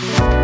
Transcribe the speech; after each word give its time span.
Thank 0.00 0.32
you. 0.32 0.37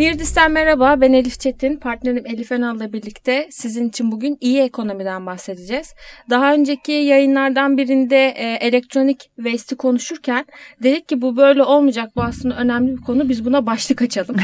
Hirdis'ten 0.00 0.52
merhaba. 0.52 1.00
Ben 1.00 1.12
Elif 1.12 1.40
Çetin. 1.40 1.76
Partnerim 1.76 2.26
Elif 2.26 2.52
Önal'la 2.52 2.92
birlikte 2.92 3.48
sizin 3.50 3.88
için 3.88 4.12
bugün 4.12 4.38
iyi 4.40 4.60
ekonomiden 4.60 5.26
bahsedeceğiz. 5.26 5.94
Daha 6.30 6.54
önceki 6.54 6.92
yayınlardan 6.92 7.76
birinde 7.76 8.28
e, 8.36 8.66
elektronik 8.66 9.30
waste'i 9.36 9.76
konuşurken 9.76 10.44
dedik 10.82 11.08
ki 11.08 11.22
bu 11.22 11.36
böyle 11.36 11.62
olmayacak. 11.62 12.16
Bu 12.16 12.22
aslında 12.22 12.56
önemli 12.56 12.96
bir 12.96 13.02
konu. 13.02 13.28
Biz 13.28 13.44
buna 13.44 13.66
başlık 13.66 14.02
açalım. 14.02 14.36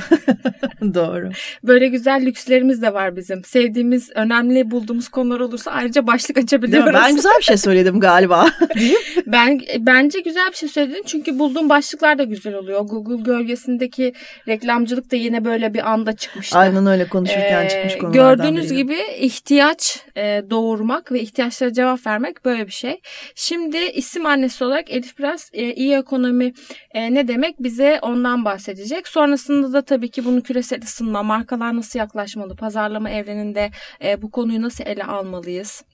Doğru. 0.95 1.30
Böyle 1.64 1.88
güzel 1.88 2.27
lükslerimiz 2.27 2.82
de 2.82 2.95
var 2.95 3.16
bizim. 3.16 3.45
Sevdiğimiz, 3.45 4.11
önemli 4.14 4.70
bulduğumuz 4.70 5.09
konular 5.09 5.41
olursa 5.41 5.70
ayrıca 5.70 6.07
başlık 6.07 6.38
açabiliyoruz. 6.38 6.95
Ben 6.95 7.16
güzel 7.16 7.38
bir 7.38 7.45
şey 7.45 7.57
söyledim 7.57 8.00
galiba. 8.00 8.46
ben 9.26 9.61
bence 9.79 10.20
güzel 10.20 10.50
bir 10.50 10.57
şey 10.57 10.68
söyledin. 10.68 11.03
Çünkü 11.07 11.39
bulduğum 11.39 11.68
başlıklar 11.68 12.18
da 12.18 12.25
güzel 12.25 12.54
oluyor. 12.54 12.81
Google 12.81 13.23
gölgesindeki 13.23 14.12
reklamcılık 14.48 15.12
da 15.12 15.17
yine 15.17 15.46
böyle 15.46 15.75
bir 15.75 15.91
anda 15.91 16.17
çıkmıştı. 16.17 16.59
Aynen 16.59 16.86
öyle 16.86 17.09
konuşurken 17.09 17.64
ee, 17.64 17.68
çıkmış 17.68 17.99
konulardan 17.99 18.37
Gördüğünüz 18.37 18.71
biri. 18.71 18.77
gibi 18.77 18.99
ihtiyaç 19.18 20.04
e, 20.17 20.43
doğurmak 20.50 21.13
ve 21.13 21.21
ihtiyaçlara 21.21 21.73
cevap 21.73 22.07
vermek 22.07 22.45
böyle 22.45 22.67
bir 22.67 22.73
şey. 22.73 23.00
Şimdi 23.35 23.77
isim 23.77 24.27
annesi 24.27 24.64
olarak 24.64 24.90
Elif 24.90 25.18
biraz 25.18 25.51
e, 25.53 25.75
iyi 25.75 25.95
ekonomi 25.95 26.53
e, 26.90 27.14
ne 27.14 27.29
demek 27.29 27.63
bize 27.63 27.99
ondan 28.03 28.45
bahsedecek. 28.45 29.09
Sonrasında 29.09 29.73
da 29.73 29.82
tabii 29.82 30.11
ki 30.11 30.25
bunu 30.25 30.43
küresel 30.43 30.82
ısınma, 30.82 31.23
markalar 31.23 31.76
nasıl 31.76 31.99
yaklaşmalı, 31.99 32.56
pazarlama 32.56 33.11
evreninde 33.11 33.70
e, 34.05 34.23
bu 34.23 34.31
konuyu 34.31 34.62
nasıl 34.62 34.84
ele 34.87 35.05
almalıyız, 35.05 35.84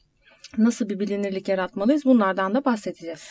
nasıl 0.59 0.89
bir 0.89 1.01
bilinirlik 1.01 1.49
yaratmalıyız 1.49 2.05
bunlardan 2.05 2.55
da 2.55 2.65
bahsedeceğiz. 2.65 3.23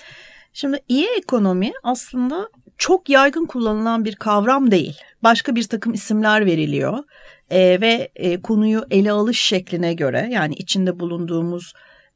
Şimdi 0.53 0.79
iyi 0.87 1.07
ekonomi 1.17 1.71
aslında 1.83 2.49
çok 2.77 3.09
yaygın 3.09 3.45
kullanılan 3.45 4.05
bir 4.05 4.15
kavram 4.15 4.71
değil. 4.71 4.97
Başka 5.23 5.55
bir 5.55 5.63
takım 5.63 5.93
isimler 5.93 6.45
veriliyor 6.45 6.97
e, 7.49 7.81
ve 7.81 8.11
e, 8.15 8.41
konuyu 8.41 8.85
ele 8.91 9.11
alış 9.11 9.41
şekline 9.41 9.93
göre 9.93 10.29
yani 10.31 10.53
içinde 10.53 10.99
bulunduğumuz 10.99 11.73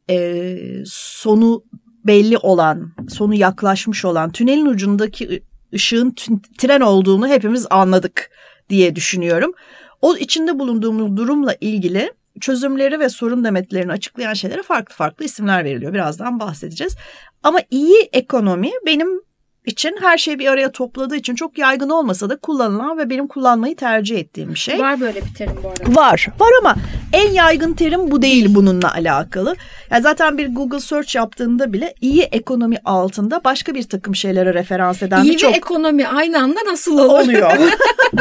e, 0.09 0.57
sonu 0.85 1.63
belli 2.05 2.37
olan, 2.37 2.91
sonu 3.09 3.35
yaklaşmış 3.35 4.05
olan 4.05 4.31
tünelin 4.31 4.65
ucundaki 4.65 5.43
ışığın 5.73 6.15
tren 6.57 6.81
olduğunu 6.81 7.27
hepimiz 7.27 7.67
anladık 7.69 8.29
diye 8.69 8.95
düşünüyorum. 8.95 9.53
O 10.01 10.15
içinde 10.15 10.59
bulunduğumuz 10.59 11.17
durumla 11.17 11.55
ilgili 11.61 12.11
çözümleri 12.41 12.99
ve 12.99 13.09
sorun 13.09 13.43
demetlerini 13.43 13.91
açıklayan 13.91 14.33
şeylere 14.33 14.63
farklı 14.63 14.95
farklı 14.95 15.25
isimler 15.25 15.65
veriliyor. 15.65 15.93
Birazdan 15.93 16.39
bahsedeceğiz. 16.39 16.95
Ama 17.43 17.59
iyi 17.71 18.09
ekonomi 18.13 18.71
benim 18.85 19.24
için 19.65 19.97
her 20.01 20.17
şeyi 20.17 20.39
bir 20.39 20.47
araya 20.47 20.71
topladığı 20.71 21.15
için 21.15 21.35
çok 21.35 21.57
yaygın 21.57 21.89
olmasa 21.89 22.29
da 22.29 22.35
kullanılan 22.35 22.97
ve 22.97 23.09
benim 23.09 23.27
kullanmayı 23.27 23.75
tercih 23.75 24.17
ettiğim 24.17 24.49
bir 24.49 24.59
şey. 24.59 24.79
Var 24.79 24.99
böyle 25.01 25.21
bir 25.25 25.33
terim 25.37 25.55
bu 25.63 25.69
arada. 25.69 26.01
Var. 26.01 26.27
Var 26.39 26.51
ama 26.59 26.75
en 27.13 27.31
yaygın 27.31 27.73
terim 27.73 28.11
bu 28.11 28.21
değil 28.21 28.55
bununla 28.55 28.93
alakalı. 28.93 29.55
Yani 29.91 30.03
zaten 30.03 30.37
bir 30.37 30.55
Google 30.55 30.79
search 30.79 31.15
yaptığında 31.15 31.73
bile 31.73 31.93
iyi 32.01 32.21
ekonomi 32.21 32.77
altında 32.85 33.43
başka 33.43 33.75
bir 33.75 33.83
takım 33.83 34.15
şeylere 34.15 34.53
referans 34.53 35.03
eden 35.03 35.23
iyi 35.23 35.31
birçok... 35.31 35.51
İyi 35.51 35.57
ekonomi 35.57 36.07
aynı 36.07 36.41
anda 36.41 36.59
nasıl 36.65 36.99
olur? 36.99 37.23
Oluyor. 37.23 37.51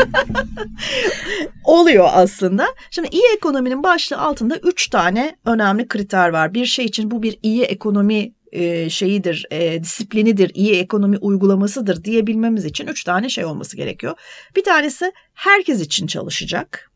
oluyor 1.65 2.09
aslında. 2.13 2.67
Şimdi 2.91 3.09
iyi 3.13 3.25
ekonominin 3.37 3.83
başlığı 3.83 4.19
altında 4.19 4.57
üç 4.57 4.89
tane 4.89 5.37
önemli 5.45 5.89
kriter 5.89 6.29
var. 6.29 6.55
Bir 6.55 6.67
şey 6.67 6.85
için 6.85 7.11
bu 7.11 7.23
bir 7.23 7.39
iyi 7.43 7.63
ekonomi 7.63 8.33
e, 8.55 8.91
şeyidir, 8.91 9.47
e, 9.51 9.83
disiplinidir, 9.83 10.51
iyi 10.55 10.75
ekonomi 10.75 11.19
uygulamasıdır 11.19 12.05
diyebilmemiz 12.05 12.65
için 12.65 12.87
üç 12.87 13.05
tane 13.05 13.29
şey 13.29 13.45
olması 13.45 13.77
gerekiyor. 13.77 14.15
Bir 14.57 14.65
tanesi 14.65 15.13
herkes 15.35 15.81
için 15.81 16.07
çalışacak. 16.07 16.91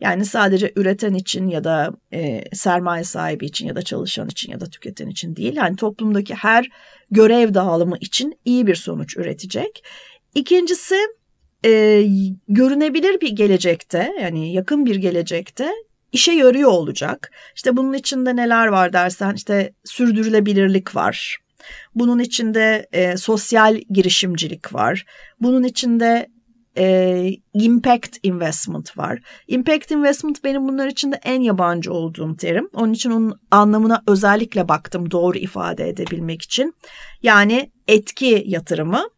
Yani 0.00 0.24
sadece 0.24 0.72
üreten 0.76 1.14
için 1.14 1.48
ya 1.48 1.64
da 1.64 1.92
e, 2.12 2.44
sermaye 2.52 3.04
sahibi 3.04 3.46
için 3.46 3.66
ya 3.66 3.76
da 3.76 3.82
çalışan 3.82 4.28
için 4.28 4.52
ya 4.52 4.60
da 4.60 4.66
tüketen 4.66 5.08
için 5.08 5.36
değil. 5.36 5.56
Yani 5.56 5.76
toplumdaki 5.76 6.34
her 6.34 6.68
görev 7.10 7.54
dağılımı 7.54 7.96
için 8.00 8.38
iyi 8.44 8.66
bir 8.66 8.74
sonuç 8.74 9.16
üretecek. 9.16 9.84
İkincisi 10.34 10.96
e, 11.64 12.04
görünebilir 12.48 13.20
bir 13.20 13.30
gelecekte 13.30 14.12
yani 14.20 14.52
yakın 14.52 14.86
bir 14.86 14.96
gelecekte 14.96 15.70
işe 16.12 16.32
yarıyor 16.32 16.70
olacak. 16.70 17.30
İşte 17.56 17.76
bunun 17.76 17.92
içinde 17.92 18.36
neler 18.36 18.66
var 18.66 18.92
dersen 18.92 19.34
işte 19.34 19.72
sürdürülebilirlik 19.84 20.96
var. 20.96 21.38
Bunun 21.94 22.18
içinde 22.18 22.88
e, 22.92 23.16
sosyal 23.16 23.80
girişimcilik 23.90 24.74
var. 24.74 25.04
Bunun 25.40 25.64
içinde 25.64 26.28
e, 26.78 27.30
impact 27.54 28.16
investment 28.22 28.98
var. 28.98 29.18
Impact 29.48 29.90
investment 29.90 30.44
benim 30.44 30.68
bunlar 30.68 30.86
içinde 30.86 31.20
en 31.22 31.40
yabancı 31.40 31.92
olduğum 31.92 32.36
terim. 32.36 32.68
Onun 32.72 32.92
için 32.92 33.10
onun 33.10 33.40
anlamına 33.50 34.02
özellikle 34.06 34.68
baktım 34.68 35.10
doğru 35.10 35.38
ifade 35.38 35.88
edebilmek 35.88 36.42
için. 36.42 36.74
Yani 37.22 37.72
etki 37.88 38.42
yatırımı. 38.46 39.08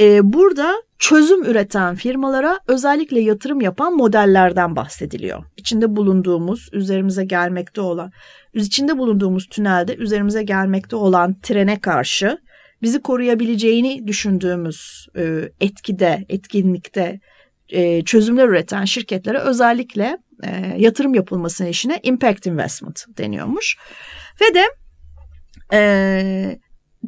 E, 0.00 0.32
burada 0.32 0.74
çözüm 0.98 1.44
üreten 1.44 1.94
firmalara 1.94 2.60
özellikle 2.68 3.20
yatırım 3.20 3.60
yapan 3.60 3.96
modellerden 3.96 4.76
bahsediliyor. 4.76 5.44
İçinde 5.56 5.96
bulunduğumuz, 5.96 6.68
üzerimize 6.72 7.24
gelmekte 7.24 7.80
olan, 7.80 8.12
içinde 8.54 8.98
bulunduğumuz 8.98 9.46
tünelde 9.46 9.96
üzerimize 9.96 10.42
gelmekte 10.42 10.96
olan 10.96 11.36
trene 11.42 11.80
karşı 11.80 12.38
bizi 12.82 13.02
koruyabileceğini 13.02 14.06
düşündüğümüz 14.06 15.06
e, 15.16 15.48
etkide, 15.60 16.24
etkinlikte 16.28 17.20
e, 17.68 18.04
çözümler 18.04 18.48
üreten 18.48 18.84
şirketlere 18.84 19.38
özellikle 19.38 20.18
e, 20.44 20.74
yatırım 20.78 21.14
yapılmasının 21.14 21.68
işine 21.68 22.00
impact 22.02 22.46
investment 22.46 23.04
deniyormuş. 23.18 23.76
Ve 24.40 24.54
de 24.54 24.64
e, 25.72 26.58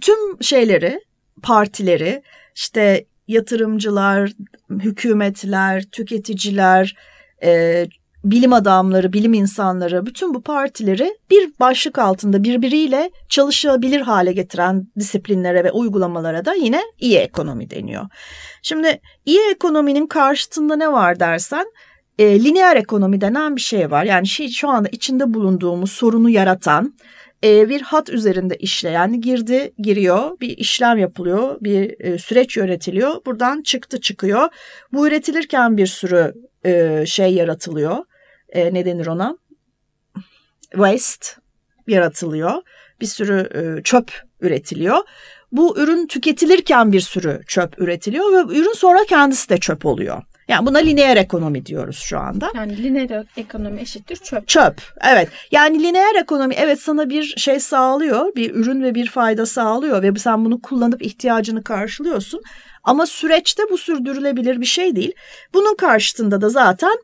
tüm 0.00 0.42
şeyleri, 0.42 1.00
partileri, 1.42 2.22
işte 2.54 3.04
yatırımcılar, 3.28 4.32
hükümetler, 4.70 5.82
tüketiciler, 5.82 6.96
e, 7.42 7.86
bilim 8.24 8.52
adamları, 8.52 9.12
bilim 9.12 9.34
insanları 9.34 10.06
bütün 10.06 10.34
bu 10.34 10.42
partileri 10.42 11.18
bir 11.30 11.52
başlık 11.60 11.98
altında 11.98 12.44
birbiriyle 12.44 13.10
çalışabilir 13.28 14.00
hale 14.00 14.32
getiren 14.32 14.86
disiplinlere 14.98 15.64
ve 15.64 15.72
uygulamalara 15.72 16.44
da 16.44 16.54
yine 16.54 16.82
iyi 16.98 17.16
ekonomi 17.16 17.70
deniyor. 17.70 18.04
Şimdi 18.62 19.00
iyi 19.24 19.40
ekonominin 19.50 20.06
karşıtında 20.06 20.76
ne 20.76 20.92
var 20.92 21.20
dersen 21.20 21.66
e, 22.18 22.44
lineer 22.44 22.76
ekonomi 22.76 23.20
denen 23.20 23.56
bir 23.56 23.60
şey 23.60 23.90
var. 23.90 24.04
Yani 24.04 24.26
şey, 24.26 24.48
şu 24.48 24.68
anda 24.68 24.88
içinde 24.88 25.34
bulunduğumuz 25.34 25.92
sorunu 25.92 26.30
yaratan 26.30 26.94
e, 27.44 27.68
bir 27.68 27.80
hat 27.80 28.10
üzerinde 28.10 28.56
işleyen 28.56 29.20
girdi 29.20 29.74
giriyor 29.78 30.40
bir 30.40 30.58
işlem 30.58 30.98
yapılıyor 30.98 31.56
bir 31.60 32.00
e, 32.00 32.18
süreç 32.18 32.56
yönetiliyor 32.56 33.24
buradan 33.26 33.62
çıktı 33.62 34.00
çıkıyor. 34.00 34.48
Bu 34.92 35.08
üretilirken 35.08 35.76
bir 35.76 35.86
sürü 35.86 36.34
e, 36.64 37.04
şey 37.06 37.34
yaratılıyor. 37.34 37.96
E, 38.48 38.74
ne 38.74 38.84
denir 38.84 39.06
ona? 39.06 39.38
Waste 40.70 41.26
yaratılıyor. 41.86 42.52
Bir 43.00 43.06
sürü 43.06 43.48
e, 43.54 43.82
çöp 43.82 44.12
üretiliyor. 44.40 44.98
Bu 45.52 45.78
ürün 45.78 46.06
tüketilirken 46.06 46.92
bir 46.92 47.00
sürü 47.00 47.40
çöp 47.46 47.78
üretiliyor 47.78 48.32
ve 48.32 48.58
ürün 48.58 48.72
sonra 48.72 49.04
kendisi 49.08 49.48
de 49.48 49.58
çöp 49.58 49.86
oluyor. 49.86 50.22
Yani 50.48 50.66
buna 50.66 50.78
lineer 50.78 51.16
ekonomi 51.16 51.66
diyoruz 51.66 51.98
şu 51.98 52.18
anda. 52.18 52.50
Yani 52.54 52.82
lineer 52.82 53.26
ekonomi 53.36 53.80
eşittir 53.80 54.16
çöp. 54.16 54.48
Çöp 54.48 54.82
evet. 55.12 55.28
Yani 55.50 55.82
lineer 55.82 56.14
ekonomi 56.14 56.54
evet 56.54 56.80
sana 56.80 57.10
bir 57.10 57.22
şey 57.22 57.60
sağlıyor. 57.60 58.34
Bir 58.36 58.54
ürün 58.54 58.82
ve 58.82 58.94
bir 58.94 59.06
fayda 59.06 59.46
sağlıyor 59.46 60.02
ve 60.02 60.18
sen 60.18 60.44
bunu 60.44 60.60
kullanıp 60.60 61.02
ihtiyacını 61.02 61.64
karşılıyorsun. 61.64 62.42
Ama 62.84 63.06
süreçte 63.06 63.62
bu 63.70 63.78
sürdürülebilir 63.78 64.60
bir 64.60 64.66
şey 64.66 64.96
değil. 64.96 65.12
Bunun 65.54 65.76
karşısında 65.76 66.40
da 66.40 66.48
zaten 66.48 66.98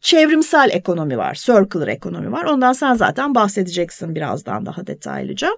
çevrimsel 0.00 0.70
ekonomi 0.72 1.18
var, 1.18 1.34
circular 1.34 1.88
ekonomi 1.88 2.32
var. 2.32 2.44
Ondan 2.44 2.72
sen 2.72 2.94
zaten 2.94 3.34
bahsedeceksin 3.34 4.14
birazdan 4.14 4.66
daha 4.66 4.86
detaylıca. 4.86 5.50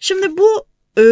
Şimdi 0.00 0.36
bu 0.36 0.66
e, 0.98 1.04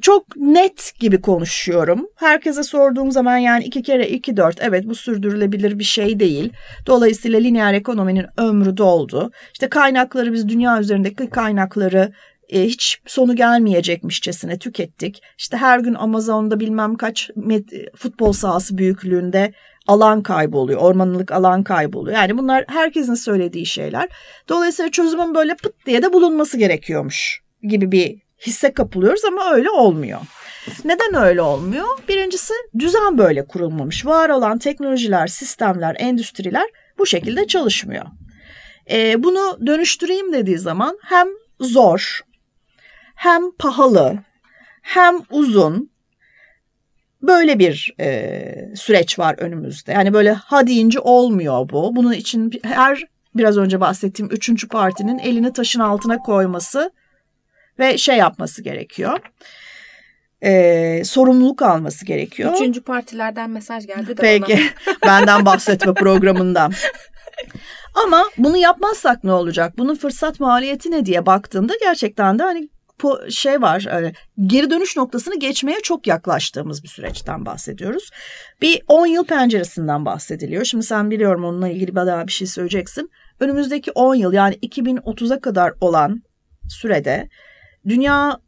çok 0.00 0.36
net 0.36 0.92
gibi 1.00 1.20
konuşuyorum. 1.20 2.06
Herkese 2.16 2.62
sorduğum 2.62 3.12
zaman 3.12 3.36
yani 3.36 3.64
iki 3.64 3.82
kere 3.82 4.08
iki 4.08 4.36
dört 4.36 4.56
evet 4.60 4.84
bu 4.86 4.94
sürdürülebilir 4.94 5.78
bir 5.78 5.84
şey 5.84 6.20
değil. 6.20 6.52
Dolayısıyla 6.86 7.38
lineer 7.40 7.74
ekonominin 7.74 8.26
ömrü 8.36 8.76
doldu. 8.76 9.30
İşte 9.52 9.68
kaynakları 9.68 10.32
biz 10.32 10.48
dünya 10.48 10.80
üzerindeki 10.80 11.30
kaynakları 11.30 12.12
e, 12.48 12.64
hiç 12.64 13.00
sonu 13.06 13.36
gelmeyecekmişçesine 13.36 14.58
tükettik. 14.58 15.22
İşte 15.38 15.56
her 15.56 15.78
gün 15.78 15.94
Amazon'da 15.94 16.60
bilmem 16.60 16.94
kaç 16.94 17.30
met, 17.36 17.64
futbol 17.96 18.32
sahası 18.32 18.78
büyüklüğünde 18.78 19.52
alan 19.86 20.22
kayboluyor. 20.22 20.80
Ormanlık 20.80 21.32
alan 21.32 21.62
kayboluyor. 21.62 22.16
Yani 22.16 22.38
bunlar 22.38 22.64
herkesin 22.68 23.14
söylediği 23.14 23.66
şeyler. 23.66 24.08
Dolayısıyla 24.48 24.90
çözümün 24.90 25.34
böyle 25.34 25.54
pıt 25.56 25.86
diye 25.86 26.02
de 26.02 26.12
bulunması 26.12 26.58
gerekiyormuş 26.58 27.40
gibi 27.62 27.92
bir 27.92 28.23
hisse 28.46 28.74
kapılıyoruz 28.74 29.24
ama 29.24 29.52
öyle 29.52 29.70
olmuyor. 29.70 30.20
Neden 30.84 31.14
öyle 31.14 31.42
olmuyor? 31.42 31.86
Birincisi 32.08 32.54
düzen 32.78 33.18
böyle 33.18 33.46
kurulmamış. 33.46 34.06
Var 34.06 34.28
olan 34.28 34.58
teknolojiler, 34.58 35.26
sistemler, 35.26 35.96
endüstriler 35.98 36.66
bu 36.98 37.06
şekilde 37.06 37.46
çalışmıyor. 37.46 38.06
E, 38.90 39.22
bunu 39.22 39.58
dönüştüreyim 39.66 40.32
dediği 40.32 40.58
zaman 40.58 40.98
hem 41.02 41.28
zor, 41.60 42.20
hem 43.14 43.50
pahalı, 43.58 44.18
hem 44.82 45.14
uzun 45.30 45.90
böyle 47.22 47.58
bir 47.58 47.94
e, 48.00 48.74
süreç 48.76 49.18
var 49.18 49.34
önümüzde. 49.38 49.92
Yani 49.92 50.12
böyle 50.12 50.32
ha 50.32 50.66
deyince 50.66 51.00
olmuyor 51.00 51.68
bu. 51.68 51.96
Bunun 51.96 52.12
için 52.12 52.52
her 52.62 53.04
biraz 53.34 53.56
önce 53.56 53.80
bahsettiğim 53.80 54.30
üçüncü 54.32 54.68
partinin 54.68 55.18
elini 55.18 55.52
taşın 55.52 55.80
altına 55.80 56.18
koyması 56.18 56.90
ve 57.78 57.98
şey 57.98 58.16
yapması 58.16 58.62
gerekiyor. 58.62 59.18
Ee, 60.42 61.02
sorumluluk 61.04 61.62
alması 61.62 62.06
gerekiyor. 62.06 62.54
Üçüncü 62.54 62.82
partilerden 62.82 63.50
mesaj 63.50 63.86
geldi 63.86 64.16
de 64.16 64.22
Peki. 64.22 64.60
Benden 65.02 65.44
bahsetme 65.44 65.94
programından. 65.94 66.72
Ama 67.94 68.24
bunu 68.38 68.56
yapmazsak 68.56 69.24
ne 69.24 69.32
olacak? 69.32 69.78
Bunun 69.78 69.94
fırsat 69.94 70.40
maliyeti 70.40 70.90
ne 70.90 71.06
diye 71.06 71.26
baktığında 71.26 71.72
gerçekten 71.80 72.38
de 72.38 72.42
hani 72.42 72.68
şey 73.30 73.62
var 73.62 73.86
hani 73.90 74.12
geri 74.46 74.70
dönüş 74.70 74.96
noktasını 74.96 75.38
geçmeye 75.38 75.80
çok 75.82 76.06
yaklaştığımız 76.06 76.82
bir 76.82 76.88
süreçten 76.88 77.46
bahsediyoruz. 77.46 78.10
Bir 78.62 78.82
10 78.88 79.06
yıl 79.06 79.24
penceresinden 79.24 80.04
bahsediliyor. 80.04 80.64
Şimdi 80.64 80.84
sen 80.84 81.10
biliyorum 81.10 81.44
onunla 81.44 81.68
ilgili 81.68 81.96
daha 81.96 82.26
bir 82.26 82.32
şey 82.32 82.46
söyleyeceksin. 82.46 83.10
Önümüzdeki 83.40 83.90
10 83.90 84.14
yıl 84.14 84.32
yani 84.32 84.54
2030'a 84.54 85.40
kadar 85.40 85.72
olan 85.80 86.22
sürede 86.68 87.28
dünya 87.88 88.38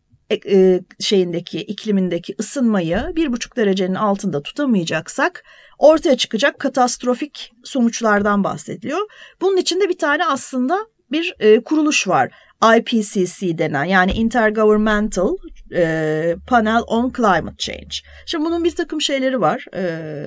e, 0.47 0.81
şeyindeki 1.01 1.61
iklimindeki 1.61 2.35
ısınmayı 2.41 3.13
bir 3.17 3.33
buçuk 3.33 3.57
derecenin 3.57 3.95
altında 3.95 4.43
tutamayacaksak 4.43 5.45
ortaya 5.79 6.17
çıkacak 6.17 6.59
katastrofik 6.59 7.53
sonuçlardan 7.65 8.45
bahsediliyor. 8.45 9.01
Bunun 9.41 9.57
içinde 9.57 9.89
bir 9.89 9.99
tane 9.99 10.27
aslında 10.27 10.79
bir 11.13 11.35
e, 11.41 11.61
kuruluş 11.61 12.09
var. 12.09 12.31
IPCC 12.77 13.59
denen 13.59 13.85
yani 13.85 14.13
Intergovernmental 14.13 15.37
e, 15.75 16.37
Panel 16.47 16.83
on 16.87 17.13
Climate 17.17 17.57
Change. 17.59 17.97
Şimdi 18.27 18.45
bunun 18.45 18.65
bir 18.65 18.75
takım 18.75 19.01
şeyleri 19.01 19.41
var. 19.41 19.65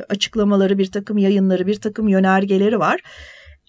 Açıklamaları, 0.10 0.78
bir 0.78 0.92
takım 0.92 1.18
yayınları, 1.18 1.68
bir 1.68 1.82
takım 1.82 2.08
yönergeleri 2.08 2.80
var. 2.80 3.02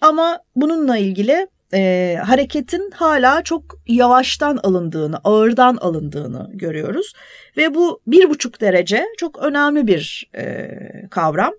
Ama 0.01 0.39
bununla 0.55 0.97
ilgili 0.97 1.47
e, 1.73 2.17
hareketin 2.25 2.91
hala 2.91 3.43
çok 3.43 3.63
yavaştan 3.87 4.57
alındığını, 4.57 5.17
ağırdan 5.23 5.77
alındığını 5.77 6.49
görüyoruz. 6.53 7.13
Ve 7.57 7.75
bu 7.75 8.01
bir 8.07 8.29
buçuk 8.29 8.61
derece 8.61 9.05
çok 9.17 9.39
önemli 9.39 9.87
bir 9.87 10.29
e, 10.35 10.69
kavram. 11.09 11.53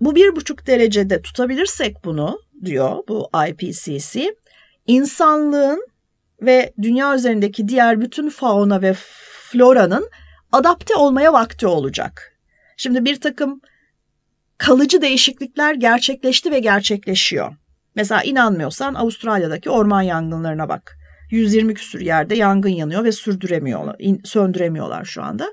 Bu 0.00 0.14
bir 0.14 0.36
buçuk 0.36 0.66
derecede 0.66 1.22
tutabilirsek 1.22 2.04
bunu 2.04 2.40
diyor 2.64 3.02
bu 3.08 3.30
IPCC, 3.48 4.34
insanlığın 4.86 5.86
ve 6.42 6.72
dünya 6.82 7.14
üzerindeki 7.14 7.68
diğer 7.68 8.00
bütün 8.00 8.30
fauna 8.30 8.82
ve 8.82 8.94
floranın 9.50 10.10
adapte 10.52 10.94
olmaya 10.94 11.32
vakti 11.32 11.66
olacak. 11.66 12.38
Şimdi 12.76 13.04
bir 13.04 13.20
takım 13.20 13.60
kalıcı 14.58 15.02
değişiklikler 15.02 15.74
gerçekleşti 15.74 16.50
ve 16.50 16.58
gerçekleşiyor. 16.58 17.56
Mesela 17.94 18.22
inanmıyorsan 18.22 18.94
Avustralya'daki 18.94 19.70
orman 19.70 20.02
yangınlarına 20.02 20.68
bak. 20.68 20.96
120 21.30 21.74
küsür 21.74 22.00
yerde 22.00 22.34
yangın 22.34 22.68
yanıyor 22.68 23.04
ve 23.04 23.12
sürdüremiyorlar, 23.12 23.96
söndüremiyorlar 24.24 25.04
şu 25.04 25.22
anda. 25.22 25.52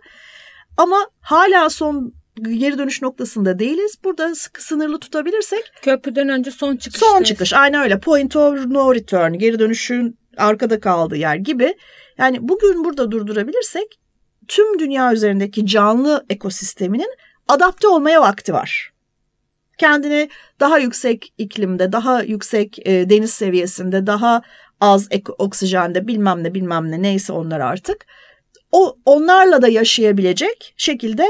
Ama 0.78 1.08
hala 1.22 1.70
son 1.70 2.14
geri 2.42 2.78
dönüş 2.78 3.02
noktasında 3.02 3.60
değiliz. 3.60 3.96
Burada 4.04 4.36
sıkı 4.36 4.64
sınırlı 4.64 5.00
tutabilirsek. 5.00 5.72
Köprüden 5.82 6.30
önce 6.30 6.52
son 6.52 6.76
çıkış. 6.76 7.00
Son 7.00 7.24
çıkış 7.24 7.54
aynı 7.54 7.78
öyle. 7.78 8.00
Point 8.00 8.36
of 8.36 8.66
no 8.66 8.96
return 8.96 9.34
geri 9.34 9.60
dönüşün 9.60 10.20
arkada 10.38 10.80
kaldığı 10.80 11.18
yer 11.18 11.36
gibi. 11.36 11.76
Yani 12.18 12.38
bugün 12.42 12.84
burada 12.84 13.12
durdurabilirsek 13.12 14.00
tüm 14.48 14.80
dünya 14.80 15.14
üzerindeki 15.14 15.66
canlı 15.66 16.26
ekosisteminin 16.30 17.16
adapte 17.48 17.88
olmaya 17.88 18.22
vakti 18.22 18.54
var 18.54 18.92
kendini 19.82 20.30
daha 20.60 20.78
yüksek 20.78 21.34
iklimde, 21.38 21.92
daha 21.92 22.24
yüksek 22.24 22.88
e, 22.88 23.10
deniz 23.10 23.34
seviyesinde, 23.34 24.08
daha 24.08 24.42
az 24.80 25.10
oksijende 25.38 26.08
bilmem 26.08 26.44
ne 26.44 26.54
bilmem 26.54 26.92
ne 26.92 27.02
neyse 27.02 27.34
onlar 27.34 27.60
artık. 27.60 28.06
O 28.72 28.98
onlarla 29.06 29.62
da 29.62 29.68
yaşayabilecek 29.68 30.74
şekilde 30.78 31.26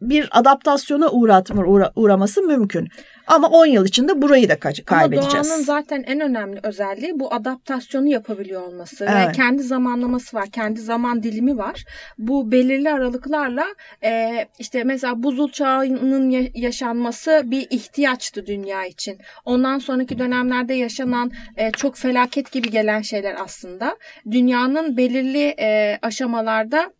bir 0.00 0.28
adaptasyona 0.30 1.10
uğratma, 1.10 1.62
uğra, 1.64 1.92
uğraması 1.96 2.42
mümkün. 2.42 2.88
Ama 3.26 3.48
10 3.48 3.66
yıl 3.66 3.86
içinde 3.86 4.22
burayı 4.22 4.48
da 4.48 4.58
kaybedeceğiz. 4.58 5.34
Ama 5.34 5.44
doğanın 5.44 5.62
zaten 5.62 6.04
en 6.06 6.20
önemli 6.20 6.60
özelliği 6.62 7.20
bu 7.20 7.34
adaptasyonu 7.34 8.08
yapabiliyor 8.08 8.62
olması. 8.62 9.06
Evet. 9.10 9.28
Ve 9.28 9.32
kendi 9.32 9.62
zamanlaması 9.62 10.36
var, 10.36 10.46
kendi 10.52 10.80
zaman 10.80 11.22
dilimi 11.22 11.58
var. 11.58 11.84
Bu 12.18 12.52
belirli 12.52 12.90
aralıklarla 12.90 13.66
e, 14.04 14.44
işte 14.58 14.84
mesela 14.84 15.22
buzul 15.22 15.52
çağının 15.52 16.50
yaşanması 16.54 17.42
bir 17.44 17.66
ihtiyaçtı 17.70 18.46
dünya 18.46 18.86
için. 18.86 19.18
Ondan 19.44 19.78
sonraki 19.78 20.18
dönemlerde 20.18 20.74
yaşanan 20.74 21.30
e, 21.56 21.70
çok 21.70 21.96
felaket 21.96 22.52
gibi 22.52 22.70
gelen 22.70 23.02
şeyler 23.02 23.36
aslında 23.44 23.96
dünyanın 24.30 24.96
belirli 24.96 25.54
e, 25.58 25.98
aşamalarda 26.02 26.92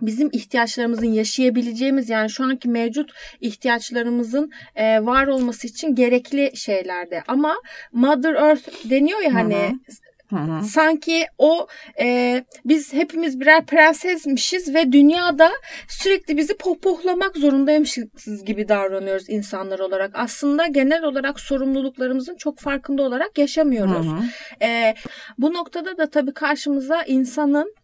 bizim 0.00 0.28
ihtiyaçlarımızın 0.32 1.12
yaşayabileceğimiz 1.12 2.08
yani 2.08 2.30
şu 2.30 2.44
anki 2.44 2.68
mevcut 2.68 3.10
ihtiyaçlarımızın 3.40 4.50
e, 4.74 5.06
var 5.06 5.26
olması 5.26 5.66
için 5.66 5.94
gerekli 5.94 6.56
şeylerde. 6.56 7.22
Ama 7.28 7.54
Mother 7.92 8.34
Earth 8.34 8.90
deniyor 8.90 9.20
ya 9.20 9.34
hani 9.34 9.54
hı 9.54 9.66
hı. 9.66 9.72
Hı 10.32 10.36
hı. 10.36 10.62
Sanki 10.62 11.26
o 11.38 11.66
e, 12.00 12.44
biz 12.64 12.92
hepimiz 12.92 13.40
birer 13.40 13.66
prensesmişiz 13.66 14.74
ve 14.74 14.92
dünyada 14.92 15.50
sürekli 15.88 16.36
bizi 16.36 16.56
pohpohlamak 16.56 17.36
zorundaymışız 17.36 18.44
gibi 18.44 18.68
davranıyoruz 18.68 19.28
insanlar 19.28 19.78
olarak. 19.78 20.10
Aslında 20.14 20.66
genel 20.66 21.02
olarak 21.02 21.40
sorumluluklarımızın 21.40 22.36
çok 22.36 22.58
farkında 22.58 23.02
olarak 23.02 23.38
yaşamıyoruz. 23.38 24.06
Hı 24.06 24.10
hı. 24.10 24.64
E, 24.64 24.94
bu 25.38 25.52
noktada 25.52 25.98
da 25.98 26.10
tabii 26.10 26.34
karşımıza 26.34 27.02
insanın 27.02 27.74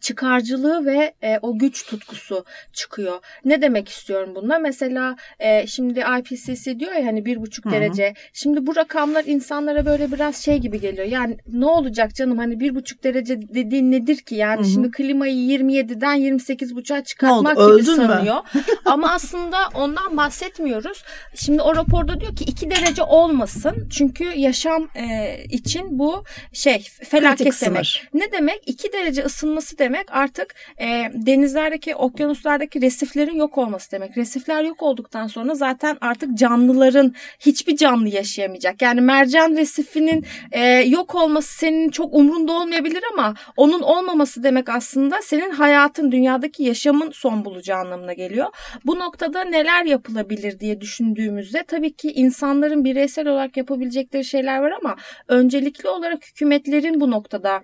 çıkarcılığı 0.00 0.86
ve 0.86 1.14
e, 1.22 1.38
o 1.42 1.58
güç 1.58 1.86
tutkusu 1.86 2.44
çıkıyor. 2.72 3.18
Ne 3.44 3.62
demek 3.62 3.88
istiyorum 3.88 4.32
bununla? 4.34 4.58
Mesela 4.58 5.16
e, 5.38 5.66
şimdi 5.66 6.04
IPCC 6.18 6.80
diyor 6.80 6.92
ya 6.92 7.06
hani 7.06 7.24
bir 7.24 7.36
buçuk 7.40 7.70
derece. 7.70 8.14
Şimdi 8.32 8.66
bu 8.66 8.76
rakamlar 8.76 9.24
insanlara 9.24 9.86
böyle 9.86 10.12
biraz 10.12 10.36
şey 10.36 10.58
gibi 10.58 10.80
geliyor. 10.80 11.06
Yani 11.06 11.36
ne 11.52 11.66
olacak 11.66 12.14
canım 12.14 12.38
hani 12.38 12.60
bir 12.60 12.74
buçuk 12.74 13.04
derece 13.04 13.42
dediğin 13.42 13.92
nedir 13.92 14.16
ki? 14.16 14.34
Yani 14.34 14.58
Hı-hı. 14.58 14.68
şimdi 14.68 14.90
klimayı 14.90 15.34
27'den 15.34 16.14
28 16.14 16.76
buçuğa 16.76 17.04
çıkartmak 17.04 17.56
gibi 17.56 17.82
sanıyor. 17.82 18.36
Ama 18.84 19.12
aslında 19.12 19.56
ondan 19.74 20.16
bahsetmiyoruz. 20.16 21.04
Şimdi 21.34 21.62
o 21.62 21.76
raporda 21.76 22.20
diyor 22.20 22.36
ki 22.36 22.44
2 22.44 22.70
derece 22.70 23.02
olmasın. 23.02 23.88
Çünkü 23.90 24.24
yaşam 24.24 24.88
e, 24.94 25.36
için 25.44 25.98
bu 25.98 26.24
şey 26.52 26.86
felaket 27.02 27.46
Kritik 27.46 27.62
demek. 27.62 27.86
Sınır. 27.86 28.08
Ne 28.14 28.32
demek? 28.32 28.62
2 28.66 28.92
derece 28.92 29.24
ısınması 29.24 29.78
demek 29.78 29.85
demek 29.86 30.06
artık 30.12 30.54
e, 30.80 30.86
denizlerdeki, 31.14 31.94
okyanuslardaki 31.94 32.82
resiflerin 32.82 33.34
yok 33.34 33.58
olması 33.58 33.92
demek. 33.92 34.16
Resifler 34.16 34.64
yok 34.64 34.82
olduktan 34.82 35.26
sonra 35.26 35.54
zaten 35.54 35.96
artık 36.00 36.38
canlıların 36.38 37.14
hiçbir 37.40 37.76
canlı 37.76 38.08
yaşayamayacak. 38.08 38.82
Yani 38.82 39.00
mercan 39.00 39.56
resifinin 39.56 40.24
e, 40.52 40.60
yok 40.66 41.14
olması 41.14 41.58
senin 41.58 41.90
çok 41.90 42.14
umrunda 42.14 42.52
olmayabilir 42.52 43.02
ama 43.12 43.34
onun 43.56 43.80
olmaması 43.80 44.42
demek 44.42 44.68
aslında 44.68 45.22
senin 45.22 45.50
hayatın, 45.50 46.12
dünyadaki 46.12 46.62
yaşamın 46.62 47.10
son 47.10 47.44
bulacağı 47.44 47.78
anlamına 47.78 48.12
geliyor. 48.12 48.46
Bu 48.84 48.98
noktada 48.98 49.44
neler 49.44 49.84
yapılabilir 49.84 50.60
diye 50.60 50.80
düşündüğümüzde 50.80 51.64
tabii 51.68 51.96
ki 51.96 52.12
insanların 52.12 52.84
bireysel 52.84 53.28
olarak 53.28 53.56
yapabilecekleri 53.56 54.24
şeyler 54.24 54.58
var 54.58 54.72
ama 54.82 54.96
öncelikli 55.28 55.88
olarak 55.88 56.26
hükümetlerin 56.26 57.00
bu 57.00 57.10
noktada 57.10 57.62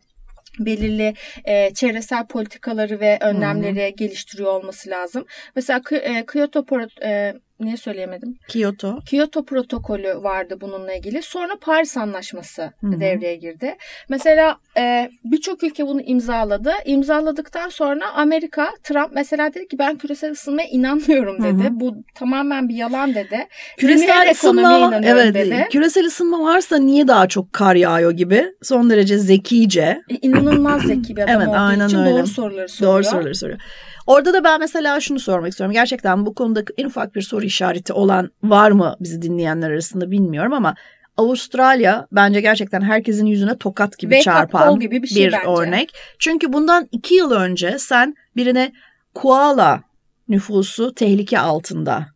belirli 0.58 1.14
e, 1.44 1.74
çevresel 1.74 2.26
politikaları 2.26 3.00
ve 3.00 3.18
önlemleri 3.20 3.82
Hı-hı. 3.82 3.96
geliştiriyor 3.96 4.52
olması 4.52 4.90
lazım. 4.90 5.26
Mesela 5.56 5.80
e, 5.90 6.26
Kyoto 6.26 6.66
e, 7.02 7.34
niye 7.64 7.76
söyleyemedim? 7.76 8.38
Kyoto. 8.48 8.98
Kyoto 9.06 9.44
protokolü 9.44 10.22
vardı 10.22 10.58
bununla 10.60 10.94
ilgili. 10.94 11.22
Sonra 11.22 11.52
Paris 11.60 11.96
Anlaşması 11.96 12.62
Hı-hı. 12.62 13.00
devreye 13.00 13.36
girdi. 13.36 13.76
Mesela 14.08 14.56
e, 14.78 15.10
birçok 15.24 15.62
ülke 15.62 15.86
bunu 15.86 16.00
imzaladı. 16.00 16.72
İmzaladıktan 16.84 17.68
sonra 17.68 18.10
Amerika, 18.14 18.68
Trump 18.82 19.10
mesela 19.14 19.54
dedi 19.54 19.68
ki 19.68 19.78
ben 19.78 19.98
küresel 19.98 20.30
ısınmaya 20.30 20.68
inanmıyorum 20.68 21.42
dedi. 21.42 21.62
Hı-hı. 21.62 21.80
Bu 21.80 21.96
tamamen 22.14 22.68
bir 22.68 22.74
yalan 22.74 23.14
dedi. 23.14 23.46
Küresel 23.78 24.30
ısınma, 24.30 25.00
evet, 25.04 25.34
dedi. 25.34 25.66
Küresel 25.70 26.06
ısınma 26.06 26.40
varsa 26.40 26.78
niye 26.78 27.08
daha 27.08 27.28
çok 27.28 27.52
kar 27.52 27.74
yağıyor 27.74 28.12
gibi. 28.12 28.46
Son 28.62 28.90
derece 28.90 29.18
zekice. 29.18 30.02
E, 30.10 30.14
inanılmaz 30.22 30.82
zeki 30.82 31.16
bir 31.16 31.22
adam 31.22 31.36
evet, 31.36 31.48
olduğu 31.48 31.56
aynen 31.56 31.86
için 31.86 31.98
öyle. 31.98 32.10
doğru 32.10 32.26
soruları 32.26 32.68
soruyor. 32.68 32.94
Doğru 32.94 33.04
soruları 33.04 33.34
soruyor. 33.34 33.60
Orada 34.06 34.32
da 34.32 34.44
ben 34.44 34.60
mesela 34.60 35.00
şunu 35.00 35.20
sormak 35.20 35.50
istiyorum. 35.50 35.72
Gerçekten 35.72 36.26
bu 36.26 36.34
konuda 36.34 36.62
en 36.76 36.84
ufak 36.86 37.14
bir 37.14 37.22
soru 37.22 37.44
işareti 37.44 37.92
olan 37.92 38.30
var 38.42 38.70
mı 38.70 38.96
bizi 39.00 39.22
dinleyenler 39.22 39.70
arasında 39.70 40.10
bilmiyorum 40.10 40.52
ama 40.52 40.74
Avustralya 41.16 42.06
bence 42.12 42.40
gerçekten 42.40 42.80
herkesin 42.80 43.26
yüzüne 43.26 43.58
tokat 43.58 43.98
gibi 43.98 44.14
Wake 44.14 44.24
çarpan 44.24 44.80
gibi 44.80 45.02
bir, 45.02 45.08
şey 45.08 45.28
bir 45.28 45.62
örnek. 45.62 45.92
Çünkü 46.18 46.52
bundan 46.52 46.88
iki 46.92 47.14
yıl 47.14 47.30
önce 47.30 47.78
sen 47.78 48.14
birine 48.36 48.72
koala 49.14 49.82
nüfusu 50.28 50.94
tehlike 50.94 51.38
altında 51.38 52.06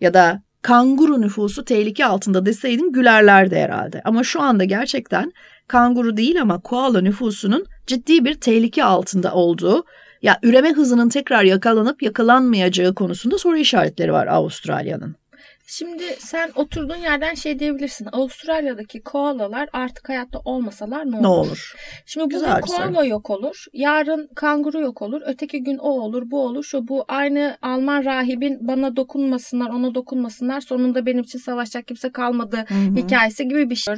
ya 0.00 0.14
da 0.14 0.42
kanguru 0.62 1.20
nüfusu 1.20 1.64
tehlike 1.64 2.06
altında 2.06 2.46
deseydin 2.46 2.92
gülerlerdi 2.92 3.56
herhalde. 3.56 4.00
Ama 4.04 4.24
şu 4.24 4.42
anda 4.42 4.64
gerçekten 4.64 5.32
kanguru 5.68 6.16
değil 6.16 6.42
ama 6.42 6.60
koala 6.60 7.00
nüfusunun 7.00 7.66
ciddi 7.86 8.24
bir 8.24 8.34
tehlike 8.34 8.84
altında 8.84 9.34
olduğu 9.34 9.84
ya 10.22 10.38
üreme 10.42 10.72
hızının 10.72 11.08
tekrar 11.08 11.44
yakalanıp 11.44 12.02
yakalanmayacağı 12.02 12.94
konusunda 12.94 13.38
soru 13.38 13.56
işaretleri 13.56 14.12
var 14.12 14.26
Avustralya'nın. 14.26 15.21
Şimdi 15.66 16.02
sen 16.18 16.50
oturduğun 16.54 16.96
yerden 16.96 17.34
şey 17.34 17.58
diyebilirsin. 17.58 18.08
Avustralya'daki 18.12 19.02
koalalar 19.02 19.68
artık 19.72 20.08
hayatta 20.08 20.38
olmasalar 20.38 21.10
ne 21.10 21.16
olur? 21.16 21.22
Ne 21.22 21.28
olur? 21.28 21.74
Şimdi 22.06 22.24
bugün 22.26 22.38
Güzel 22.38 22.60
koala 22.60 23.04
yok 23.04 23.30
olur. 23.30 23.64
Yarın 23.72 24.30
kanguru 24.34 24.80
yok 24.80 25.02
olur. 25.02 25.22
Öteki 25.26 25.64
gün 25.64 25.78
o 25.78 25.88
olur, 25.88 26.30
bu 26.30 26.40
olur. 26.44 26.64
Şu 26.64 26.88
bu 26.88 27.04
aynı 27.08 27.56
Alman 27.62 28.04
rahibin 28.04 28.58
bana 28.60 28.96
dokunmasınlar, 28.96 29.70
ona 29.70 29.94
dokunmasınlar. 29.94 30.60
Sonunda 30.60 31.06
benim 31.06 31.22
için 31.22 31.38
savaşacak 31.38 31.86
kimse 31.88 32.12
kalmadı 32.12 32.56
Hı-hı. 32.56 32.96
hikayesi 32.96 33.48
gibi 33.48 33.70
bir 33.70 33.76
şey. 33.76 33.94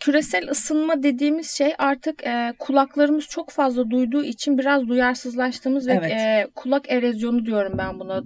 Küresel 0.00 0.50
ısınma 0.50 1.02
dediğimiz 1.02 1.50
şey 1.50 1.74
artık 1.78 2.26
e, 2.26 2.52
kulaklarımız 2.58 3.24
çok 3.24 3.50
fazla 3.50 3.90
duyduğu 3.90 4.24
için 4.24 4.58
biraz 4.58 4.88
duyarsızlaştığımız 4.88 5.88
evet. 5.88 6.02
ve 6.02 6.06
e, 6.06 6.46
kulak 6.54 6.92
erozyonu 6.92 7.46
diyorum 7.46 7.72
ben 7.78 8.00
buna. 8.00 8.22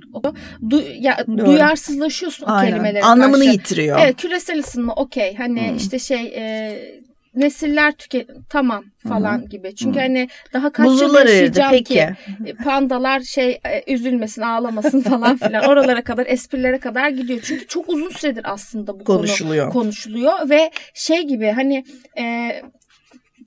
Du, 0.70 0.82
ya, 0.98 1.18
duyarsızlaşıyorsun 1.26 2.46
Aynen. 2.46 2.72
o 2.72 2.80
kelime 2.80 2.89
kelimeleri 2.90 3.04
Anlamını 3.04 3.44
karşı. 3.44 3.50
yitiriyor. 3.50 3.98
Evet 4.02 4.16
küresel 4.16 4.58
ısınma 4.58 4.94
okey 4.94 5.34
hani 5.34 5.68
hmm. 5.68 5.76
işte 5.76 5.98
şey 5.98 6.32
e, 6.36 7.00
nesiller 7.34 7.92
tüke 7.92 8.26
tamam 8.48 8.84
falan 9.08 9.38
hmm. 9.38 9.48
gibi. 9.48 9.74
Çünkü 9.74 9.94
hmm. 9.94 10.00
hani 10.00 10.28
daha 10.52 10.72
kaç 10.72 10.86
yıl 10.86 11.14
yaşayacağım 11.14 11.70
peki. 11.70 11.94
ki 11.94 12.08
e, 12.46 12.54
pandalar 12.64 13.20
şey 13.20 13.60
e, 13.64 13.94
üzülmesin 13.94 14.42
ağlamasın 14.42 15.00
falan 15.00 15.36
filan 15.36 15.64
oralara 15.64 16.04
kadar 16.04 16.26
esprilere 16.26 16.78
kadar 16.78 17.08
gidiyor. 17.08 17.40
Çünkü 17.44 17.66
çok 17.66 17.88
uzun 17.88 18.10
süredir 18.10 18.52
aslında 18.52 19.00
bu 19.00 19.04
konuşuluyor. 19.04 19.72
konu 19.72 19.82
konuşuluyor 19.82 20.50
ve 20.50 20.70
şey 20.94 21.22
gibi 21.22 21.50
hani 21.50 21.84
e, 22.18 22.52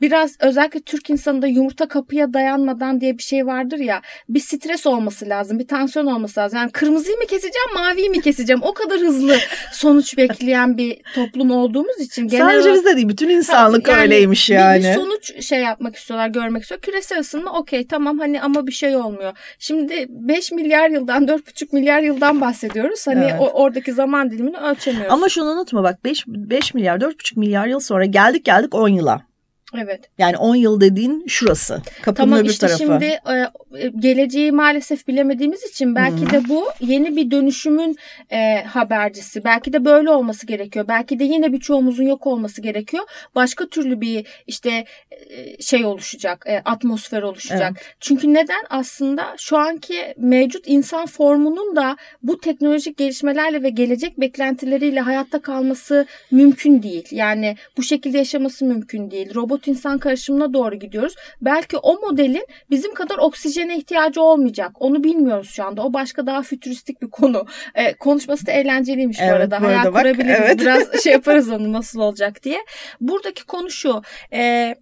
biraz 0.02 0.38
özellikle 0.40 0.80
Türk 0.80 1.10
insanında 1.10 1.48
yumurta 1.48 1.88
kapıya 1.88 2.34
dayanmadan 2.34 3.02
diye 3.02 3.18
bir 3.18 3.24
şey 3.24 3.46
vardır 3.46 3.78
ya. 3.78 4.02
Bir 4.30 4.40
stres 4.40 4.88
olması 4.88 5.30
lazım, 5.30 5.60
bir 5.60 5.68
tansiyon 5.68 6.06
olması 6.06 6.40
lazım. 6.40 6.60
Yani 6.60 6.72
kırmızıyı 6.72 7.18
mı 7.18 7.26
keseceğim, 7.26 7.74
maviyi 7.74 8.10
mi 8.10 8.22
keseceğim? 8.22 8.62
O 8.64 8.74
kadar 8.74 9.00
hızlı 9.00 9.36
sonuç 9.72 10.18
bekleyen 10.18 10.78
bir 10.78 11.02
toplum 11.16 11.52
olduğumuz 11.52 12.00
için. 12.00 12.28
Genel 12.28 12.46
Sadece 12.46 12.70
olarak, 12.70 12.76
bizde 12.76 12.96
değil, 12.96 13.10
bütün 13.10 13.30
insanlık 13.30 13.88
yani, 13.88 14.02
öyleymiş 14.02 14.50
yani. 14.50 14.84
Bir, 14.84 14.90
bir 14.90 14.94
sonuç 14.94 15.46
şey 15.46 15.60
yapmak 15.60 15.96
istiyorlar, 15.96 16.28
görmek 16.28 16.62
istiyor. 16.62 16.82
Küresel 16.82 17.20
ısınma 17.20 17.60
okey 17.60 17.88
tamam 17.88 18.20
hani 18.20 18.42
ama 18.42 18.68
bir 18.68 18.72
şey 18.72 18.96
olmuyor. 18.96 19.38
Şimdi 19.60 20.06
5 20.10 20.52
milyar 20.52 20.90
yıldan 20.90 21.26
4,5 21.26 21.76
milyar 21.76 22.02
yıldan 22.02 22.42
bahsediyoruz. 22.42 23.08
Hani 23.08 23.26
evet. 23.26 23.36
o, 23.40 23.48
oradaki 23.48 23.94
zaman 23.94 24.32
dilimini 24.32 24.58
ölçemiyoruz. 24.58 25.14
Ama 25.14 25.30
şunu 25.30 25.46
unutma 25.46 25.84
bak 25.84 26.06
5, 26.06 26.28
5 26.28 26.74
milyar 26.74 26.98
4,5 26.98 27.40
milyar 27.40 27.68
yıl 27.68 27.80
sonra 27.80 28.06
geldik 28.06 28.46
geldik 28.46 28.76
10 28.76 28.88
yıla. 28.88 29.33
Evet. 29.78 30.10
Yani 30.18 30.38
10 30.38 30.56
yıl 30.56 30.82
dediğin 30.82 31.26
şurası. 31.28 31.82
Kapının 32.02 32.16
tamam, 32.16 32.40
öbür 32.40 32.50
işte 32.50 32.68
tarafı. 32.68 32.84
Şimdi 32.84 33.06
e, 33.06 33.34
e, 33.80 33.92
geleceği 34.00 34.52
maalesef 34.52 35.08
bilemediğimiz 35.08 35.64
için 35.64 35.96
belki 35.96 36.22
hmm. 36.22 36.32
de 36.32 36.50
bu 36.50 36.66
yeni 36.80 37.16
bir 37.16 37.32
dönüşümün 37.32 37.98
e, 38.32 38.64
habercisi. 38.64 39.44
Belki 39.44 39.74
de 39.74 39.86
böyle 39.86 40.10
olması 40.10 40.48
gerekiyor. 40.48 40.86
Belki 40.88 41.20
de 41.20 41.24
yine 41.24 41.54
birçoğumuzun 41.54 42.04
yok 42.04 42.28
olması 42.28 42.62
gerekiyor. 42.62 43.04
Başka 43.36 43.66
türlü 43.66 44.02
bir 44.02 44.28
işte 44.48 44.86
e, 45.30 45.62
şey 45.62 45.86
oluşacak. 45.86 46.46
E, 46.48 46.62
atmosfer 46.66 47.22
oluşacak. 47.22 47.74
Evet. 47.78 47.96
Çünkü 48.00 48.34
neden? 48.34 48.64
Aslında 48.70 49.36
şu 49.38 49.58
anki 49.58 50.14
mevcut 50.18 50.64
insan 50.68 51.06
formunun 51.06 51.76
da 51.76 51.98
bu 52.24 52.40
teknolojik 52.40 52.98
gelişmelerle 52.98 53.64
ve 53.64 53.70
gelecek 53.70 54.20
beklentileriyle 54.20 55.00
hayatta 55.00 55.42
kalması 55.42 56.06
mümkün 56.32 56.84
değil. 56.84 57.08
Yani 57.12 57.56
bu 57.78 57.84
şekilde 57.84 58.18
yaşaması 58.18 58.66
mümkün 58.66 59.12
değil. 59.12 59.36
Robot 59.36 59.63
robot 59.64 59.68
insan 59.68 59.98
karışımına 59.98 60.54
doğru 60.54 60.76
gidiyoruz. 60.76 61.16
Belki 61.42 61.78
o 61.78 62.00
modelin 62.00 62.48
bizim 62.70 62.94
kadar 62.94 63.18
oksijene 63.18 63.78
ihtiyacı 63.78 64.22
olmayacak. 64.22 64.72
Onu 64.80 65.04
bilmiyoruz 65.04 65.50
şu 65.50 65.64
anda. 65.64 65.84
O 65.84 65.94
başka 65.94 66.26
daha 66.26 66.42
fütüristik 66.42 67.02
bir 67.02 67.10
konu. 67.10 67.46
Ee, 67.76 67.94
konuşması 67.94 68.46
da 68.46 68.52
eğlenceliymiş 68.52 69.18
evet, 69.20 69.32
bu 69.32 69.36
arada. 69.36 69.62
Bu 69.62 69.66
Hayal 69.66 69.86
bak, 69.86 69.94
kurabiliriz. 69.94 70.40
Evet. 70.40 70.60
Biraz 70.60 71.04
şey 71.04 71.14
yaparız 71.14 71.50
onu 71.50 71.74
nasıl 71.74 72.00
olacak 72.00 72.44
diye. 72.44 72.60
Buradaki 73.02 73.46
konu 73.46 73.70
şu. 73.70 74.02
E, 74.34 74.76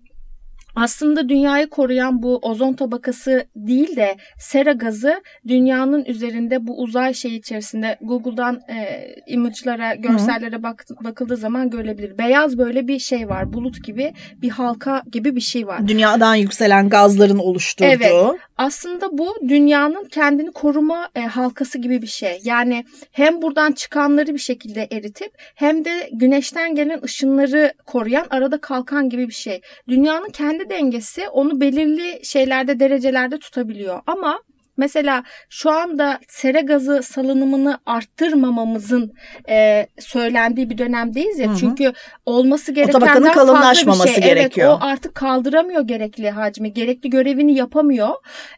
aslında 0.75 1.29
dünyayı 1.29 1.69
koruyan 1.69 2.23
bu 2.23 2.37
ozon 2.37 2.73
tabakası 2.73 3.45
değil 3.55 3.95
de 3.95 4.15
sera 4.39 4.71
gazı 4.71 5.21
dünyanın 5.47 6.05
üzerinde 6.05 6.67
bu 6.67 6.81
uzay 6.81 7.13
şey 7.13 7.35
içerisinde 7.35 7.97
Google'dan 8.01 8.61
e, 8.69 9.07
image'lara, 9.27 9.95
görsellere 9.95 10.63
bak, 10.63 10.85
bakıldığı 11.03 11.37
zaman 11.37 11.69
görülebilir. 11.69 12.17
Beyaz 12.17 12.57
böyle 12.57 12.87
bir 12.87 12.99
şey 12.99 13.29
var. 13.29 13.53
Bulut 13.53 13.83
gibi 13.83 14.13
bir 14.41 14.49
halka 14.49 15.03
gibi 15.11 15.35
bir 15.35 15.41
şey 15.41 15.67
var. 15.67 15.87
Dünyadan 15.87 16.35
yükselen 16.35 16.89
gazların 16.89 17.39
oluşturduğu. 17.39 17.89
Evet. 17.89 18.11
Aslında 18.57 19.17
bu 19.17 19.35
dünyanın 19.49 20.05
kendini 20.05 20.51
koruma 20.51 21.09
e, 21.15 21.21
halkası 21.21 21.77
gibi 21.77 22.01
bir 22.01 22.07
şey. 22.07 22.39
Yani 22.43 22.85
hem 23.11 23.41
buradan 23.41 23.71
çıkanları 23.71 24.33
bir 24.33 24.39
şekilde 24.39 24.87
eritip 24.91 25.31
hem 25.55 25.85
de 25.85 26.09
güneşten 26.13 26.75
gelen 26.75 27.01
ışınları 27.03 27.73
koruyan 27.85 28.25
arada 28.29 28.61
kalkan 28.61 29.09
gibi 29.09 29.27
bir 29.27 29.33
şey. 29.33 29.61
Dünyanın 29.87 30.29
kendi 30.29 30.60
kendi 30.61 30.69
dengesi 30.69 31.29
onu 31.29 31.61
belirli 31.61 32.25
şeylerde 32.25 32.79
derecelerde 32.79 33.39
tutabiliyor. 33.39 34.01
Ama 34.07 34.39
Mesela 34.77 35.23
şu 35.49 35.71
anda 35.71 36.19
sera 36.27 36.59
gazı 36.59 37.03
salınımını 37.03 37.79
arttırmamamızın 37.85 39.13
e, 39.49 39.87
söylendiği 39.99 40.69
bir 40.69 40.77
dönemdeyiz 40.77 41.39
ya. 41.39 41.47
Hı 41.47 41.51
hı. 41.51 41.57
Çünkü 41.57 41.93
olması 42.25 42.71
gerekenden 42.71 43.33
fazla 43.33 44.05
bir 44.05 44.09
şey. 44.09 44.23
Gerekiyor. 44.23 44.69
Evet 44.71 44.83
o 44.83 44.85
artık 44.85 45.15
kaldıramıyor 45.15 45.81
gerekli 45.81 46.29
hacmi. 46.29 46.73
Gerekli 46.73 47.09
görevini 47.09 47.55
yapamıyor. 47.55 48.09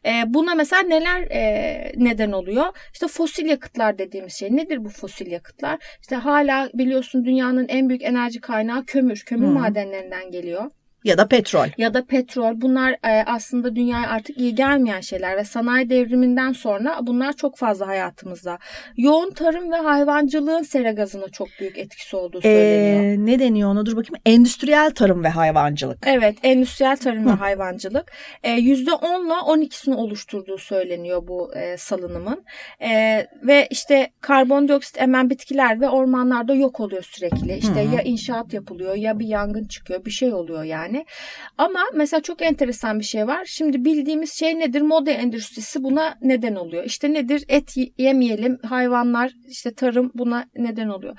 E, 0.05 0.11
buna 0.27 0.55
mesela 0.55 0.81
neler 0.81 1.21
e, 1.21 1.93
neden 1.97 2.31
oluyor? 2.31 2.65
İşte 2.93 3.07
fosil 3.07 3.45
yakıtlar 3.45 3.97
dediğimiz 3.97 4.33
şey. 4.33 4.55
Nedir 4.55 4.85
bu 4.85 4.89
fosil 4.89 5.31
yakıtlar? 5.31 5.79
İşte 6.01 6.15
hala 6.15 6.69
biliyorsun 6.73 7.25
dünyanın 7.25 7.67
en 7.67 7.89
büyük 7.89 8.03
enerji 8.03 8.41
kaynağı 8.41 8.85
kömür. 8.85 9.23
Kömür 9.25 9.47
hı. 9.47 9.51
madenlerinden 9.51 10.31
geliyor 10.31 10.71
ya 11.03 11.17
da 11.17 11.27
petrol. 11.27 11.67
Ya 11.77 11.93
da 11.93 12.05
petrol. 12.05 12.61
Bunlar 12.61 12.91
e, 12.91 13.23
aslında 13.25 13.75
dünyaya 13.75 14.09
artık 14.09 14.37
iyi 14.37 14.55
gelmeyen 14.55 15.01
şeyler 15.01 15.37
ve 15.37 15.43
sanayi 15.43 15.89
devriminden 15.89 16.53
sonra 16.53 16.99
bunlar 17.01 17.33
çok 17.33 17.57
fazla 17.57 17.87
hayatımızda. 17.87 18.59
Yoğun 18.97 19.31
tarım 19.31 19.71
ve 19.71 19.75
hayvancılığın 19.75 20.63
sera 20.63 20.91
gazına 20.91 21.29
çok 21.29 21.47
büyük 21.59 21.77
etkisi 21.77 22.15
olduğu 22.15 22.41
söyleniyor. 22.41 23.03
Ee, 23.03 23.25
ne 23.25 23.39
deniyor 23.39 23.69
ona? 23.69 23.85
Dur 23.85 23.97
bakayım. 23.97 24.21
Endüstriyel 24.25 24.91
tarım 24.91 25.23
ve 25.23 25.29
hayvancılık. 25.29 25.97
Evet, 26.07 26.37
endüstriyel 26.43 26.97
tarım 26.97 27.25
Hı. 27.25 27.29
ve 27.29 27.33
hayvancılık. 27.33 28.11
E, 28.43 28.49
%10 28.49 29.25
ile 29.25 29.33
12'sini 29.33 29.95
oluşturduğu 29.95 30.57
söyleniyor 30.57 31.27
bu 31.27 31.55
e, 31.55 31.77
salınımın. 31.77 32.43
E, 32.81 33.25
ve 33.43 33.67
işte 33.69 34.09
karbondioksit 34.21 35.01
emen 35.01 35.29
bitkiler 35.29 35.81
ve 35.81 35.89
ormanlarda 35.89 36.53
yok 36.53 36.79
oluyor 36.79 37.03
sürekli. 37.03 37.57
İşte 37.57 37.85
Hı. 37.85 37.95
ya 37.95 38.01
inşaat 38.01 38.53
yapılıyor 38.53 38.95
ya 38.95 39.19
bir 39.19 39.27
yangın 39.27 39.63
çıkıyor, 39.63 40.05
bir 40.05 40.11
şey 40.11 40.33
oluyor 40.33 40.63
yani 40.63 40.92
yani. 40.93 41.05
Ama 41.57 41.79
mesela 41.93 42.21
çok 42.21 42.41
enteresan 42.41 42.99
bir 42.99 43.03
şey 43.03 43.27
var. 43.27 43.45
Şimdi 43.45 43.85
bildiğimiz 43.85 44.33
şey 44.33 44.59
nedir? 44.59 44.81
Moda 44.81 45.11
endüstrisi 45.11 45.83
buna 45.83 46.15
neden 46.21 46.55
oluyor. 46.55 46.83
İşte 46.83 47.13
nedir? 47.13 47.45
Et 47.47 47.75
yemeyelim, 47.97 48.59
hayvanlar, 48.69 49.31
işte 49.47 49.73
tarım 49.73 50.11
buna 50.15 50.45
neden 50.55 50.87
oluyor. 50.87 51.17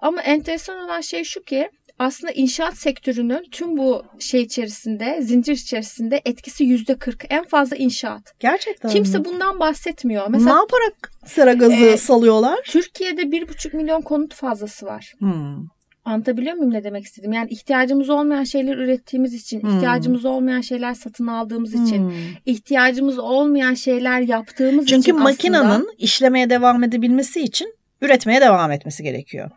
Ama 0.00 0.22
enteresan 0.22 0.84
olan 0.84 1.00
şey 1.00 1.24
şu 1.24 1.42
ki 1.42 1.70
aslında 1.98 2.32
inşaat 2.32 2.76
sektörünün 2.76 3.44
tüm 3.50 3.76
bu 3.76 4.02
şey 4.18 4.42
içerisinde, 4.42 5.22
zincir 5.22 5.52
içerisinde 5.52 6.20
etkisi 6.24 6.64
yüzde 6.64 6.98
40. 6.98 7.24
En 7.30 7.44
fazla 7.44 7.76
inşaat. 7.76 8.22
Gerçekten 8.40 8.88
Kimse 8.88 9.18
mi? 9.18 9.24
bundan 9.24 9.60
bahsetmiyor. 9.60 10.26
Mesela, 10.28 10.54
ne 10.54 10.60
yaparak 10.60 11.12
sera 11.26 11.52
gazı 11.52 11.74
e, 11.84 11.96
salıyorlar? 11.96 12.58
Türkiye'de 12.64 13.32
bir 13.32 13.48
buçuk 13.48 13.74
milyon 13.74 14.00
konut 14.00 14.34
fazlası 14.34 14.86
var. 14.86 15.12
Hmm. 15.18 15.75
Anlatabiliyor 16.06 16.54
muyum 16.54 16.74
ne 16.74 16.84
demek 16.84 17.04
istedim? 17.04 17.32
Yani 17.32 17.50
ihtiyacımız 17.50 18.10
olmayan 18.10 18.44
şeyler 18.44 18.76
ürettiğimiz 18.76 19.34
için, 19.34 19.62
hmm. 19.62 19.76
ihtiyacımız 19.76 20.24
olmayan 20.24 20.60
şeyler 20.60 20.94
satın 20.94 21.26
aldığımız 21.26 21.74
için, 21.74 21.98
hmm. 21.98 22.12
ihtiyacımız 22.46 23.18
olmayan 23.18 23.74
şeyler 23.74 24.20
yaptığımız 24.20 24.86
Çünkü 24.86 25.00
için 25.00 25.12
Çünkü 25.12 25.22
makinenin 25.22 25.88
işlemeye 25.98 26.50
devam 26.50 26.84
edebilmesi 26.84 27.40
için 27.40 27.74
üretmeye 28.00 28.40
devam 28.40 28.72
etmesi 28.72 29.02
gerekiyor. 29.02 29.50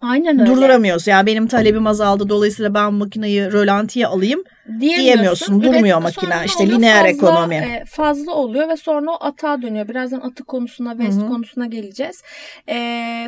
Aynen 0.00 0.40
öyle. 0.40 0.50
Durduramıyoruz. 0.50 1.06
Yani 1.06 1.26
benim 1.26 1.46
talebim 1.46 1.86
azaldı 1.86 2.28
dolayısıyla 2.28 2.74
ben 2.74 2.94
makineyi 2.94 3.52
rölantiye 3.52 4.06
alayım 4.06 4.44
diyemiyorsun. 4.80 5.62
Durmuyor 5.62 6.02
makine. 6.02 6.34
İşte 6.46 6.66
lineer 6.68 6.96
fazla, 6.96 7.08
ekonomi. 7.08 7.54
E, 7.54 7.84
fazla 7.84 8.32
oluyor 8.32 8.68
ve 8.68 8.76
sonra 8.76 9.10
o 9.10 9.16
atağa 9.20 9.62
dönüyor. 9.62 9.88
Birazdan 9.88 10.20
atık 10.20 10.48
konusuna, 10.48 10.90
West 10.90 11.20
Hı-hı. 11.20 11.28
konusuna 11.28 11.66
geleceğiz. 11.66 12.22
E, 12.68 12.76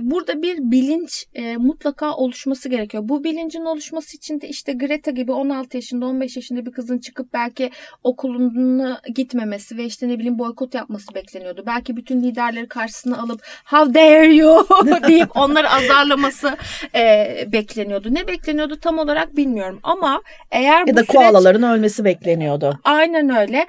burada 0.02 0.42
bir 0.42 0.59
bilinç 0.59 1.26
e, 1.35 1.57
mutlaka 1.57 2.14
oluşması 2.14 2.68
gerekiyor. 2.68 3.02
Bu 3.09 3.25
bilincin 3.25 3.64
oluşması 3.64 4.16
için 4.16 4.40
de 4.40 4.49
işte 4.49 4.73
Greta 4.73 5.11
gibi 5.11 5.33
16 5.33 5.76
yaşında, 5.76 6.07
15 6.07 6.37
yaşında 6.37 6.66
bir 6.66 6.73
kızın 6.73 6.99
çıkıp 6.99 7.33
belki 7.33 7.71
okuluna 8.04 9.00
gitmemesi 9.14 9.76
ve 9.76 9.85
işte 9.85 10.09
ne 10.09 10.18
bileyim 10.18 10.38
boykot 10.38 10.75
yapması 10.75 11.14
bekleniyordu. 11.14 11.62
Belki 11.66 11.97
bütün 11.97 12.23
liderleri 12.23 12.68
karşısına 12.68 13.23
alıp 13.23 13.42
how 13.64 13.95
dare 13.95 14.35
you 14.35 14.66
deyip 15.09 15.37
onları 15.37 15.71
azarlaması 15.71 16.57
e, 16.95 17.28
bekleniyordu. 17.52 18.14
Ne 18.14 18.28
bekleniyordu 18.28 18.80
tam 18.80 18.99
olarak 18.99 19.37
bilmiyorum 19.37 19.80
ama 19.83 20.23
eğer 20.50 20.87
ya 20.87 20.87
bu 20.87 20.97
da 20.97 21.04
süreç 21.04 21.27
koalaların 21.32 21.62
ölmesi 21.62 22.04
bekleniyordu. 22.04 22.80
Aynen 22.85 23.37
öyle. 23.37 23.66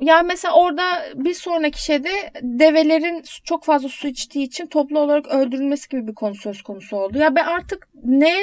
Yani 0.00 0.26
mesela 0.26 0.54
orada 0.54 0.82
bir 1.14 1.34
sonraki 1.34 1.84
şeyde 1.84 2.10
develerin 2.42 3.24
çok 3.44 3.64
fazla 3.64 3.88
su 3.88 4.08
içtiği 4.08 4.44
için 4.44 4.66
toplu 4.66 4.98
olarak 4.98 5.26
öldürülmesi 5.26 5.88
gibi 5.88 6.06
bir 6.06 6.14
konu 6.14 6.34
söz 6.34 6.62
konusu 6.62 6.96
oldu. 6.96 7.18
Ya 7.18 7.34
ben 7.34 7.44
artık 7.44 7.88
ne 8.04 8.34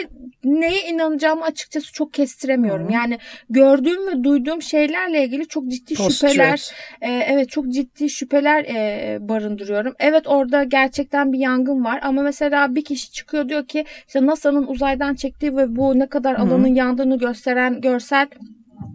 neye 0.44 0.82
inanacağımı 0.90 1.44
açıkçası 1.44 1.94
çok 1.94 2.14
kestiremiyorum. 2.14 2.88
Hı. 2.88 2.94
Yani 2.94 3.18
gördüğüm 3.50 4.08
ve 4.08 4.24
duyduğum 4.24 4.62
şeylerle 4.62 5.24
ilgili 5.24 5.48
çok 5.48 5.68
ciddi 5.68 5.96
Post 5.96 6.12
şüpheler 6.12 6.72
e, 7.02 7.12
evet 7.12 7.50
çok 7.50 7.70
ciddi 7.70 8.10
şüpheler 8.10 8.64
e, 8.64 9.18
barındırıyorum. 9.22 9.94
Evet 10.00 10.28
orada 10.28 10.64
gerçekten 10.64 11.34
bir 11.34 11.40
yangın 11.40 11.86
var 11.86 12.00
ama 12.04 12.22
mesela 12.22 12.76
bir 12.76 12.84
kişi 12.84 13.12
çıkıyor 13.12 13.50
diyor 13.50 13.66
ki 13.66 13.86
işte 14.08 14.26
NASA'nın 14.26 14.68
uzaydan 14.68 15.14
çektiği 15.14 15.58
ve 15.58 15.76
bu 15.76 16.00
ne 16.00 16.06
kadar 16.06 16.36
alanın 16.36 16.70
Hı. 16.70 16.78
yandığını 16.78 17.18
gösteren 17.18 17.82
görsel 17.82 18.28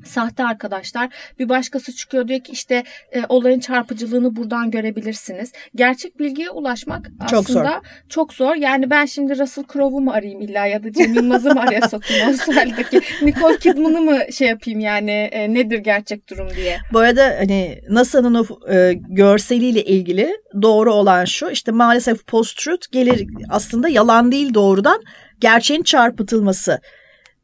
sahte 0.05 0.45
arkadaşlar. 0.45 1.09
Bir 1.39 1.49
başkası 1.49 1.95
çıkıyor 1.95 2.29
diyor 2.29 2.41
ki 2.41 2.53
işte 2.53 2.85
e, 3.13 3.23
olayın 3.29 3.61
çarpıcılığını 3.61 4.37
buradan 4.37 4.71
görebilirsiniz. 4.71 5.53
Gerçek 5.75 6.19
bilgiye 6.19 6.51
ulaşmak 6.51 7.11
çok 7.31 7.39
aslında 7.39 7.73
zor. 7.73 8.09
çok 8.09 8.33
zor. 8.33 8.55
Yani 8.55 8.91
ben 8.91 9.07
şimdi 9.07 9.39
Russell 9.39 9.65
Crowe'u 9.73 10.01
mu 10.01 10.11
arayayım 10.13 10.41
illa 10.41 10.67
ya 10.67 10.85
da 10.85 10.93
Cem 10.93 11.15
Yılmaz'ı 11.15 11.55
mı 11.55 11.61
araya 11.61 11.89
sokayım 11.89 12.29
Avustralya'daki 12.29 13.01
Nicole 13.23 13.59
Kidman'ı 13.59 14.01
mı 14.01 14.33
şey 14.33 14.49
yapayım 14.49 14.81
yani 14.81 15.11
e, 15.11 15.55
nedir 15.55 15.79
gerçek 15.79 16.31
durum 16.31 16.49
diye. 16.57 16.79
Bu 16.93 16.99
arada 16.99 17.37
hani 17.39 17.81
NASA'nın 17.91 18.35
o 18.35 18.73
e, 18.73 18.93
görseliyle 18.93 19.85
ilgili 19.85 20.37
doğru 20.63 20.95
olan 20.95 21.25
şu 21.25 21.51
işte 21.51 21.73
maalesef 21.73 22.27
post-truth 22.27 22.93
gelir 22.93 23.27
aslında 23.51 23.89
yalan 23.89 24.33
değil 24.33 24.55
doğrudan 24.55 25.03
gerçeğin 25.41 25.83
çarpıtılması. 25.83 26.81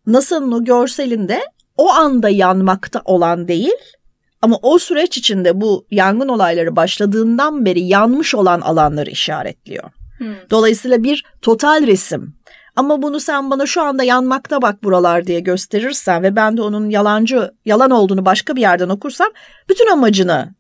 NASA'nın 0.07 0.53
o 0.53 0.65
görselinde 0.65 1.41
o 1.79 1.91
anda 1.91 2.29
yanmakta 2.29 3.03
olan 3.05 3.49
değil 3.49 3.73
ama 4.43 4.57
o 4.63 4.79
süreç 4.79 5.19
içinde 5.19 5.61
bu 5.61 5.87
yangın 5.91 6.29
olayları 6.29 6.77
başladığından 6.77 7.65
beri 7.65 7.81
yanmış 7.81 8.35
olan 8.35 8.61
alanları 8.61 9.11
işaretliyor. 9.11 9.85
Hmm. 10.19 10.35
Dolayısıyla 10.51 11.03
bir 11.03 11.25
total 11.43 11.87
resim. 11.87 12.35
Ama 12.77 13.03
bunu 13.03 13.21
sen 13.21 13.51
bana 13.51 13.67
şu 13.67 13.83
anda 13.83 14.05
yanmakta 14.05 14.63
bak 14.63 14.85
buralar 14.85 15.27
diye 15.27 15.41
gösterirsen 15.41 16.23
ve 16.23 16.37
ben 16.37 16.57
de 16.57 16.63
onun 16.63 16.91
yalancı, 16.91 17.51
yalan 17.65 17.91
olduğunu 17.91 18.25
başka 18.25 18.57
bir 18.57 18.61
yerden 18.61 18.89
okursam 18.89 19.29
bütün 19.69 19.93
amacını 19.93 20.55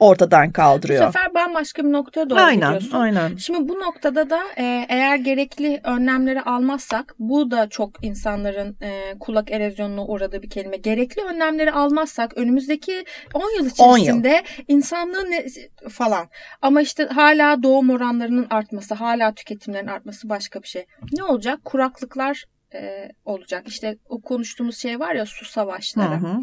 ortadan 0.00 0.50
kaldırıyor. 0.50 1.08
Bu 1.08 1.12
sefer 1.12 1.34
bambaşka 1.34 1.84
bir 1.84 1.92
noktaya 1.92 2.30
doğru 2.30 2.38
aynen, 2.38 2.74
gidiyorsun. 2.74 2.98
Aynen. 2.98 3.36
Şimdi 3.36 3.68
bu 3.68 3.80
noktada 3.80 4.30
da 4.30 4.40
e, 4.56 4.86
eğer 4.88 5.16
gerekli 5.16 5.80
önlemleri 5.84 6.42
almazsak 6.42 7.14
bu 7.18 7.50
da 7.50 7.68
çok 7.68 8.04
insanların 8.04 8.76
e, 8.82 9.18
kulak 9.20 9.50
erozyonuna 9.50 10.04
uğradığı 10.06 10.42
bir 10.42 10.50
kelime. 10.50 10.76
Gerekli 10.76 11.22
önlemleri 11.22 11.72
almazsak 11.72 12.38
önümüzdeki 12.38 13.04
10 13.34 13.40
yıl 13.58 13.66
içerisinde 13.66 14.28
10 14.28 14.34
yıl. 14.34 14.44
insanlığın 14.68 15.30
ne, 15.30 15.46
falan 15.88 16.28
ama 16.62 16.80
işte 16.80 17.04
hala 17.04 17.62
doğum 17.62 17.90
oranlarının 17.90 18.46
artması, 18.50 18.94
hala 18.94 19.34
tüketimlerin 19.34 19.86
artması 19.86 20.28
başka 20.28 20.62
bir 20.62 20.68
şey. 20.68 20.86
Ne 21.12 21.24
olacak? 21.24 21.64
Kuraklıklar 21.64 22.44
e, 22.74 23.08
olacak. 23.24 23.68
İşte 23.68 23.98
o 24.08 24.20
konuştuğumuz 24.20 24.78
şey 24.78 25.00
var 25.00 25.14
ya 25.14 25.26
su 25.26 25.44
savaşları. 25.44 26.20
Hı 26.20 26.26
hı 26.26 26.38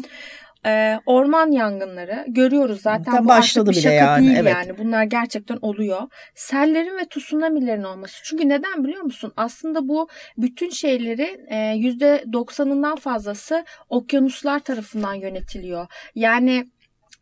e, 0.66 1.00
orman 1.06 1.50
yangınları 1.50 2.24
görüyoruz 2.28 2.80
zaten 2.80 3.12
Tam 3.12 3.24
bu 3.24 3.28
başladı 3.28 3.70
artık 3.70 3.76
bir 3.76 3.82
şaka 3.82 3.94
yani. 3.94 4.26
değil 4.26 4.36
evet. 4.38 4.54
yani 4.54 4.78
bunlar 4.78 5.04
gerçekten 5.04 5.58
oluyor. 5.62 6.00
Sellerin 6.34 6.98
ve 6.98 7.08
tsunamilerin 7.08 7.82
olması. 7.82 8.20
Çünkü 8.24 8.48
neden 8.48 8.84
biliyor 8.84 9.02
musun? 9.02 9.32
Aslında 9.36 9.88
bu 9.88 10.08
bütün 10.38 10.70
şeyleri 10.70 11.40
yüzde 11.76 12.24
90'ından 12.26 12.96
fazlası 12.96 13.64
okyanuslar 13.88 14.58
tarafından 14.60 15.14
yönetiliyor. 15.14 15.86
Yani 16.14 16.66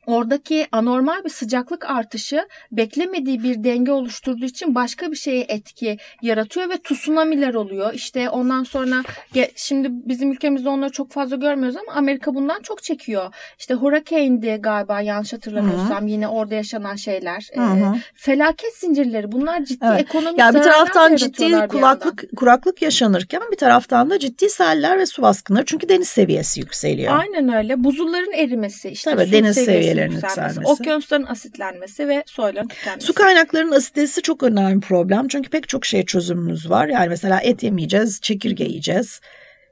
oradaki 0.07 0.67
anormal 0.73 1.25
bir 1.25 1.31
sıcaklık 1.31 1.91
artışı 1.91 2.49
beklemediği 2.73 3.43
bir 3.43 3.65
denge 3.65 3.93
oluşturduğu 3.93 4.45
için 4.45 4.75
başka 4.75 5.11
bir 5.11 5.17
şeye 5.17 5.47
etki 5.49 5.99
yaratıyor 6.23 6.71
ve 6.71 6.79
tsunami'ler 6.79 7.55
oluyor. 7.55 7.95
İşte 7.95 8.31
ondan 8.31 8.65
sonra 8.65 9.03
şimdi 9.57 9.89
bizim 9.91 10.33
ülkemizde 10.33 10.69
onları 10.69 10.91
çok 10.91 11.13
fazla 11.13 11.37
görmüyoruz 11.37 11.77
ama 11.77 11.93
Amerika 11.93 12.35
bundan 12.35 12.63
çok 12.63 12.83
çekiyor. 12.83 13.35
İşte 13.59 13.75
Hurricane'di 13.75 14.59
galiba 14.61 15.01
yanlış 15.01 15.33
hatırlamıyorsam 15.33 16.01
Hı-hı. 16.01 16.11
yine 16.11 16.29
orada 16.29 16.55
yaşanan 16.55 16.97
şeyler. 16.97 17.49
E, 17.57 17.61
felaket 18.15 18.77
zincirleri 18.77 19.33
bunlar 19.33 19.65
ciddi 19.65 19.87
evet. 19.91 20.01
ekonomik 20.01 20.39
ya 20.39 20.55
bir 20.55 20.63
taraftan 20.63 21.17
ciddi 21.17 21.69
kulaklık 21.69 22.25
kuraklık 22.37 22.83
yaşanırken 22.83 23.43
bir 23.53 23.57
taraftan 23.57 24.11
da 24.11 24.19
ciddi 24.19 24.49
seller 24.49 24.99
ve 24.99 25.07
su 25.07 25.23
baskınları 25.23 25.65
çünkü 25.65 25.89
deniz 25.89 26.09
seviyesi 26.09 26.61
yükseliyor. 26.61 27.21
Aynen 27.21 27.55
öyle. 27.55 27.85
Buzulların 27.85 28.33
erimesi 28.33 28.89
işte 28.89 29.11
Tabii, 29.11 29.33
deniz 29.33 29.55
seviyesi 29.55 29.96
seviyelerin 29.97 30.27
yükselmesi, 30.27 30.61
okyanusların 30.61 31.27
asitlenmesi 31.27 32.09
ve 32.09 32.23
soyların 32.27 32.69
tükenmesi. 32.69 33.07
Su 33.07 33.13
kaynaklarının 33.15 33.73
asitesi 33.73 34.23
çok 34.23 34.43
önemli 34.43 34.77
bir 34.77 34.81
problem. 34.81 35.29
Çünkü 35.29 35.51
pek 35.51 35.69
çok 35.69 35.87
şeye 35.87 36.05
çözümümüz 36.05 36.71
var. 36.71 36.89
Yani 36.89 37.09
mesela 37.09 37.41
et 37.41 37.63
yemeyeceğiz, 37.63 38.21
çekirge 38.21 38.65
yiyeceğiz. 38.65 39.21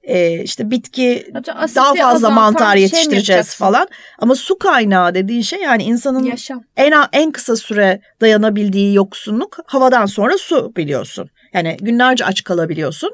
Ee, 0.03 0.43
işte 0.43 0.71
bitki 0.71 1.33
daha 1.75 1.95
fazla 1.95 2.31
mantar 2.31 2.73
şey 2.73 2.83
yetiştireceğiz 2.83 3.49
şey 3.49 3.57
falan. 3.57 3.89
Ama 4.19 4.35
su 4.35 4.59
kaynağı 4.59 5.15
dediğin 5.15 5.43
şey 5.43 5.61
yani 5.61 5.83
insanın 5.83 6.23
Yaşam. 6.25 6.65
en 6.77 6.93
en 7.13 7.33
kısa 7.33 7.57
süre 7.57 8.01
dayanabildiği 8.21 8.95
yoksunluk 8.95 9.59
havadan 9.67 10.07
sonra 10.07 10.39
su 10.39 10.73
biliyorsun. 10.77 11.31
Yani 11.53 11.77
günlerce 11.81 12.25
aç 12.25 12.45
kalabiliyorsun 12.45 13.11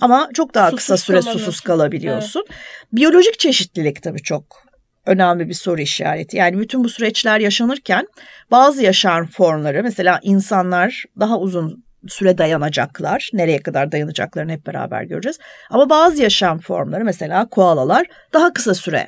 ama 0.00 0.28
çok 0.34 0.54
daha 0.54 0.70
susuz 0.70 0.78
kısa 0.78 0.96
süre 0.96 1.22
susuz 1.22 1.60
kalabiliyorsun. 1.60 2.44
Evet. 2.48 2.58
Biyolojik 2.92 3.38
çeşitlilik 3.38 4.02
tabii 4.02 4.22
çok 4.22 4.69
önemli 5.10 5.48
bir 5.48 5.54
soru 5.54 5.80
işareti. 5.80 6.36
Yani 6.36 6.58
bütün 6.58 6.84
bu 6.84 6.88
süreçler 6.88 7.40
yaşanırken 7.40 8.06
bazı 8.50 8.82
yaşam 8.82 9.26
formları 9.26 9.82
mesela 9.82 10.20
insanlar 10.22 11.04
daha 11.20 11.38
uzun 11.38 11.84
süre 12.08 12.38
dayanacaklar. 12.38 13.30
Nereye 13.32 13.62
kadar 13.62 13.92
dayanacaklarını 13.92 14.52
hep 14.52 14.66
beraber 14.66 15.02
göreceğiz. 15.02 15.38
Ama 15.70 15.90
bazı 15.90 16.22
yaşam 16.22 16.58
formları 16.58 17.04
mesela 17.04 17.48
koalalar 17.48 18.06
daha 18.32 18.52
kısa 18.52 18.74
süre 18.74 19.06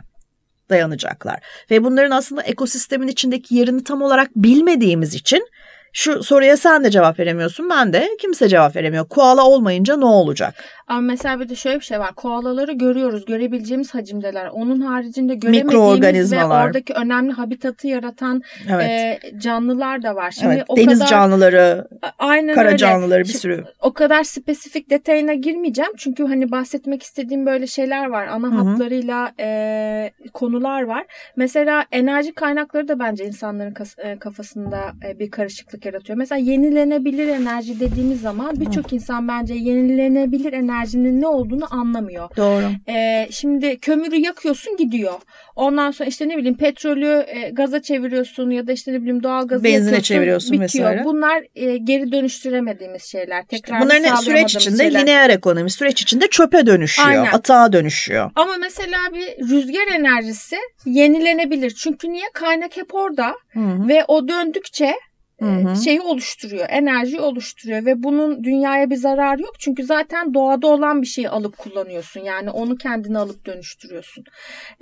dayanacaklar. 0.70 1.40
Ve 1.70 1.84
bunların 1.84 2.10
aslında 2.10 2.42
ekosistemin 2.42 3.08
içindeki 3.08 3.54
yerini 3.54 3.84
tam 3.84 4.02
olarak 4.02 4.30
bilmediğimiz 4.36 5.14
için 5.14 5.46
şu 5.92 6.22
soruya 6.22 6.56
sen 6.56 6.84
de 6.84 6.90
cevap 6.90 7.18
veremiyorsun 7.18 7.70
ben 7.70 7.92
de 7.92 8.10
kimse 8.20 8.48
cevap 8.48 8.76
veremiyor. 8.76 9.08
Koala 9.08 9.46
olmayınca 9.46 9.96
ne 9.96 10.04
olacak? 10.04 10.54
Ama 10.92 11.00
mesela 11.00 11.40
bir 11.40 11.48
de 11.48 11.55
şöyle 11.55 11.81
bir 11.81 11.85
şey 11.85 11.98
var. 11.98 12.14
Koalaları 12.14 12.72
görüyoruz. 12.72 13.24
Görebileceğimiz 13.24 13.94
hacimdeler. 13.94 14.46
Onun 14.46 14.81
haricinde 14.81 15.35
göremediğimiz 15.35 16.33
ve 16.33 16.44
oradaki 16.44 16.92
önemli 16.92 17.33
habitatı 17.33 17.88
yaratan 17.88 18.42
evet. 18.70 18.88
e, 18.90 19.38
canlılar 19.38 20.02
da 20.02 20.14
var. 20.14 20.31
Şimdi 20.31 20.55
evet, 20.55 20.64
o 20.68 20.76
deniz 20.76 20.98
kadar, 20.98 21.11
canlıları, 21.11 21.88
aynen 22.18 22.55
kara 22.55 22.68
öyle. 22.68 22.76
canlıları 22.76 23.20
bir 23.20 23.24
Şimdi, 23.24 23.38
sürü. 23.38 23.64
O 23.81 23.92
kadar 23.92 24.24
spesifik 24.24 24.90
detayına 24.90 25.35
girmeyeceğim. 25.35 25.92
Çünkü 25.96 26.24
hani 26.24 26.50
bahsetmek 26.50 27.02
istediğim 27.02 27.46
böyle 27.46 27.66
şeyler 27.66 28.07
var. 28.07 28.26
Ana 28.26 28.46
Hı-hı. 28.46 28.55
hatlarıyla 28.55 29.33
e, 29.40 30.11
konular 30.33 30.83
var. 30.83 31.05
Mesela 31.37 31.85
enerji 31.92 32.33
kaynakları 32.33 32.88
da 32.88 32.98
bence 32.98 33.24
insanların 33.24 33.74
e, 33.98 34.16
kafasında 34.16 34.92
e, 35.09 35.18
bir 35.18 35.31
karışıklık 35.31 35.87
yaratıyor. 35.87 36.18
Mesela 36.18 36.38
yenilenebilir 36.38 37.28
enerji 37.28 37.81
dediğimiz 37.81 38.20
zaman 38.20 38.61
birçok 38.61 38.92
insan 38.92 39.28
bence 39.28 39.55
yenilenebilir 39.55 40.52
enerji 40.52 40.81
enerjinin 40.82 41.20
ne 41.20 41.26
olduğunu 41.26 41.74
anlamıyor. 41.74 42.28
Doğru. 42.36 42.64
Ee, 42.88 43.28
şimdi 43.30 43.78
kömürü 43.78 44.16
yakıyorsun 44.16 44.76
gidiyor. 44.76 45.14
Ondan 45.56 45.90
sonra 45.90 46.08
işte 46.08 46.28
ne 46.28 46.36
bileyim 46.36 46.56
petrolü 46.56 47.24
e, 47.28 47.50
gaza 47.50 47.82
çeviriyorsun 47.82 48.50
ya 48.50 48.66
da 48.66 48.72
işte 48.72 48.92
ne 48.92 49.00
bileyim 49.00 49.22
doğal 49.22 49.46
gazı 49.48 49.64
Benzine 49.64 50.00
çeviriyorsun 50.00 50.60
bitiyor. 50.60 50.90
vesaire. 50.90 51.04
Bunlar 51.04 51.42
e, 51.54 51.76
geri 51.76 52.12
dönüştüremediğimiz 52.12 53.02
şeyler. 53.04 53.46
Tekrar 53.46 53.80
Bunların 53.80 54.02
ne- 54.02 54.16
süreç 54.16 54.54
içinde 54.56 54.90
lineer 54.90 55.30
ekonomi, 55.30 55.70
süreç 55.70 56.02
içinde 56.02 56.26
çöpe 56.26 56.66
dönüşüyor, 56.66 57.08
Aynen. 57.08 57.32
atağa 57.32 57.72
dönüşüyor. 57.72 58.30
Ama 58.34 58.56
mesela 58.60 58.98
bir 59.14 59.48
rüzgar 59.48 59.86
enerjisi 59.94 60.56
yenilenebilir. 60.84 61.70
Çünkü 61.70 62.08
niye? 62.12 62.24
Kaynak 62.34 62.76
hep 62.76 62.94
orada 62.94 63.34
Hı 63.52 63.60
hı. 63.60 63.88
ve 63.88 64.04
o 64.08 64.28
döndükçe 64.28 64.94
Hı 65.42 65.70
hı. 65.70 65.76
şeyi 65.76 66.00
oluşturuyor, 66.00 66.66
enerjiyi 66.68 67.20
oluşturuyor 67.20 67.85
ve 67.87 68.02
bunun 68.02 68.44
dünyaya 68.44 68.90
bir 68.90 68.96
zararı 68.96 69.42
yok. 69.42 69.55
Çünkü 69.59 69.85
zaten 69.85 70.35
doğada 70.35 70.66
olan 70.66 71.02
bir 71.02 71.07
şeyi 71.07 71.28
alıp 71.28 71.59
kullanıyorsun. 71.59 72.20
Yani 72.20 72.50
onu 72.50 72.76
kendine 72.76 73.18
alıp 73.18 73.46
dönüştürüyorsun. 73.46 74.24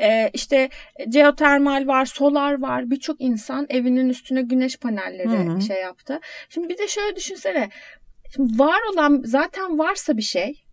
Ee, 0.01 0.31
işte 0.33 0.69
jeotermal 1.13 1.87
var, 1.87 2.05
solar 2.05 2.61
var. 2.61 2.91
Birçok 2.91 3.21
insan 3.21 3.67
evinin 3.69 4.09
üstüne 4.09 4.43
güneş 4.43 4.77
panelleri 4.77 5.29
Hı 5.29 5.53
hı. 5.53 5.61
şey 5.61 5.81
yaptı. 5.81 6.21
Şimdi 6.49 6.69
bir 6.69 6.79
de 6.79 6.89
şöyle 6.89 7.17
düşünsene. 7.17 7.69
Şimdi 8.35 8.59
var 8.59 8.81
olan 8.93 9.23
zaten 9.25 9.79
varsa 9.79 10.17
bir 10.17 10.23
şey 10.23 10.65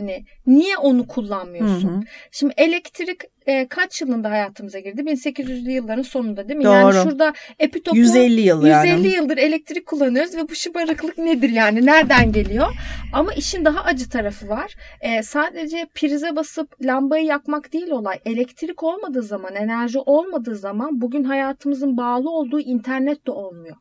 Hani 0.00 0.24
niye 0.46 0.76
onu 0.76 1.06
kullanmıyorsun? 1.06 1.88
Hı 1.88 1.96
hı. 1.96 2.00
Şimdi 2.30 2.54
elektrik 2.56 3.20
e, 3.46 3.68
kaç 3.68 4.00
yılında 4.00 4.30
hayatımıza 4.30 4.78
girdi? 4.78 5.00
1800'lü 5.00 5.70
yılların 5.70 6.02
sonunda 6.02 6.48
değil 6.48 6.58
mi? 6.58 6.64
Doğru. 6.64 6.72
Yani 6.74 6.94
şurada 7.02 7.32
epitopu 7.58 7.96
150 7.96 8.40
yıl 8.40 8.66
150 8.66 8.88
yani. 8.88 9.06
yıldır 9.08 9.38
elektrik 9.38 9.86
kullanıyoruz 9.86 10.36
ve 10.36 10.48
bu 10.48 10.54
şımarıklık 10.54 11.18
nedir 11.18 11.50
yani? 11.50 11.86
Nereden 11.86 12.32
geliyor? 12.32 12.68
Ama 13.12 13.34
işin 13.34 13.64
daha 13.64 13.80
acı 13.80 14.08
tarafı 14.08 14.48
var. 14.48 14.74
E, 15.00 15.22
sadece 15.22 15.86
prize 15.94 16.36
basıp 16.36 16.84
lambayı 16.84 17.24
yakmak 17.24 17.72
değil 17.72 17.90
olay. 17.90 18.18
Elektrik 18.26 18.82
olmadığı 18.82 19.22
zaman, 19.22 19.54
enerji 19.54 19.98
olmadığı 19.98 20.56
zaman 20.56 21.00
bugün 21.00 21.24
hayatımızın 21.24 21.96
bağlı 21.96 22.30
olduğu 22.30 22.60
internet 22.60 23.26
de 23.26 23.30
olmuyor. 23.30 23.76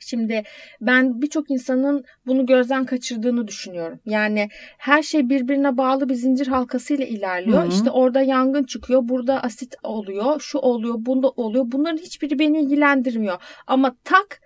Şimdi 0.00 0.42
ben 0.80 1.22
birçok 1.22 1.50
insanın 1.50 2.04
bunu 2.26 2.46
gözden 2.46 2.84
kaçırdığını 2.84 3.48
düşünüyorum. 3.48 4.00
Yani 4.06 4.48
her 4.78 5.02
şey 5.02 5.28
birbirine 5.28 5.76
bağlı 5.76 6.08
bir 6.08 6.14
zincir 6.14 6.46
halkasıyla 6.46 7.06
ilerliyor. 7.06 7.62
Hı 7.62 7.66
hı. 7.66 7.72
İşte 7.72 7.90
orada 7.90 8.22
yangın 8.22 8.64
çıkıyor, 8.64 9.00
burada 9.04 9.42
asit 9.42 9.74
oluyor, 9.82 10.40
şu 10.40 10.58
oluyor, 10.58 10.94
bunda 10.98 11.28
oluyor. 11.28 11.64
Bunların 11.68 11.98
hiçbiri 11.98 12.38
beni 12.38 12.60
ilgilendirmiyor. 12.60 13.36
Ama 13.66 13.96
tak 14.04 14.40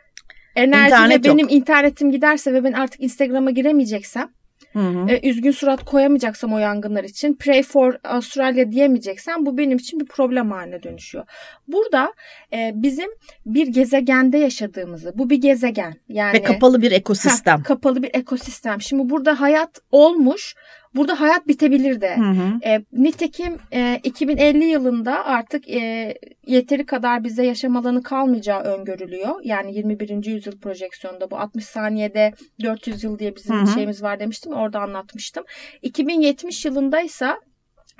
enerjiyle 0.56 0.86
İnternet 0.86 1.26
yok. 1.26 1.36
benim 1.36 1.48
internetim 1.48 2.12
giderse 2.12 2.52
ve 2.52 2.64
ben 2.64 2.72
artık 2.72 3.00
Instagram'a 3.00 3.50
giremeyeceksem 3.50 4.30
Hı 4.72 4.78
hı. 4.78 5.10
e, 5.10 5.28
üzgün 5.28 5.50
surat 5.50 5.84
koyamayacaksam 5.84 6.52
o 6.52 6.58
yangınlar 6.58 7.04
için 7.04 7.34
pray 7.34 7.62
for 7.62 7.94
Australia 8.04 8.72
diyemeyeceksem 8.72 9.46
bu 9.46 9.58
benim 9.58 9.78
için 9.78 10.00
bir 10.00 10.06
problem 10.06 10.50
haline 10.50 10.82
dönüşüyor. 10.82 11.24
Burada 11.68 12.12
e, 12.52 12.72
bizim 12.74 13.10
bir 13.46 13.66
gezegende 13.66 14.38
yaşadığımızı 14.38 15.12
bu 15.14 15.30
bir 15.30 15.40
gezegen 15.40 15.94
yani 16.08 16.34
Ve 16.34 16.42
kapalı 16.42 16.82
bir 16.82 16.90
Ha, 16.90 16.96
ekosistem. 16.96 17.62
kapalı 17.62 18.02
bir 18.02 18.10
ekosistem. 18.14 18.80
Şimdi 18.80 19.10
burada 19.10 19.40
hayat 19.40 19.80
olmuş. 19.92 20.54
Burada 20.94 21.20
hayat 21.20 21.48
bitebilir 21.48 22.00
de. 22.00 22.16
Hı 22.16 22.30
hı. 22.30 22.70
E, 22.70 22.84
nitekim 22.92 23.58
e, 23.72 24.00
2050 24.04 24.64
yılında 24.64 25.24
artık 25.24 25.68
e, 25.70 26.14
yeteri 26.46 26.86
kadar 26.86 27.24
bize 27.24 27.46
yaşam 27.46 27.76
alanı 27.76 28.02
kalmayacağı 28.02 28.60
öngörülüyor. 28.60 29.40
Yani 29.44 29.74
21. 29.74 30.24
yüzyıl 30.24 30.58
projeksiyonunda 30.58 31.30
bu 31.30 31.38
60 31.38 31.64
saniyede 31.64 32.32
400 32.62 33.04
yıl 33.04 33.18
diye 33.18 33.36
bizim 33.36 33.56
Hı 33.56 33.62
hı. 33.62 33.66
şeyimiz 33.66 34.02
var 34.02 34.20
demiştim. 34.20 34.52
Orada 34.52 34.80
anlatmıştım. 34.80 35.44
2070 35.82 36.64
yılındaysa 36.64 37.40